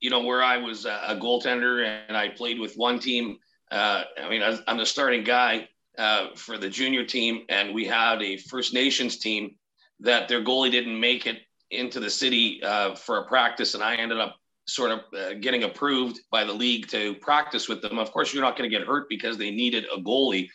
you 0.00 0.10
know 0.10 0.22
where 0.24 0.42
I 0.42 0.58
was 0.58 0.84
a 0.84 1.18
goaltender 1.20 1.86
and 2.08 2.16
I 2.16 2.28
played 2.28 2.58
with 2.58 2.74
one 2.74 2.98
team. 2.98 3.38
Uh, 3.70 4.04
I 4.22 4.28
mean, 4.28 4.42
I, 4.42 4.58
I'm 4.66 4.76
the 4.78 4.86
starting 4.86 5.24
guy 5.24 5.68
uh, 5.98 6.28
for 6.34 6.58
the 6.58 6.68
junior 6.68 7.04
team, 7.04 7.44
and 7.48 7.74
we 7.74 7.84
had 7.84 8.22
a 8.22 8.36
First 8.36 8.74
Nations 8.74 9.18
team 9.18 9.56
that 10.00 10.28
their 10.28 10.42
goalie 10.44 10.70
didn't 10.70 10.98
make 10.98 11.26
it 11.26 11.38
into 11.70 12.00
the 12.00 12.10
city 12.10 12.62
uh, 12.62 12.94
for 12.94 13.18
a 13.18 13.26
practice, 13.26 13.74
and 13.74 13.82
I 13.82 13.94
ended 13.96 14.18
up 14.18 14.36
sort 14.68 14.90
of 14.90 15.00
uh, 15.16 15.34
getting 15.34 15.62
approved 15.62 16.20
by 16.30 16.44
the 16.44 16.52
league 16.52 16.88
to 16.88 17.14
practice 17.16 17.68
with 17.68 17.80
them. 17.82 17.98
Of 17.98 18.12
course, 18.12 18.34
you're 18.34 18.42
not 18.42 18.56
going 18.56 18.68
to 18.68 18.76
get 18.76 18.86
hurt 18.86 19.08
because 19.08 19.38
they 19.38 19.50
needed 19.50 19.84
a 19.96 20.00
goalie. 20.00 20.48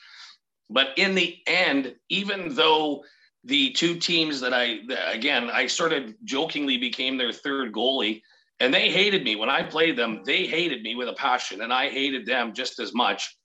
But 0.71 0.97
in 0.97 1.15
the 1.15 1.37
end, 1.47 1.95
even 2.09 2.55
though 2.55 3.03
the 3.43 3.71
two 3.71 3.95
teams 3.95 4.39
that 4.41 4.53
I, 4.53 4.79
again, 5.11 5.49
I 5.49 5.67
sort 5.67 5.93
of 5.93 6.13
jokingly 6.23 6.77
became 6.77 7.17
their 7.17 7.33
third 7.33 7.73
goalie, 7.73 8.21
and 8.59 8.73
they 8.73 8.89
hated 8.89 9.23
me 9.23 9.35
when 9.35 9.49
I 9.49 9.63
played 9.63 9.97
them. 9.97 10.21
They 10.23 10.45
hated 10.45 10.83
me 10.83 10.95
with 10.95 11.09
a 11.09 11.13
passion, 11.13 11.61
and 11.61 11.73
I 11.73 11.89
hated 11.89 12.25
them 12.25 12.53
just 12.53 12.79
as 12.79 12.93
much. 12.93 13.35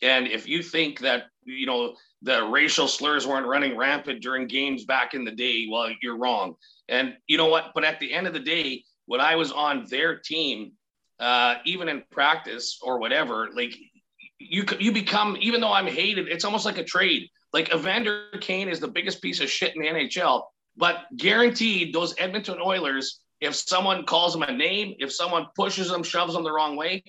And 0.00 0.26
if 0.26 0.48
you 0.48 0.62
think 0.62 0.98
that, 1.00 1.26
you 1.44 1.66
know, 1.66 1.94
the 2.22 2.44
racial 2.44 2.88
slurs 2.88 3.26
weren't 3.26 3.46
running 3.46 3.76
rampant 3.76 4.22
during 4.22 4.46
games 4.46 4.84
back 4.84 5.14
in 5.14 5.24
the 5.24 5.30
day, 5.30 5.66
well, 5.70 5.90
you're 6.02 6.18
wrong. 6.18 6.54
And 6.88 7.14
you 7.28 7.36
know 7.36 7.46
what? 7.46 7.72
But 7.74 7.84
at 7.84 8.00
the 8.00 8.12
end 8.12 8.26
of 8.26 8.32
the 8.32 8.40
day, 8.40 8.84
when 9.06 9.20
I 9.20 9.36
was 9.36 9.52
on 9.52 9.86
their 9.88 10.18
team, 10.18 10.72
uh, 11.20 11.56
even 11.64 11.88
in 11.88 12.02
practice 12.10 12.78
or 12.82 12.98
whatever, 12.98 13.50
like 13.54 13.74
you 14.48 14.64
you 14.78 14.92
become 14.92 15.36
even 15.40 15.60
though 15.60 15.72
I'm 15.72 15.86
hated, 15.86 16.28
it's 16.28 16.44
almost 16.44 16.64
like 16.64 16.78
a 16.78 16.84
trade. 16.84 17.28
Like 17.52 17.74
Evander 17.74 18.26
Kane 18.40 18.68
is 18.68 18.80
the 18.80 18.88
biggest 18.88 19.20
piece 19.20 19.40
of 19.40 19.50
shit 19.50 19.76
in 19.76 19.82
the 19.82 19.88
NHL, 19.88 20.44
but 20.76 21.04
guaranteed 21.16 21.94
those 21.94 22.14
Edmonton 22.18 22.58
Oilers, 22.62 23.20
if 23.40 23.54
someone 23.54 24.04
calls 24.04 24.32
them 24.32 24.42
a 24.42 24.52
name, 24.52 24.94
if 24.98 25.12
someone 25.12 25.46
pushes 25.54 25.90
them, 25.90 26.02
shoves 26.02 26.32
them 26.32 26.44
the 26.44 26.52
wrong 26.52 26.76
way, 26.76 27.04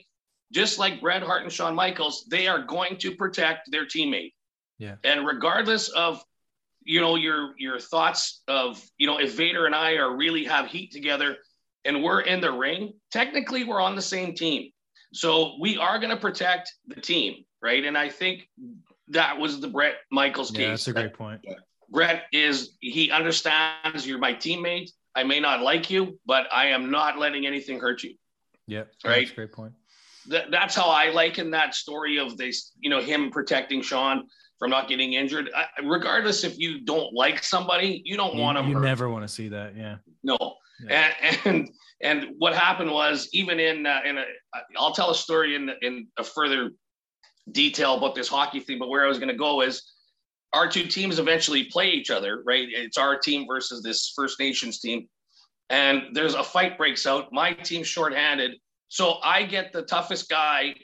just 0.51 0.79
like 0.79 0.99
Bret 0.99 1.23
Hart 1.23 1.43
and 1.43 1.51
Shawn 1.51 1.75
Michaels, 1.75 2.25
they 2.29 2.47
are 2.47 2.61
going 2.63 2.97
to 2.97 3.15
protect 3.15 3.71
their 3.71 3.85
teammate. 3.85 4.33
Yeah. 4.77 4.95
And 5.03 5.25
regardless 5.25 5.89
of 5.89 6.23
you 6.85 6.99
know 6.99 7.15
your 7.15 7.53
your 7.57 7.79
thoughts 7.79 8.41
of 8.47 8.81
you 8.97 9.07
know 9.07 9.19
if 9.19 9.37
Vader 9.37 9.65
and 9.65 9.73
I 9.73 9.93
are 9.93 10.15
really 10.15 10.43
have 10.43 10.67
heat 10.67 10.91
together 10.91 11.37
and 11.85 12.03
we're 12.03 12.21
in 12.21 12.41
the 12.41 12.51
ring, 12.51 12.93
technically 13.11 13.63
we're 13.63 13.81
on 13.81 13.95
the 13.95 14.01
same 14.01 14.35
team. 14.35 14.71
So 15.13 15.55
we 15.59 15.77
are 15.77 15.99
going 15.99 16.09
to 16.09 16.17
protect 16.17 16.73
the 16.87 16.99
team, 16.99 17.45
right? 17.61 17.83
And 17.85 17.97
I 17.97 18.09
think 18.09 18.49
that 19.09 19.37
was 19.37 19.61
the 19.61 19.67
Bret 19.67 19.95
Michaels 20.11 20.51
case. 20.51 20.59
Yeah, 20.59 20.69
that's 20.69 20.87
a 20.87 20.93
that 20.93 21.01
great 21.01 21.13
point. 21.13 21.41
Bret 21.89 22.23
is 22.33 22.75
he 22.79 23.11
understands 23.11 24.07
you're 24.07 24.17
my 24.17 24.33
teammate. 24.33 24.89
I 25.15 25.23
may 25.23 25.39
not 25.39 25.61
like 25.61 25.91
you, 25.91 26.19
but 26.25 26.47
I 26.51 26.67
am 26.67 26.89
not 26.89 27.19
letting 27.19 27.45
anything 27.45 27.79
hurt 27.79 28.01
you. 28.03 28.15
Yeah, 28.65 28.83
Right. 29.05 29.19
That's 29.19 29.31
a 29.31 29.35
great 29.35 29.51
point. 29.51 29.73
That, 30.29 30.49
that's 30.51 30.73
how 30.73 30.89
I 30.89 31.09
liken 31.09 31.51
that 31.51 31.75
story 31.75 32.17
of 32.17 32.37
this, 32.37 32.71
you 32.79 32.89
know, 32.89 33.01
him 33.01 33.29
protecting 33.29 33.81
Shawn 33.81 34.27
from 34.57 34.71
not 34.71 34.87
getting 34.87 35.13
injured. 35.13 35.51
I, 35.55 35.65
regardless 35.83 36.43
if 36.45 36.57
you 36.57 36.79
don't 36.81 37.13
like 37.13 37.43
somebody, 37.43 38.01
you 38.05 38.15
don't 38.15 38.35
You, 38.35 38.41
want 38.41 38.57
to 38.57 38.63
you 38.63 38.73
hurt. 38.75 38.83
never 38.83 39.09
want 39.09 39.23
to 39.25 39.27
see 39.27 39.49
that. 39.49 39.75
Yeah. 39.75 39.97
No. 40.23 40.55
And, 40.89 41.13
and 41.45 41.69
and 42.03 42.27
what 42.37 42.53
happened 42.53 42.91
was 42.91 43.29
even 43.33 43.59
in 43.59 43.85
uh, 43.85 44.01
in 44.05 44.17
a 44.17 44.23
I'll 44.77 44.93
tell 44.93 45.09
a 45.09 45.15
story 45.15 45.55
in 45.55 45.71
in 45.81 46.07
a 46.17 46.23
further 46.23 46.71
detail 47.51 47.95
about 47.95 48.13
this 48.13 48.27
hockey 48.27 48.59
thing, 48.59 48.77
but 48.77 48.89
where 48.89 49.03
I 49.03 49.07
was 49.07 49.17
going 49.17 49.29
to 49.29 49.35
go 49.35 49.61
is 49.61 49.81
our 50.53 50.67
two 50.67 50.83
teams 50.83 51.17
eventually 51.17 51.65
play 51.65 51.89
each 51.89 52.11
other, 52.11 52.43
right? 52.45 52.67
It's 52.69 52.97
our 52.97 53.17
team 53.17 53.45
versus 53.47 53.81
this 53.81 54.13
First 54.15 54.39
Nations 54.39 54.79
team. 54.79 55.07
And 55.69 56.03
there's 56.13 56.35
a 56.35 56.43
fight 56.43 56.77
breaks 56.77 57.07
out. 57.07 57.33
My 57.33 57.53
team's 57.53 57.87
shorthanded. 57.87 58.51
So 58.89 59.15
I 59.23 59.43
get 59.43 59.73
the 59.73 59.81
toughest 59.81 60.29
guy 60.29 60.75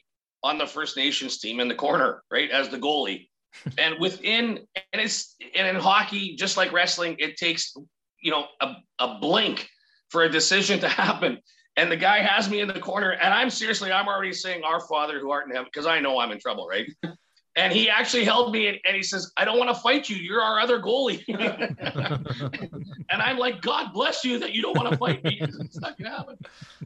on 0.41 0.57
the 0.57 0.65
First 0.65 0.97
Nations 0.97 1.37
team 1.37 1.59
in 1.59 1.67
the 1.67 1.75
corner, 1.75 2.23
right? 2.31 2.49
As 2.49 2.69
the 2.69 2.79
goalie. 2.79 3.27
and 3.77 3.95
within 3.99 4.59
and 4.93 5.01
it's 5.01 5.35
and 5.55 5.67
in 5.67 5.75
hockey, 5.75 6.35
just 6.35 6.55
like 6.55 6.71
wrestling, 6.71 7.15
it 7.19 7.35
takes, 7.35 7.75
you 8.21 8.31
know, 8.31 8.45
a, 8.61 8.75
a 8.99 9.17
blink 9.19 9.67
for 10.09 10.23
a 10.23 10.29
decision 10.29 10.79
to 10.79 10.89
happen. 10.89 11.39
And 11.77 11.91
the 11.91 11.97
guy 11.97 12.19
has 12.19 12.49
me 12.49 12.59
in 12.59 12.67
the 12.67 12.79
corner, 12.79 13.11
and 13.11 13.33
I'm 13.33 13.49
seriously, 13.49 13.91
I'm 13.91 14.07
already 14.07 14.33
saying 14.33 14.63
our 14.63 14.81
father 14.81 15.19
who 15.19 15.31
art 15.31 15.45
in 15.45 15.51
heaven, 15.51 15.69
because 15.71 15.85
I 15.85 15.99
know 15.99 16.19
I'm 16.19 16.31
in 16.31 16.39
trouble, 16.39 16.67
right? 16.67 16.89
And 17.55 17.73
he 17.73 17.89
actually 17.89 18.23
held 18.23 18.53
me 18.53 18.67
and, 18.67 18.77
and 18.87 18.95
he 18.95 19.03
says, 19.03 19.33
I 19.35 19.43
don't 19.43 19.57
want 19.57 19.69
to 19.75 19.81
fight 19.81 20.07
you. 20.07 20.15
You're 20.15 20.41
our 20.41 20.59
other 20.61 20.79
goalie. 20.79 21.23
and 23.09 23.21
I'm 23.21 23.37
like, 23.37 23.61
God 23.61 23.91
bless 23.91 24.23
you 24.23 24.39
that 24.39 24.53
you 24.53 24.61
don't 24.61 24.77
want 24.77 24.89
to 24.89 24.97
fight 24.97 25.21
me. 25.25 25.39
It's 25.41 25.79
not 25.81 25.97
gonna 25.97 26.15
happen. 26.15 26.37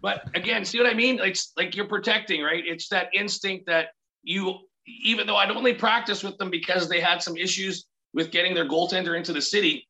But 0.02 0.30
again, 0.34 0.66
see 0.66 0.80
what 0.80 0.88
I 0.88 0.96
mean? 0.96 1.20
It's 1.22 1.52
like 1.58 1.76
you're 1.76 1.88
protecting, 1.88 2.42
right? 2.42 2.64
It's 2.66 2.88
that 2.88 3.10
instinct 3.14 3.68
that 3.68 3.90
you, 4.24 4.58
even 4.88 5.28
though 5.28 5.36
I'd 5.36 5.52
only 5.52 5.76
practice 5.76 6.24
with 6.24 6.38
them 6.38 6.50
because 6.50 6.90
they 6.90 7.02
had 7.02 7.22
some 7.22 7.38
issues 7.38 7.86
with 8.14 8.32
getting 8.32 8.56
their 8.56 8.68
goaltender 8.68 9.16
into 9.16 9.34
the 9.34 9.42
city, 9.42 9.88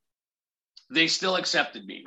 they 0.90 1.08
still 1.08 1.38
accepted 1.38 1.86
me. 1.86 2.04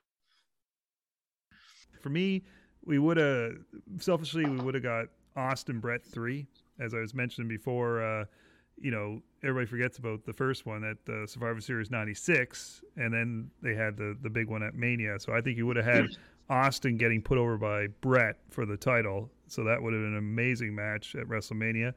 For 2.07 2.11
me, 2.11 2.45
we 2.85 3.01
would 3.01 3.17
have 3.17 3.57
selfishly 3.99 4.45
we 4.45 4.59
would 4.59 4.75
have 4.75 4.85
got 4.85 5.07
Austin 5.35 5.81
Bret 5.81 6.05
three, 6.05 6.47
as 6.79 6.95
I 6.95 6.99
was 6.99 7.15
mentioning 7.15 7.49
before. 7.49 8.01
Uh, 8.01 8.27
you 8.81 8.93
know, 8.93 9.21
everybody 9.43 9.67
forgets 9.67 9.99
about 9.99 10.25
the 10.25 10.33
first 10.33 10.67
one 10.67 10.85
at 10.85 10.97
uh, 11.13 11.27
Survivor 11.27 11.61
Series 11.61 11.91
'96, 11.91 12.83
and 12.97 13.13
then 13.13 13.51
they 13.61 13.75
had 13.75 13.97
the 13.97 14.17
the 14.23 14.31
big 14.31 14.49
one 14.49 14.63
at 14.63 14.77
Mania. 14.77 15.19
So 15.19 15.33
I 15.33 15.41
think 15.41 15.59
you 15.59 15.67
would 15.67 15.75
have 15.75 15.85
had 15.85 16.07
Austin 16.49 16.97
getting 16.97 17.23
put 17.23 17.39
over 17.39 17.57
by 17.57 17.89
Bret 17.89 18.37
for 18.51 18.67
the 18.67 18.77
title. 18.77 19.29
So 19.49 19.65
that 19.65 19.83
would 19.83 19.93
have 19.93 20.03
been 20.03 20.13
an 20.13 20.19
amazing 20.19 20.77
match 20.77 21.17
at 21.17 21.27
WrestleMania. 21.27 21.93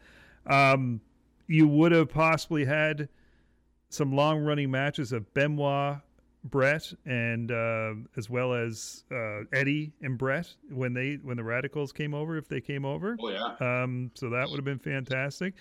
Um, 0.48 1.02
you 1.46 1.68
would 1.68 1.92
have 1.92 2.10
possibly 2.10 2.66
had 2.66 3.10
some 3.90 4.16
long 4.16 4.40
running 4.40 4.72
matches 4.72 5.12
of 5.12 5.32
Benoit, 5.36 6.00
Bret, 6.46 6.92
and 7.06 7.52
uh, 7.52 7.94
as 8.16 8.30
well 8.30 8.54
as 8.54 9.04
uh, 9.12 9.42
Eddie 9.52 9.92
and 10.02 10.18
Bret 10.18 10.48
when 10.70 10.94
they 10.94 11.20
when 11.22 11.38
the 11.38 11.44
Radicals 11.44 11.92
came 11.92 12.14
over, 12.14 12.38
if 12.38 12.48
they 12.48 12.62
came 12.62 12.86
over. 12.86 13.18
Oh 13.20 13.30
yeah. 13.30 13.56
Um, 13.60 14.12
so 14.14 14.30
that 14.30 14.50
would 14.50 14.56
have 14.56 14.66
been 14.66 14.80
fantastic. 14.80 15.56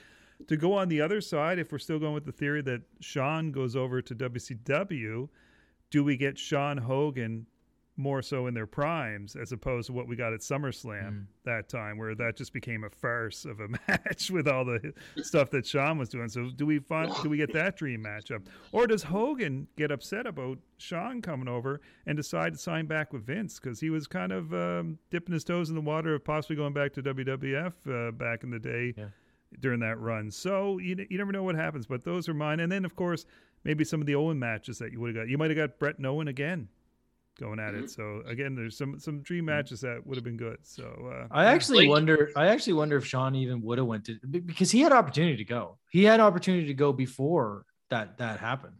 To 0.47 0.57
go 0.57 0.72
on 0.72 0.89
the 0.89 1.01
other 1.01 1.20
side, 1.20 1.59
if 1.59 1.72
we're 1.72 1.79
still 1.79 1.99
going 1.99 2.14
with 2.14 2.24
the 2.24 2.33
theory 2.33 2.62
that 2.62 2.83
Shawn 3.01 3.51
goes 3.51 3.74
over 3.74 4.01
to 4.01 4.14
WCW, 4.14 5.29
do 5.91 6.05
we 6.05 6.16
get 6.16 6.39
Shawn 6.39 6.79
Hogan 6.79 7.47
more 7.99 8.22
so 8.22 8.46
in 8.46 8.55
their 8.55 8.66
primes 8.66 9.36
as 9.36 9.53
opposed 9.53 9.88
to 9.88 9.92
what 9.92 10.07
we 10.09 10.16
got 10.16 10.32
at 10.32 10.40
SummerSlam 10.40 11.09
Mm. 11.11 11.24
that 11.44 11.68
time, 11.68 11.99
where 11.99 12.14
that 12.14 12.36
just 12.36 12.53
became 12.53 12.84
a 12.84 12.88
farce 12.90 13.44
of 13.44 13.61
a 13.61 13.68
match 13.88 14.30
with 14.30 14.46
all 14.49 14.64
the 14.64 14.94
stuff 15.22 15.51
that 15.51 15.66
Shawn 15.66 15.99
was 15.99 16.09
doing? 16.09 16.28
So 16.28 16.49
do 16.55 16.64
we 16.64 16.78
find 16.78 17.12
do 17.22 17.28
we 17.28 17.36
get 17.36 17.53
that 17.53 17.76
dream 17.76 18.05
matchup, 18.05 18.46
or 18.72 18.86
does 18.86 19.03
Hogan 19.03 19.66
get 19.76 19.90
upset 19.90 20.26
about 20.26 20.59
Shawn 20.78 21.20
coming 21.20 21.49
over 21.49 21.80
and 22.07 22.16
decide 22.16 22.53
to 22.53 22.59
sign 22.59 22.86
back 22.86 23.12
with 23.12 23.26
Vince 23.26 23.59
because 23.59 23.80
he 23.80 23.90
was 23.90 24.07
kind 24.07 24.30
of 24.32 24.55
um, 24.55 24.99
dipping 25.11 25.32
his 25.34 25.42
toes 25.44 25.68
in 25.68 25.74
the 25.74 25.80
water 25.80 26.14
of 26.14 26.24
possibly 26.24 26.57
going 26.57 26.72
back 26.72 26.92
to 26.94 27.03
WWF 27.03 27.72
uh, 28.09 28.12
back 28.12 28.44
in 28.44 28.51
the 28.51 28.59
day 28.61 28.94
Yeah. 28.96 29.07
during 29.61 29.80
that 29.80 29.99
run. 29.99 30.30
So 30.30 30.78
you, 30.78 31.05
you 31.11 31.18
never 31.18 31.32
know 31.32 31.42
what 31.42 31.57
happens, 31.57 31.86
but 31.86 32.05
those 32.05 32.28
are 32.28 32.34
mine. 32.34 32.61
And 32.61 32.70
then 32.70 32.84
of 32.84 32.94
course 32.96 33.26
maybe 33.64 33.82
some 33.84 34.01
of 34.01 34.07
the 34.07 34.14
Owen 34.14 34.38
matches 34.38 34.78
that 34.78 34.92
you 34.92 35.01
would 35.01 35.16
have 35.16 35.24
got. 35.24 35.28
You 35.28 35.36
might 35.36 35.51
have 35.51 35.57
got 35.57 35.78
Bret 35.80 35.96
and 35.99 36.07
Owen 36.07 36.28
again 36.28 36.68
going 37.39 37.59
at 37.61 37.74
it. 37.74 37.91
So 37.91 38.22
again, 38.26 38.55
there's 38.55 38.76
some 38.76 38.99
some 38.99 39.22
dream 39.22 39.45
matches 39.47 39.80
that 39.82 40.05
would 40.07 40.16
have 40.16 40.24
been 40.24 40.36
good. 40.36 40.59
So 40.62 40.84
uh, 41.12 41.26
I 41.30 41.47
actually 41.47 41.80
Like- 41.86 41.91
wonder. 41.91 42.30
I 42.36 42.49
actually 42.49 42.74
wonder 42.74 42.97
if 42.97 43.07
Shawn 43.07 43.34
even 43.34 43.62
would 43.62 43.78
have 43.78 43.86
went 43.86 44.05
to 44.07 44.18
because 44.26 44.70
he 44.70 44.80
had 44.80 44.93
opportunity 44.93 45.36
to 45.39 45.45
go. 45.45 45.78
He 45.91 46.05
had 46.05 46.20
opportunity 46.20 46.66
to 46.66 46.74
go 46.74 46.93
before 46.93 47.64
that 47.91 48.18
that 48.18 48.41
happened. 48.41 48.76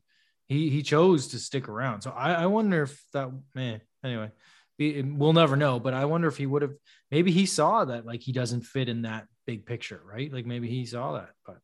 He 0.47 0.71
he 0.71 0.83
chose 0.83 1.29
to 1.29 1.39
stick 1.39 1.69
around. 1.69 2.03
So 2.03 2.11
I, 2.11 2.33
I 2.35 2.47
wonder 2.47 2.83
if 2.83 3.03
that 3.13 3.31
man. 3.55 3.81
Anyway, 4.05 4.31
we- 4.79 5.03
we'll 5.03 5.33
never 5.33 5.57
know. 5.57 5.79
But 5.81 5.95
I 5.95 6.05
wonder 6.07 6.29
if 6.29 6.37
he 6.37 6.47
would 6.47 6.63
have. 6.63 6.75
Maybe 7.11 7.31
he 7.31 7.47
saw 7.47 7.85
that 7.85 8.05
like 8.07 8.21
he 8.23 8.33
doesn't 8.33 8.63
fit 8.63 8.89
in 8.89 9.03
that 9.03 9.27
big 9.47 9.65
picture, 9.67 10.01
right? 10.05 10.33
Like 10.33 10.47
maybe 10.47 10.69
he 10.69 10.85
saw 10.87 11.13
that. 11.15 11.31
But 11.47 11.59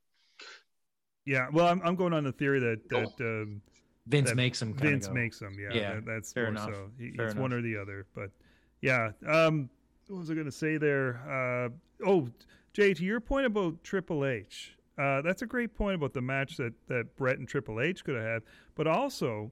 yeah, 1.27 1.49
well, 1.53 1.67
I'm, 1.67 1.81
I'm 1.85 1.97
going 1.97 2.13
on 2.13 2.25
the 2.25 2.33
theory 2.33 2.61
that 2.61 2.89
that 2.91 3.13
um, 3.21 3.63
Vince 4.07 4.29
that 4.31 4.37
makes 4.37 4.61
him. 4.61 4.75
kinda 4.75 4.91
Vince 4.91 5.07
go. 5.09 5.15
makes 5.15 5.39
them. 5.39 5.57
Yeah, 5.59 5.75
Yeah, 5.75 5.95
that, 5.95 6.05
that's 6.07 6.33
fair 6.33 6.45
more 6.45 6.63
enough. 6.63 6.75
so. 6.75 6.91
He, 6.99 7.13
Fair 7.13 7.27
it's 7.29 7.35
one 7.37 7.53
or 7.53 7.63
the 7.63 7.77
other. 7.77 8.07
But 8.15 8.31
yeah, 8.83 9.13
um, 9.27 9.71
what 10.09 10.19
was 10.19 10.31
I 10.31 10.35
going 10.35 10.47
to 10.47 10.53
say 10.53 10.77
there? 10.77 11.21
Uh, 11.27 12.07
oh, 12.07 12.29
Jay, 12.75 12.93
to 12.95 13.05
your 13.05 13.21
point 13.21 13.47
about 13.47 13.83
Triple 13.83 14.27
H, 14.27 14.77
uh, 14.99 15.23
that's 15.23 15.43
a 15.43 15.47
great 15.47 15.75
point 15.75 15.95
about 15.95 16.13
the 16.13 16.21
match 16.21 16.57
that 16.59 16.75
that 16.89 17.17
Bret 17.17 17.39
and 17.39 17.49
Triple 17.49 17.81
H 17.81 18.05
could 18.05 18.15
have 18.17 18.25
had. 18.25 18.43
But 18.75 18.87
also, 18.87 19.51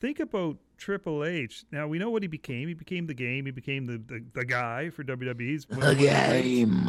think 0.00 0.20
about 0.20 0.56
Triple 0.78 1.24
H. 1.24 1.64
Now 1.70 1.86
we 1.86 1.98
know 1.98 2.08
what 2.10 2.22
he 2.22 2.28
became. 2.28 2.68
He 2.68 2.74
became 2.74 3.06
the 3.06 3.14
game. 3.14 3.44
He 3.44 3.50
became 3.52 3.86
the 3.86 3.98
the, 3.98 4.24
the 4.32 4.44
guy 4.46 4.88
for 4.90 5.04
WWE's 5.04 5.66
The 5.66 5.94
game. 5.94 6.88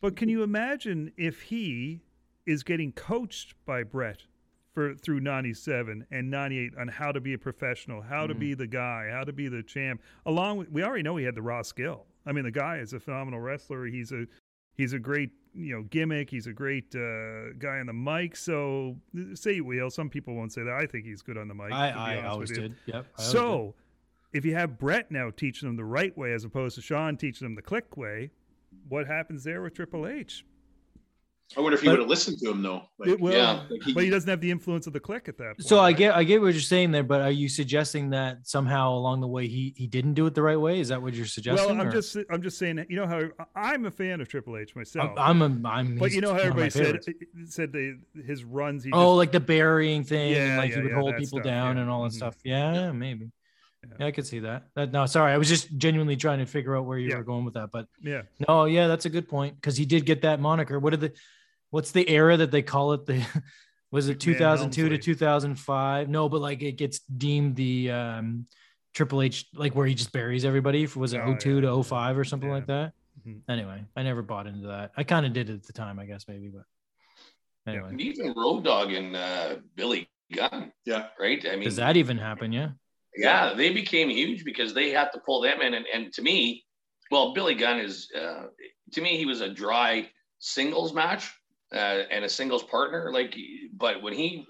but 0.00 0.14
can 0.16 0.28
you 0.28 0.42
imagine 0.44 1.12
if 1.16 1.42
he 1.42 2.02
is 2.46 2.62
getting 2.62 2.92
coached 2.92 3.54
by 3.66 3.82
Bret 3.82 4.22
for 4.72 4.94
through 4.94 5.20
97 5.20 6.06
and 6.10 6.30
98 6.30 6.72
on 6.78 6.88
how 6.88 7.12
to 7.12 7.20
be 7.20 7.34
a 7.34 7.38
professional, 7.38 8.00
how 8.00 8.26
to 8.26 8.34
be 8.34 8.54
the 8.54 8.66
guy, 8.66 9.08
how 9.10 9.24
to 9.24 9.32
be 9.32 9.48
the 9.48 9.62
champ. 9.62 10.00
Along 10.26 10.58
with 10.58 10.70
we 10.70 10.82
already 10.82 11.02
know 11.02 11.16
he 11.16 11.24
had 11.24 11.34
the 11.34 11.42
raw 11.42 11.62
skill. 11.62 12.06
I 12.26 12.32
mean, 12.32 12.44
the 12.44 12.50
guy 12.50 12.78
is 12.78 12.92
a 12.92 13.00
phenomenal 13.00 13.40
wrestler. 13.40 13.86
He's 13.86 14.12
a 14.12 14.26
he's 14.76 14.92
a 14.92 14.98
great, 14.98 15.30
you 15.54 15.74
know, 15.74 15.82
gimmick. 15.84 16.30
He's 16.30 16.46
a 16.46 16.52
great 16.52 16.94
uh, 16.94 17.52
guy 17.58 17.78
on 17.80 17.86
the 17.86 17.92
mic. 17.92 18.36
So 18.36 18.96
say 19.34 19.54
you 19.54 19.64
will. 19.64 19.90
Some 19.90 20.08
people 20.08 20.34
won't 20.34 20.52
say 20.52 20.62
that. 20.62 20.74
I 20.74 20.86
think 20.86 21.04
he's 21.04 21.22
good 21.22 21.36
on 21.36 21.48
the 21.48 21.54
mic. 21.54 21.72
I 21.72 21.90
I 21.90 22.26
always 22.26 22.50
did. 22.50 22.74
Yep. 22.86 22.94
I 22.94 22.96
always 22.96 23.32
did. 23.32 23.32
So, 23.32 23.74
if 24.32 24.44
you 24.44 24.54
have 24.54 24.78
Bret 24.78 25.10
now 25.10 25.30
teaching 25.30 25.68
them 25.68 25.76
the 25.76 25.84
right 25.84 26.16
way 26.16 26.32
as 26.32 26.44
opposed 26.44 26.76
to 26.76 26.82
Shawn 26.82 27.16
teaching 27.16 27.46
them 27.46 27.56
the 27.56 27.62
Kliq 27.62 27.96
way, 27.96 28.30
what 28.88 29.08
happens 29.08 29.42
there 29.42 29.60
with 29.62 29.74
Triple 29.74 30.06
H? 30.06 30.44
I 31.56 31.60
wonder 31.60 31.74
if 31.74 31.82
he 31.82 31.88
would 31.88 31.98
have 31.98 32.08
listened 32.08 32.38
to 32.38 32.50
him 32.50 32.62
though. 32.62 32.82
Like, 32.98 33.10
it 33.10 33.20
will, 33.20 33.32
yeah, 33.32 33.64
like 33.68 33.82
he- 33.82 33.92
but 33.92 34.04
he 34.04 34.10
doesn't 34.10 34.28
have 34.30 34.40
the 34.40 34.50
influence 34.50 34.86
of 34.86 34.92
the 34.92 35.00
Kliq 35.00 35.28
at 35.28 35.36
that 35.38 35.56
point. 35.56 35.64
So 35.66 35.78
I 35.78 35.84
right? 35.86 35.96
get 35.96 36.14
I 36.14 36.22
get 36.22 36.40
what 36.40 36.52
you're 36.52 36.60
saying 36.60 36.92
there, 36.92 37.02
but 37.02 37.22
are 37.22 37.30
you 37.30 37.48
suggesting 37.48 38.10
that 38.10 38.46
somehow 38.46 38.92
along 38.92 39.20
the 39.20 39.26
way 39.26 39.48
he 39.48 39.74
he 39.76 39.88
didn't 39.88 40.14
do 40.14 40.26
it 40.26 40.34
the 40.34 40.42
right 40.42 40.58
way? 40.60 40.78
Is 40.78 40.88
that 40.88 41.02
what 41.02 41.12
you're 41.14 41.26
suggesting? 41.26 41.68
Well, 41.68 41.80
I'm 41.80 41.88
or- 41.88 41.92
just 41.92 42.16
I'm 42.30 42.40
just 42.40 42.56
saying 42.56 42.76
that 42.76 42.88
you 42.88 42.96
know 42.96 43.06
how 43.06 43.22
I'm 43.56 43.86
a 43.86 43.90
fan 43.90 44.20
of 44.20 44.28
Triple 44.28 44.56
H 44.58 44.76
myself. 44.76 45.10
I'm 45.16 45.42
I'm, 45.42 45.64
a, 45.64 45.68
I'm 45.68 45.98
but 45.98 46.12
you 46.12 46.20
know 46.20 46.28
how 46.32 46.38
one 46.38 46.48
of 46.50 46.56
my 46.56 46.66
everybody 46.66 47.02
said 47.02 47.48
said 47.48 47.72
they, 47.72 47.94
his 48.22 48.44
runs. 48.44 48.84
He 48.84 48.92
oh, 48.92 49.10
just, 49.12 49.16
like 49.16 49.32
the 49.32 49.40
burying 49.40 50.04
thing, 50.04 50.32
Yeah, 50.32 50.56
like 50.56 50.70
yeah, 50.70 50.76
he 50.76 50.82
would 50.82 50.90
yeah, 50.92 50.98
hold 51.00 51.16
people 51.16 51.38
stuff, 51.40 51.42
down 51.42 51.76
yeah. 51.76 51.82
and 51.82 51.90
all 51.90 52.04
that 52.04 52.12
Mhm. 52.12 52.16
stuff. 52.16 52.36
Yeah, 52.44 52.74
yeah, 52.74 52.92
maybe. 52.92 53.30
Yeah. 53.82 53.94
Yeah. 53.98 54.06
I 54.06 54.10
could 54.12 54.26
see 54.26 54.40
that. 54.40 54.64
that. 54.76 54.92
No, 54.92 55.06
sorry, 55.06 55.32
I 55.32 55.38
was 55.38 55.48
just 55.48 55.74
genuinely 55.78 56.14
trying 56.14 56.38
to 56.40 56.46
figure 56.46 56.76
out 56.76 56.84
where 56.84 56.98
you 56.98 57.08
Yeah. 57.08 57.16
were 57.16 57.24
going 57.24 57.44
with 57.46 57.54
that. 57.54 57.70
But 57.72 57.86
yeah, 58.00 58.22
no, 58.46 58.66
yeah, 58.66 58.86
that's 58.86 59.06
a 59.06 59.10
good 59.10 59.26
point 59.26 59.56
because 59.56 59.76
he 59.76 59.84
did 59.86 60.04
get 60.06 60.22
that 60.22 60.38
moniker. 60.38 60.78
What 60.78 60.90
did 60.90 61.00
the 61.00 61.12
what's 61.70 61.92
the 61.92 62.08
era 62.08 62.36
that 62.36 62.50
they 62.50 62.62
call 62.62 62.92
it? 62.92 63.06
The 63.06 63.24
was 63.90 64.08
it 64.08 64.18
McMahon 64.18 64.70
2002 64.72 64.88
to 64.90 64.98
2005? 64.98 66.08
No, 66.08 66.28
but 66.28 66.40
like 66.40 66.62
it 66.62 66.72
gets 66.72 67.00
deemed 67.00 67.56
the 67.56 67.90
um 67.90 68.46
Triple 68.94 69.22
H 69.22 69.46
like 69.54 69.74
where 69.74 69.86
he 69.86 69.94
just 69.94 70.12
buries 70.12 70.44
everybody. 70.44 70.86
Was 70.96 71.12
it 71.12 71.20
Oh, 71.24 71.34
02 71.36 71.56
yeah. 71.56 71.60
to 71.62 71.82
05 71.82 72.18
or 72.18 72.24
something 72.24 72.48
Yeah. 72.48 72.54
like 72.54 72.66
that? 72.66 72.92
Mhm. 73.26 73.40
Anyway, 73.48 73.84
I 73.96 74.02
never 74.02 74.22
bought 74.22 74.46
into 74.46 74.68
that. 74.68 74.92
I 74.96 75.04
kind 75.04 75.26
of 75.26 75.32
did 75.32 75.50
at 75.50 75.62
the 75.64 75.72
time, 75.72 75.98
I 75.98 76.06
guess 76.06 76.26
maybe, 76.26 76.48
but 76.48 76.64
anyway. 77.70 77.94
Even 77.98 78.34
Road 78.36 78.64
Dogg 78.64 78.92
and 78.92 79.14
uh, 79.14 79.56
Billy 79.76 80.08
Gunn. 80.34 80.72
Yeah. 80.84 81.08
Right. 81.18 81.44
I 81.46 81.52
mean, 81.56 81.64
Does 81.64 81.76
that 81.76 81.96
even 81.96 82.18
happen? 82.18 82.52
Yeah. 82.52 82.70
yeah, 83.16 83.54
they 83.54 83.72
became 83.72 84.08
huge 84.08 84.44
because 84.44 84.72
they 84.74 84.90
had 84.90 85.10
to 85.12 85.20
pull 85.20 85.40
them 85.40 85.60
in. 85.60 85.74
And, 85.74 85.86
and 85.92 86.12
to 86.14 86.22
me, 86.22 86.64
well, 87.10 87.34
Billy 87.34 87.54
Gunn 87.54 87.78
is, 87.80 88.08
uh, 88.18 88.44
to 88.92 89.00
me, 89.00 89.16
he 89.18 89.26
was 89.26 89.40
a 89.40 89.48
dry 89.48 90.08
singles 90.38 90.94
match 90.94 91.30
uh, 91.72 92.02
and 92.10 92.24
a 92.24 92.28
singles 92.28 92.62
partner. 92.64 93.10
Like, 93.12 93.34
but 93.74 94.02
when 94.02 94.12
he 94.12 94.46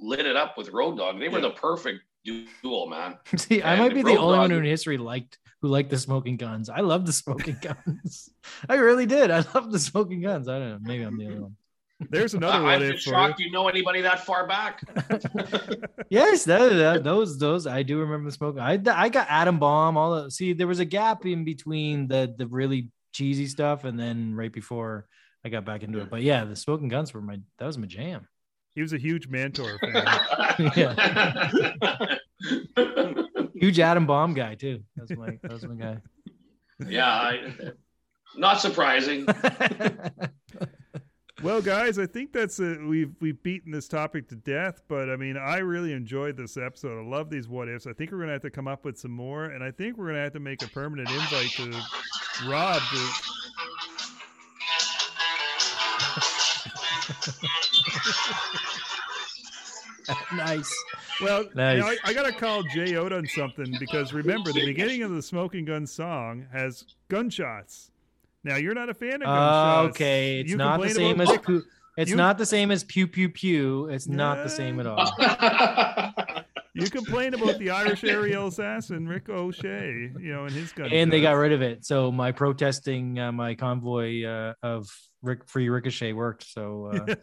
lit 0.00 0.26
it 0.26 0.36
up 0.36 0.56
with 0.56 0.70
Road 0.70 0.96
Dogg, 0.98 1.18
they 1.18 1.28
were 1.28 1.38
Yeah. 1.38 1.48
the 1.48 1.54
perfect 1.54 2.00
duo, 2.24 2.86
man. 2.86 3.18
See, 3.36 3.62
I 3.62 3.76
might 3.76 3.94
be 3.94 4.02
the 4.02 4.10
Road 4.10 4.18
only 4.18 4.38
one 4.38 4.50
Dogg- 4.50 4.58
in 4.60 4.64
history 4.64 4.96
liked 4.98 5.38
who 5.60 5.68
liked 5.68 5.90
the 5.90 5.98
smoking 5.98 6.36
guns. 6.36 6.68
I 6.68 6.80
love 6.80 7.06
the 7.06 7.12
smoking 7.12 7.56
guns. 7.62 8.30
I 8.68 8.74
really 8.76 9.06
did. 9.06 9.30
I 9.30 9.44
love 9.54 9.70
the 9.70 9.78
smoking 9.78 10.20
guns. 10.22 10.48
I 10.48 10.58
don't 10.58 10.70
know. 10.70 10.78
Maybe 10.82 11.04
I'm 11.04 11.16
the 11.18 11.26
only 11.26 11.38
one. 11.40 11.56
There's 12.10 12.34
another 12.34 12.58
I, 12.58 12.60
what 12.62 12.82
I'm 12.82 12.92
just 12.92 13.04
for 13.04 13.10
shocked 13.10 13.38
you 13.38 13.52
know 13.52 13.68
anybody 13.68 14.00
that 14.00 14.26
far 14.26 14.48
back. 14.48 14.80
Yes, 16.10 16.44
that, 16.44 16.68
that- 16.74 17.04
those 17.04 17.38
those 17.38 17.66
I 17.66 17.82
do 17.82 18.00
remember 18.00 18.28
the 18.30 18.34
smoking. 18.36 18.60
I 18.60 18.72
I 18.86 19.08
got 19.08 19.26
Adam 19.30 19.58
Bomb. 19.58 19.96
All 19.96 20.22
the 20.24 20.30
see, 20.30 20.52
there 20.52 20.66
was 20.66 20.80
a 20.80 20.84
gap 20.84 21.24
in 21.26 21.44
between 21.44 22.08
the 22.08 22.34
the 22.36 22.46
really 22.46 22.90
cheesy 23.12 23.46
stuff 23.46 23.84
and 23.84 23.98
then 23.98 24.34
right 24.34 24.52
before 24.52 25.06
I 25.44 25.48
got 25.48 25.64
back 25.64 25.82
into 25.82 26.00
it. 26.00 26.10
But 26.10 26.22
yeah, 26.22 26.44
the 26.44 26.56
smoking 26.56 26.88
guns 26.88 27.12
were 27.12 27.20
my 27.20 27.38
that 27.58 27.66
was 27.66 27.78
my 27.78 27.86
jam. 27.86 28.28
He 28.74 28.82
was 28.82 28.92
a 28.92 28.98
huge 28.98 29.28
Mantaur 29.28 29.78
fan. 29.80 30.06
Huge 33.54 33.78
Adam 33.78 34.06
Bomb 34.06 34.34
guy 34.34 34.54
too. 34.54 34.82
That's 34.96 35.12
my 35.12 35.38
that 35.42 35.52
was 35.52 35.64
my 35.66 35.74
guy. 35.74 35.98
yeah, 36.88 37.06
I, 37.06 37.54
not 38.36 38.60
surprising. 38.60 39.26
Well, 41.42 41.60
guys, 41.60 41.98
I 41.98 42.06
think 42.06 42.32
that's 42.32 42.60
a, 42.60 42.78
we've 42.86 43.16
we've 43.20 43.42
beaten 43.42 43.72
this 43.72 43.88
topic 43.88 44.28
to 44.28 44.36
death. 44.36 44.82
But 44.86 45.10
I 45.10 45.16
mean, 45.16 45.36
I 45.36 45.58
really 45.58 45.92
enjoyed 45.92 46.36
this 46.36 46.56
episode. 46.56 47.04
I 47.04 47.08
love 47.08 47.30
these 47.30 47.48
what 47.48 47.68
ifs. 47.68 47.88
I 47.88 47.92
think 47.92 48.12
we're 48.12 48.20
gonna 48.20 48.32
have 48.32 48.42
to 48.42 48.50
come 48.50 48.68
up 48.68 48.84
with 48.84 48.96
some 48.96 49.10
more, 49.10 49.46
and 49.46 49.64
I 49.64 49.72
think 49.72 49.96
we're 49.96 50.06
gonna 50.06 50.22
have 50.22 50.34
to 50.34 50.40
make 50.40 50.62
a 50.62 50.68
permanent 50.68 51.10
invite 51.10 51.50
to 51.56 51.70
Rob. 52.48 52.80
To, 52.80 53.08
nice. 60.34 60.74
well, 61.20 61.44
Nice. 61.54 61.80
now 61.80 61.86
I, 61.88 61.96
I 62.04 62.12
gotta 62.12 62.32
call 62.32 62.62
Jay 62.64 62.96
out 62.96 63.12
on 63.12 63.26
something 63.28 63.74
because 63.78 64.12
remember 64.12 64.52
the 64.52 64.64
beginning 64.66 65.02
of 65.02 65.10
the 65.12 65.22
Smoking 65.22 65.64
Gun 65.64 65.86
song 65.86 66.46
has 66.52 66.84
gunshots. 67.08 67.90
Now 68.44 68.56
you're 68.56 68.74
not 68.74 68.88
a 68.88 68.94
fan 68.94 69.22
of 69.22 69.28
Oh, 69.28 69.34
gunshots. 69.34 69.96
okay. 69.96 70.40
It's 70.40 70.50
You 70.50 70.56
not 70.56 70.80
the 70.80 70.90
same 70.90 71.20
as 71.20 71.30
pu- 71.38 71.62
it's 71.96 72.10
you- 72.10 72.16
not 72.16 72.38
the 72.38 72.46
same 72.46 72.70
as 72.70 72.84
pew 72.84 73.06
pew 73.06 73.28
pew. 73.28 73.86
It's 73.88 74.08
not 74.08 74.42
the 74.42 74.50
same 74.50 74.80
at 74.80 74.86
all. 74.86 75.12
You 76.74 76.88
complain 76.88 77.34
about 77.34 77.58
the 77.58 77.68
Irish 77.68 78.02
aerial 78.02 78.46
assassin 78.46 79.06
Rick 79.06 79.28
O'Shea, 79.28 80.10
you 80.18 80.32
know, 80.32 80.44
and 80.46 80.52
his 80.52 80.72
gun. 80.72 80.90
and 80.90 81.12
they 81.12 81.20
got 81.20 81.32
rid 81.32 81.52
of 81.52 81.60
it. 81.60 81.84
So 81.84 82.10
my 82.10 82.32
protesting, 82.32 83.18
uh, 83.18 83.30
my 83.30 83.54
convoy 83.56 84.24
uh, 84.24 84.54
of 84.62 84.88
Rick, 85.22 85.46
free 85.48 85.68
ricochet 85.68 86.12
worked. 86.12 86.44
So 86.50 86.86
uh, 86.86 87.14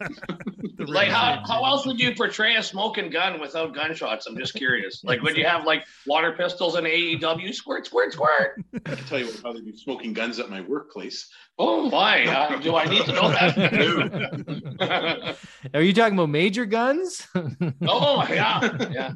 like 0.86 1.08
how, 1.08 1.42
how 1.46 1.64
else 1.66 1.84
would 1.86 2.00
you 2.00 2.14
portray 2.14 2.56
a 2.56 2.62
smoking 2.62 3.10
gun 3.10 3.38
without 3.40 3.74
gunshots? 3.74 4.26
I'm 4.26 4.36
just 4.38 4.54
curious. 4.54 5.02
Like 5.10 5.20
would 5.22 5.36
you 5.36 5.44
have 5.44 5.64
like 5.64 5.84
water 6.06 6.32
pistols 6.32 6.76
and 6.76 6.86
AEW 6.86 7.52
squirt 7.54 7.86
squirt 7.86 8.12
squirt? 8.12 8.62
I 8.86 8.94
can 8.94 9.04
tell 9.06 9.18
you 9.18 9.26
what 9.26 9.40
probably 9.42 9.62
be 9.62 9.76
smoking 9.76 10.12
guns 10.12 10.38
at 10.38 10.48
my 10.50 10.60
workplace. 10.62 11.28
Oh 11.58 11.90
my! 11.90 12.24
Uh, 12.24 12.58
do 12.58 12.74
I 12.76 12.84
need 12.86 13.04
to 13.04 13.12
know 13.12 13.28
that? 13.28 15.36
are 15.74 15.82
you 15.82 15.92
talking 15.92 16.14
about 16.14 16.30
Major 16.30 16.64
Gunns? 16.64 17.26
oh 17.86 18.26
yeah, 18.30 18.88
yeah. 18.90 19.12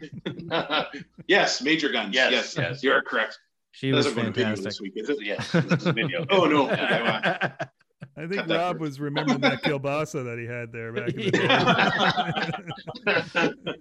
Yes, 1.26 1.62
Major 1.62 1.88
Gunns. 1.90 2.14
Yes, 2.14 2.32
Yes, 2.32 2.56
yes. 2.58 2.82
you're 2.82 3.00
correct. 3.02 3.38
she 3.72 3.92
was 3.92 4.04
Doesn't 4.04 4.18
go 4.18 4.24
to 4.26 4.30
video 4.32 4.44
fantastic. 4.56 4.64
this 4.64 4.80
week, 4.80 4.92
is 4.96 5.08
it? 5.08 5.18
yes, 5.22 5.50
this 5.52 5.72
is 5.72 5.84
video. 5.94 6.26
Oh 6.30 6.44
no. 6.44 6.68
Okay, 8.16 8.26
well, 8.26 8.26
I 8.26 8.26
think 8.28 8.48
Rob 8.48 8.74
first. 8.76 8.80
was 8.80 9.00
remembering 9.00 9.40
that 9.40 9.62
kielbasa 9.64 10.24
that 10.24 10.38
he 10.38 10.46
had 10.46 10.70
there 10.72 10.92
back 10.92 11.10
in 11.14 11.16
the 11.16 11.30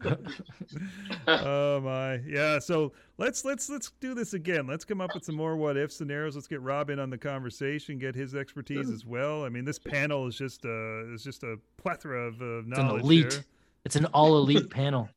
day. 0.05 1.27
oh 1.27 1.79
my, 1.81 2.15
yeah. 2.27 2.59
So 2.59 2.93
let's 3.17 3.45
let's 3.45 3.69
let's 3.69 3.91
do 3.99 4.13
this 4.13 4.34
again. 4.34 4.65
Let's 4.67 4.86
come 4.86 5.01
up 5.01 5.11
with 5.13 5.23
some 5.23 5.36
more 5.36 5.55
what 5.55 5.77
if 5.77 5.91
scenarios. 5.91 6.36
Let's 6.36 6.47
get 6.47 6.61
Rob 6.61 6.89
in 6.89 6.99
on 6.99 7.09
the 7.09 7.17
conversation, 7.17 7.97
get 7.99 8.15
his 8.15 8.36
expertise 8.36 8.89
as 8.89 9.05
well. 9.05 9.43
I 9.45 9.49
mean, 9.49 9.65
this 9.65 9.79
panel 9.79 10.27
is 10.27 10.36
just 10.36 10.65
uh 10.65 11.13
is 11.13 11.23
just 11.23 11.43
a 11.43 11.57
plethora 11.77 12.27
of 12.27 12.41
uh, 12.41 12.45
It's 12.59 12.65
an 12.65 12.69
knowledge. 12.86 13.03
elite. 13.03 13.34
here. 13.34 13.45
It's 13.86 13.95
an 13.95 14.05
all 14.07 14.38
elite 14.38 14.69
panel. 14.71 15.09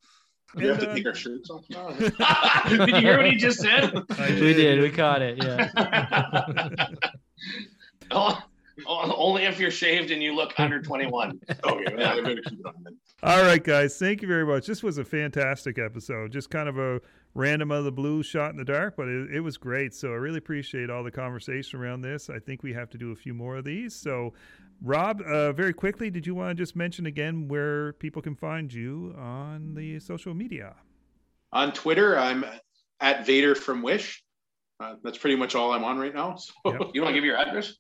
we 0.55 0.67
have 0.67 0.79
to 0.81 0.93
take 0.95 1.07
our 1.07 1.15
shirts 1.15 1.51
off 1.51 1.65
now. 1.71 1.91
Did 2.69 2.89
you 2.89 2.97
hear 2.97 3.17
what 3.17 3.27
he 3.27 3.37
just 3.37 3.61
said? 3.61 3.95
I 4.19 4.31
We 4.33 4.53
did. 4.55 4.81
We 4.81 4.91
caught 4.91 5.23
it. 5.23 5.43
Yeah. 5.43 6.87
oh, 8.11 8.39
only 8.87 9.45
if 9.45 9.59
you're 9.59 9.71
shaved 9.71 10.11
and 10.11 10.23
you 10.23 10.35
look 10.35 10.59
under 10.59 10.81
21. 10.81 11.41
Okay, 11.65 11.95
well, 11.97 12.19
I 12.19 12.21
better 12.23 12.43
keep 12.43 12.67
on. 12.67 12.75
All 13.23 13.43
right, 13.43 13.63
guys. 13.63 13.99
Thank 13.99 14.23
you 14.23 14.29
very 14.29 14.45
much. 14.45 14.67
This 14.67 14.83
was 14.83 14.99
a 14.99 15.05
fantastic 15.05 15.79
episode. 15.79 16.33
Just 16.33 16.51
kind 16.51 16.69
of 16.69 16.79
a 16.79 17.01
random 17.35 17.73
out 17.73 17.79
of 17.79 17.85
the 17.85 17.93
blue 17.93 18.23
shot 18.23 18.51
in 18.51 18.57
the 18.57 18.65
dark, 18.65 18.97
but 18.97 19.09
it, 19.09 19.35
it 19.37 19.41
was 19.41 19.57
great. 19.57 19.95
So 19.95 20.09
I 20.09 20.17
really 20.17 20.39
appreciate 20.39 20.91
all 20.91 21.03
the 21.03 21.11
conversation 21.11 21.81
around 21.81 22.03
this. 22.03 22.29
I 22.29 22.39
think 22.39 22.63
we 22.63 22.73
have 22.73 22.91
to 22.91 22.99
do 22.99 23.13
a 23.13 23.17
few 23.17 23.35
more 23.35 23.57
of 23.57 23.65
these. 23.65 23.95
So, 23.95 24.35
Rob, 24.83 25.23
uh, 25.23 25.53
very 25.53 25.73
quickly, 25.73 26.11
did 26.11 26.27
you 26.27 26.35
want 26.35 26.51
to 26.51 26.63
just 26.63 26.77
mention 26.77 27.07
again 27.07 27.49
where 27.49 27.95
people 27.95 28.21
can 28.21 28.35
find 28.35 28.73
you 28.73 29.15
on 29.19 29.75
the 29.75 29.99
social 30.01 30.35
media? 30.35 30.75
On 31.53 31.73
Twitter, 31.73 32.19
I'm 32.19 32.45
at 33.01 33.27
Vader 33.27 33.55
from 33.55 33.83
Wish. 33.83 34.23
Uh, 34.79 34.97
that's 35.03 35.17
pretty 35.17 35.37
much 35.37 35.55
all 35.55 35.73
I'm 35.73 35.85
on 35.85 35.99
right 35.99 36.15
now. 36.15 36.37
So 36.37 36.53
Yep. 36.67 36.81
You 36.95 37.03
want 37.03 37.13
to 37.13 37.15
give 37.15 37.25
your 37.25 37.39
address? 37.39 37.75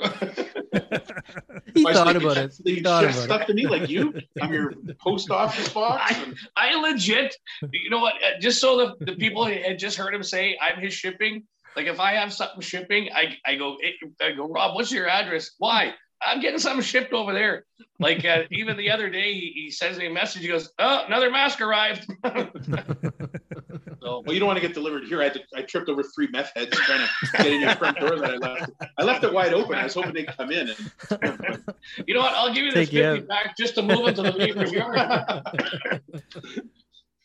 He 1.74 1.84
Why 1.84 1.92
thought 1.92 2.16
about 2.16 2.36
it. 2.36 2.52
He 2.64 2.80
thought 2.80 3.02
ship 3.04 3.10
about 3.12 3.22
stuff 3.22 3.42
it. 3.42 3.46
to 3.48 3.54
me 3.54 3.66
like 3.66 3.88
you. 3.88 4.12
I'm 4.42 4.52
your 4.52 4.72
post 4.98 5.30
office 5.30 5.68
box. 5.72 6.14
and- 6.16 6.36
I 6.56 6.74
legit, 6.74 7.36
you 7.72 7.90
know 7.90 8.00
what? 8.00 8.14
uh, 8.16 8.38
Just 8.40 8.60
so 8.60 8.76
the, 8.98 9.04
the 9.04 9.16
people 9.16 9.44
had 9.44 9.78
just 9.78 9.96
heard 9.96 10.12
him 10.14 10.22
say 10.22 10.58
I'm 10.60 10.80
his 10.80 10.92
shipping. 10.92 11.44
Like 11.76 11.86
if 11.86 12.00
I 12.00 12.14
have 12.14 12.32
something 12.32 12.60
shipping, 12.60 13.08
I, 13.14 13.36
I 13.46 13.54
go 13.54 13.76
I 14.20 14.32
go 14.32 14.48
Rob, 14.48 14.74
what's 14.74 14.90
your 14.90 15.08
address? 15.08 15.52
Why? 15.58 15.94
I'm 16.22 16.40
getting 16.40 16.58
something 16.58 16.82
shipped 16.82 17.12
over 17.14 17.32
there. 17.32 17.64
Like 17.98 18.24
uh, 18.24 18.42
even 18.50 18.76
the 18.76 18.90
other 18.90 19.08
day, 19.08 19.32
he, 19.32 19.52
he 19.54 19.70
sends 19.70 19.96
me 19.96 20.06
a 20.06 20.10
message. 20.10 20.42
He 20.42 20.48
goes, 20.48 20.70
"Oh, 20.78 21.04
another 21.06 21.30
mask 21.30 21.60
arrived." 21.62 22.06
so, 24.10 24.22
Well, 24.26 24.34
you 24.34 24.40
don't 24.40 24.46
want 24.46 24.58
to 24.58 24.66
get 24.66 24.74
delivered 24.74 25.04
here. 25.04 25.20
I 25.20 25.24
had 25.24 25.34
to, 25.34 25.40
I 25.54 25.62
tripped 25.62 25.88
over 25.88 26.02
three 26.02 26.28
meth 26.32 26.52
heads 26.54 26.76
trying 26.76 27.00
to 27.06 27.30
get 27.38 27.46
in 27.46 27.60
your 27.60 27.74
front 27.76 27.98
door 27.98 28.18
that 28.18 28.30
I 28.30 28.36
left. 28.36 28.70
I 28.98 29.04
left 29.04 29.24
it 29.24 29.32
wide 29.32 29.54
open. 29.54 29.74
I 29.76 29.84
was 29.84 29.94
hoping 29.94 30.12
they'd 30.12 30.26
come 30.36 30.50
in. 30.50 30.70
And 31.22 31.62
you 32.06 32.14
know 32.14 32.20
what? 32.20 32.34
I'll 32.34 32.52
give 32.52 32.64
you 32.64 32.72
this 32.72 32.88
Take 32.88 32.92
you 32.94 33.02
50 33.02 33.26
back 33.26 33.56
just 33.56 33.74
to 33.76 33.82
move 33.82 34.06
into 34.08 34.22
the 34.22 34.32
neighbor's 34.32 34.72
yard. 34.72 35.42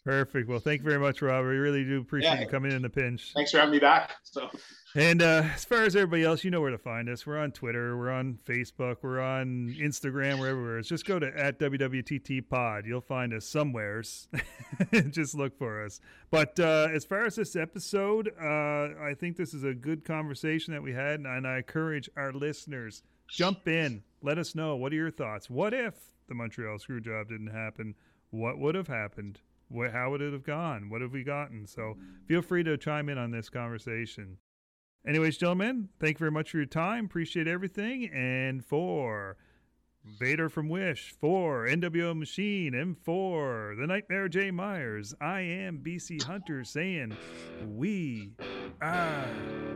Perfect. 0.04 0.48
Well, 0.48 0.60
thank 0.60 0.82
you 0.82 0.88
very 0.88 1.00
much, 1.00 1.22
Rob. 1.22 1.46
We 1.46 1.56
really 1.56 1.84
do 1.84 2.00
appreciate 2.00 2.34
Yeah. 2.36 2.42
you 2.42 2.48
coming 2.48 2.72
in 2.72 2.82
the 2.84 2.90
pinch. 2.90 3.32
thanks 3.34 3.52
for 3.52 3.58
having 3.58 3.72
me 3.72 3.80
back. 3.80 4.12
So 4.24 4.50
And 4.98 5.22
uh, 5.22 5.44
as 5.54 5.66
far 5.66 5.84
as 5.84 5.94
everybody 5.94 6.24
else, 6.24 6.46
you 6.46 6.52
know 6.52 6.62
where 6.62 6.72
to 6.72 6.78
find 6.78 7.10
us. 7.10 7.28
We're 7.28 7.38
on 7.38 7.52
Twitter, 7.52 7.98
we're 7.98 8.12
on 8.12 8.40
Facebook, 8.48 9.00
we're 9.02 9.20
on 9.20 9.76
Instagram, 9.78 10.40
we're 10.40 10.48
everywhere. 10.48 10.82
Just 10.84 11.06
go 11.06 11.20
to 11.20 11.28
at 11.38 11.60
WWTT 11.60 12.48
Pod. 12.48 12.86
You'll 12.86 13.02
find 13.02 13.34
us 13.34 13.46
somewheres. 13.46 14.30
Just 15.10 15.36
look 15.36 15.58
for 15.58 15.84
us. 15.84 16.00
But 16.32 16.58
uh, 16.62 16.88
as 16.94 17.04
far 17.04 17.26
as 17.26 17.36
this 17.36 17.58
episode, 17.58 18.32
uh, 18.42 19.04
I 19.04 19.14
think 19.20 19.36
this 19.36 19.54
is 19.54 19.66
a 19.66 19.74
good 19.74 20.06
conversation 20.06 20.74
that 20.74 20.82
we 20.82 20.94
had, 20.94 21.20
and 21.20 21.46
I 21.46 21.58
encourage 21.58 22.10
our 22.16 22.32
listeners 22.32 23.04
jump 23.28 23.68
in. 23.68 24.02
Let 24.22 24.38
us 24.38 24.56
know 24.56 24.78
what 24.78 24.94
are 24.94 24.96
your 24.96 25.12
thoughts. 25.12 25.50
What 25.50 25.74
if 25.74 25.96
the 26.30 26.36
Montreal 26.36 26.80
screw 26.80 27.02
job 27.02 27.28
didn't 27.28 27.52
happen? 27.52 27.96
What 28.30 28.60
would 28.60 28.76
have 28.76 28.88
happened? 28.88 29.42
What, 29.68 29.92
how 29.92 30.12
would 30.12 30.22
it 30.22 30.32
have 30.32 30.46
gone? 30.46 30.90
What 30.90 31.02
have 31.02 31.12
we 31.12 31.26
gotten? 31.26 31.68
So 31.68 31.98
feel 32.30 32.42
free 32.42 32.64
to 32.64 32.78
chime 32.78 33.10
in 33.10 33.18
on 33.18 33.32
this 33.32 33.50
conversation. 33.50 34.38
Anyways, 35.08 35.38
gentlemen, 35.38 35.90
thank 36.00 36.16
you 36.16 36.20
very 36.20 36.32
much 36.32 36.50
for 36.50 36.58
your 36.58 36.66
time. 36.66 37.06
Appreciate 37.06 37.48
everything. 37.48 38.10
And 38.12 38.66
for 38.66 39.38
Vader 40.20 40.50
from 40.50 40.68
Wish, 40.68 41.14
for 41.20 41.68
NWO 41.68 42.18
Machine, 42.18 42.74
and 42.74 42.98
for 42.98 43.76
the 43.80 43.86
Nightmare 43.86 44.28
Jay 44.30 44.50
Myers, 44.50 45.14
I 45.22 45.42
am 45.42 45.78
BC 45.80 46.24
Hunter 46.24 46.64
saying, 46.64 47.16
we 47.68 48.32
are 48.82 49.28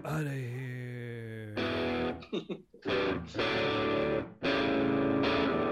out 0.05 0.25
of 0.25 0.31
here. 0.31 1.55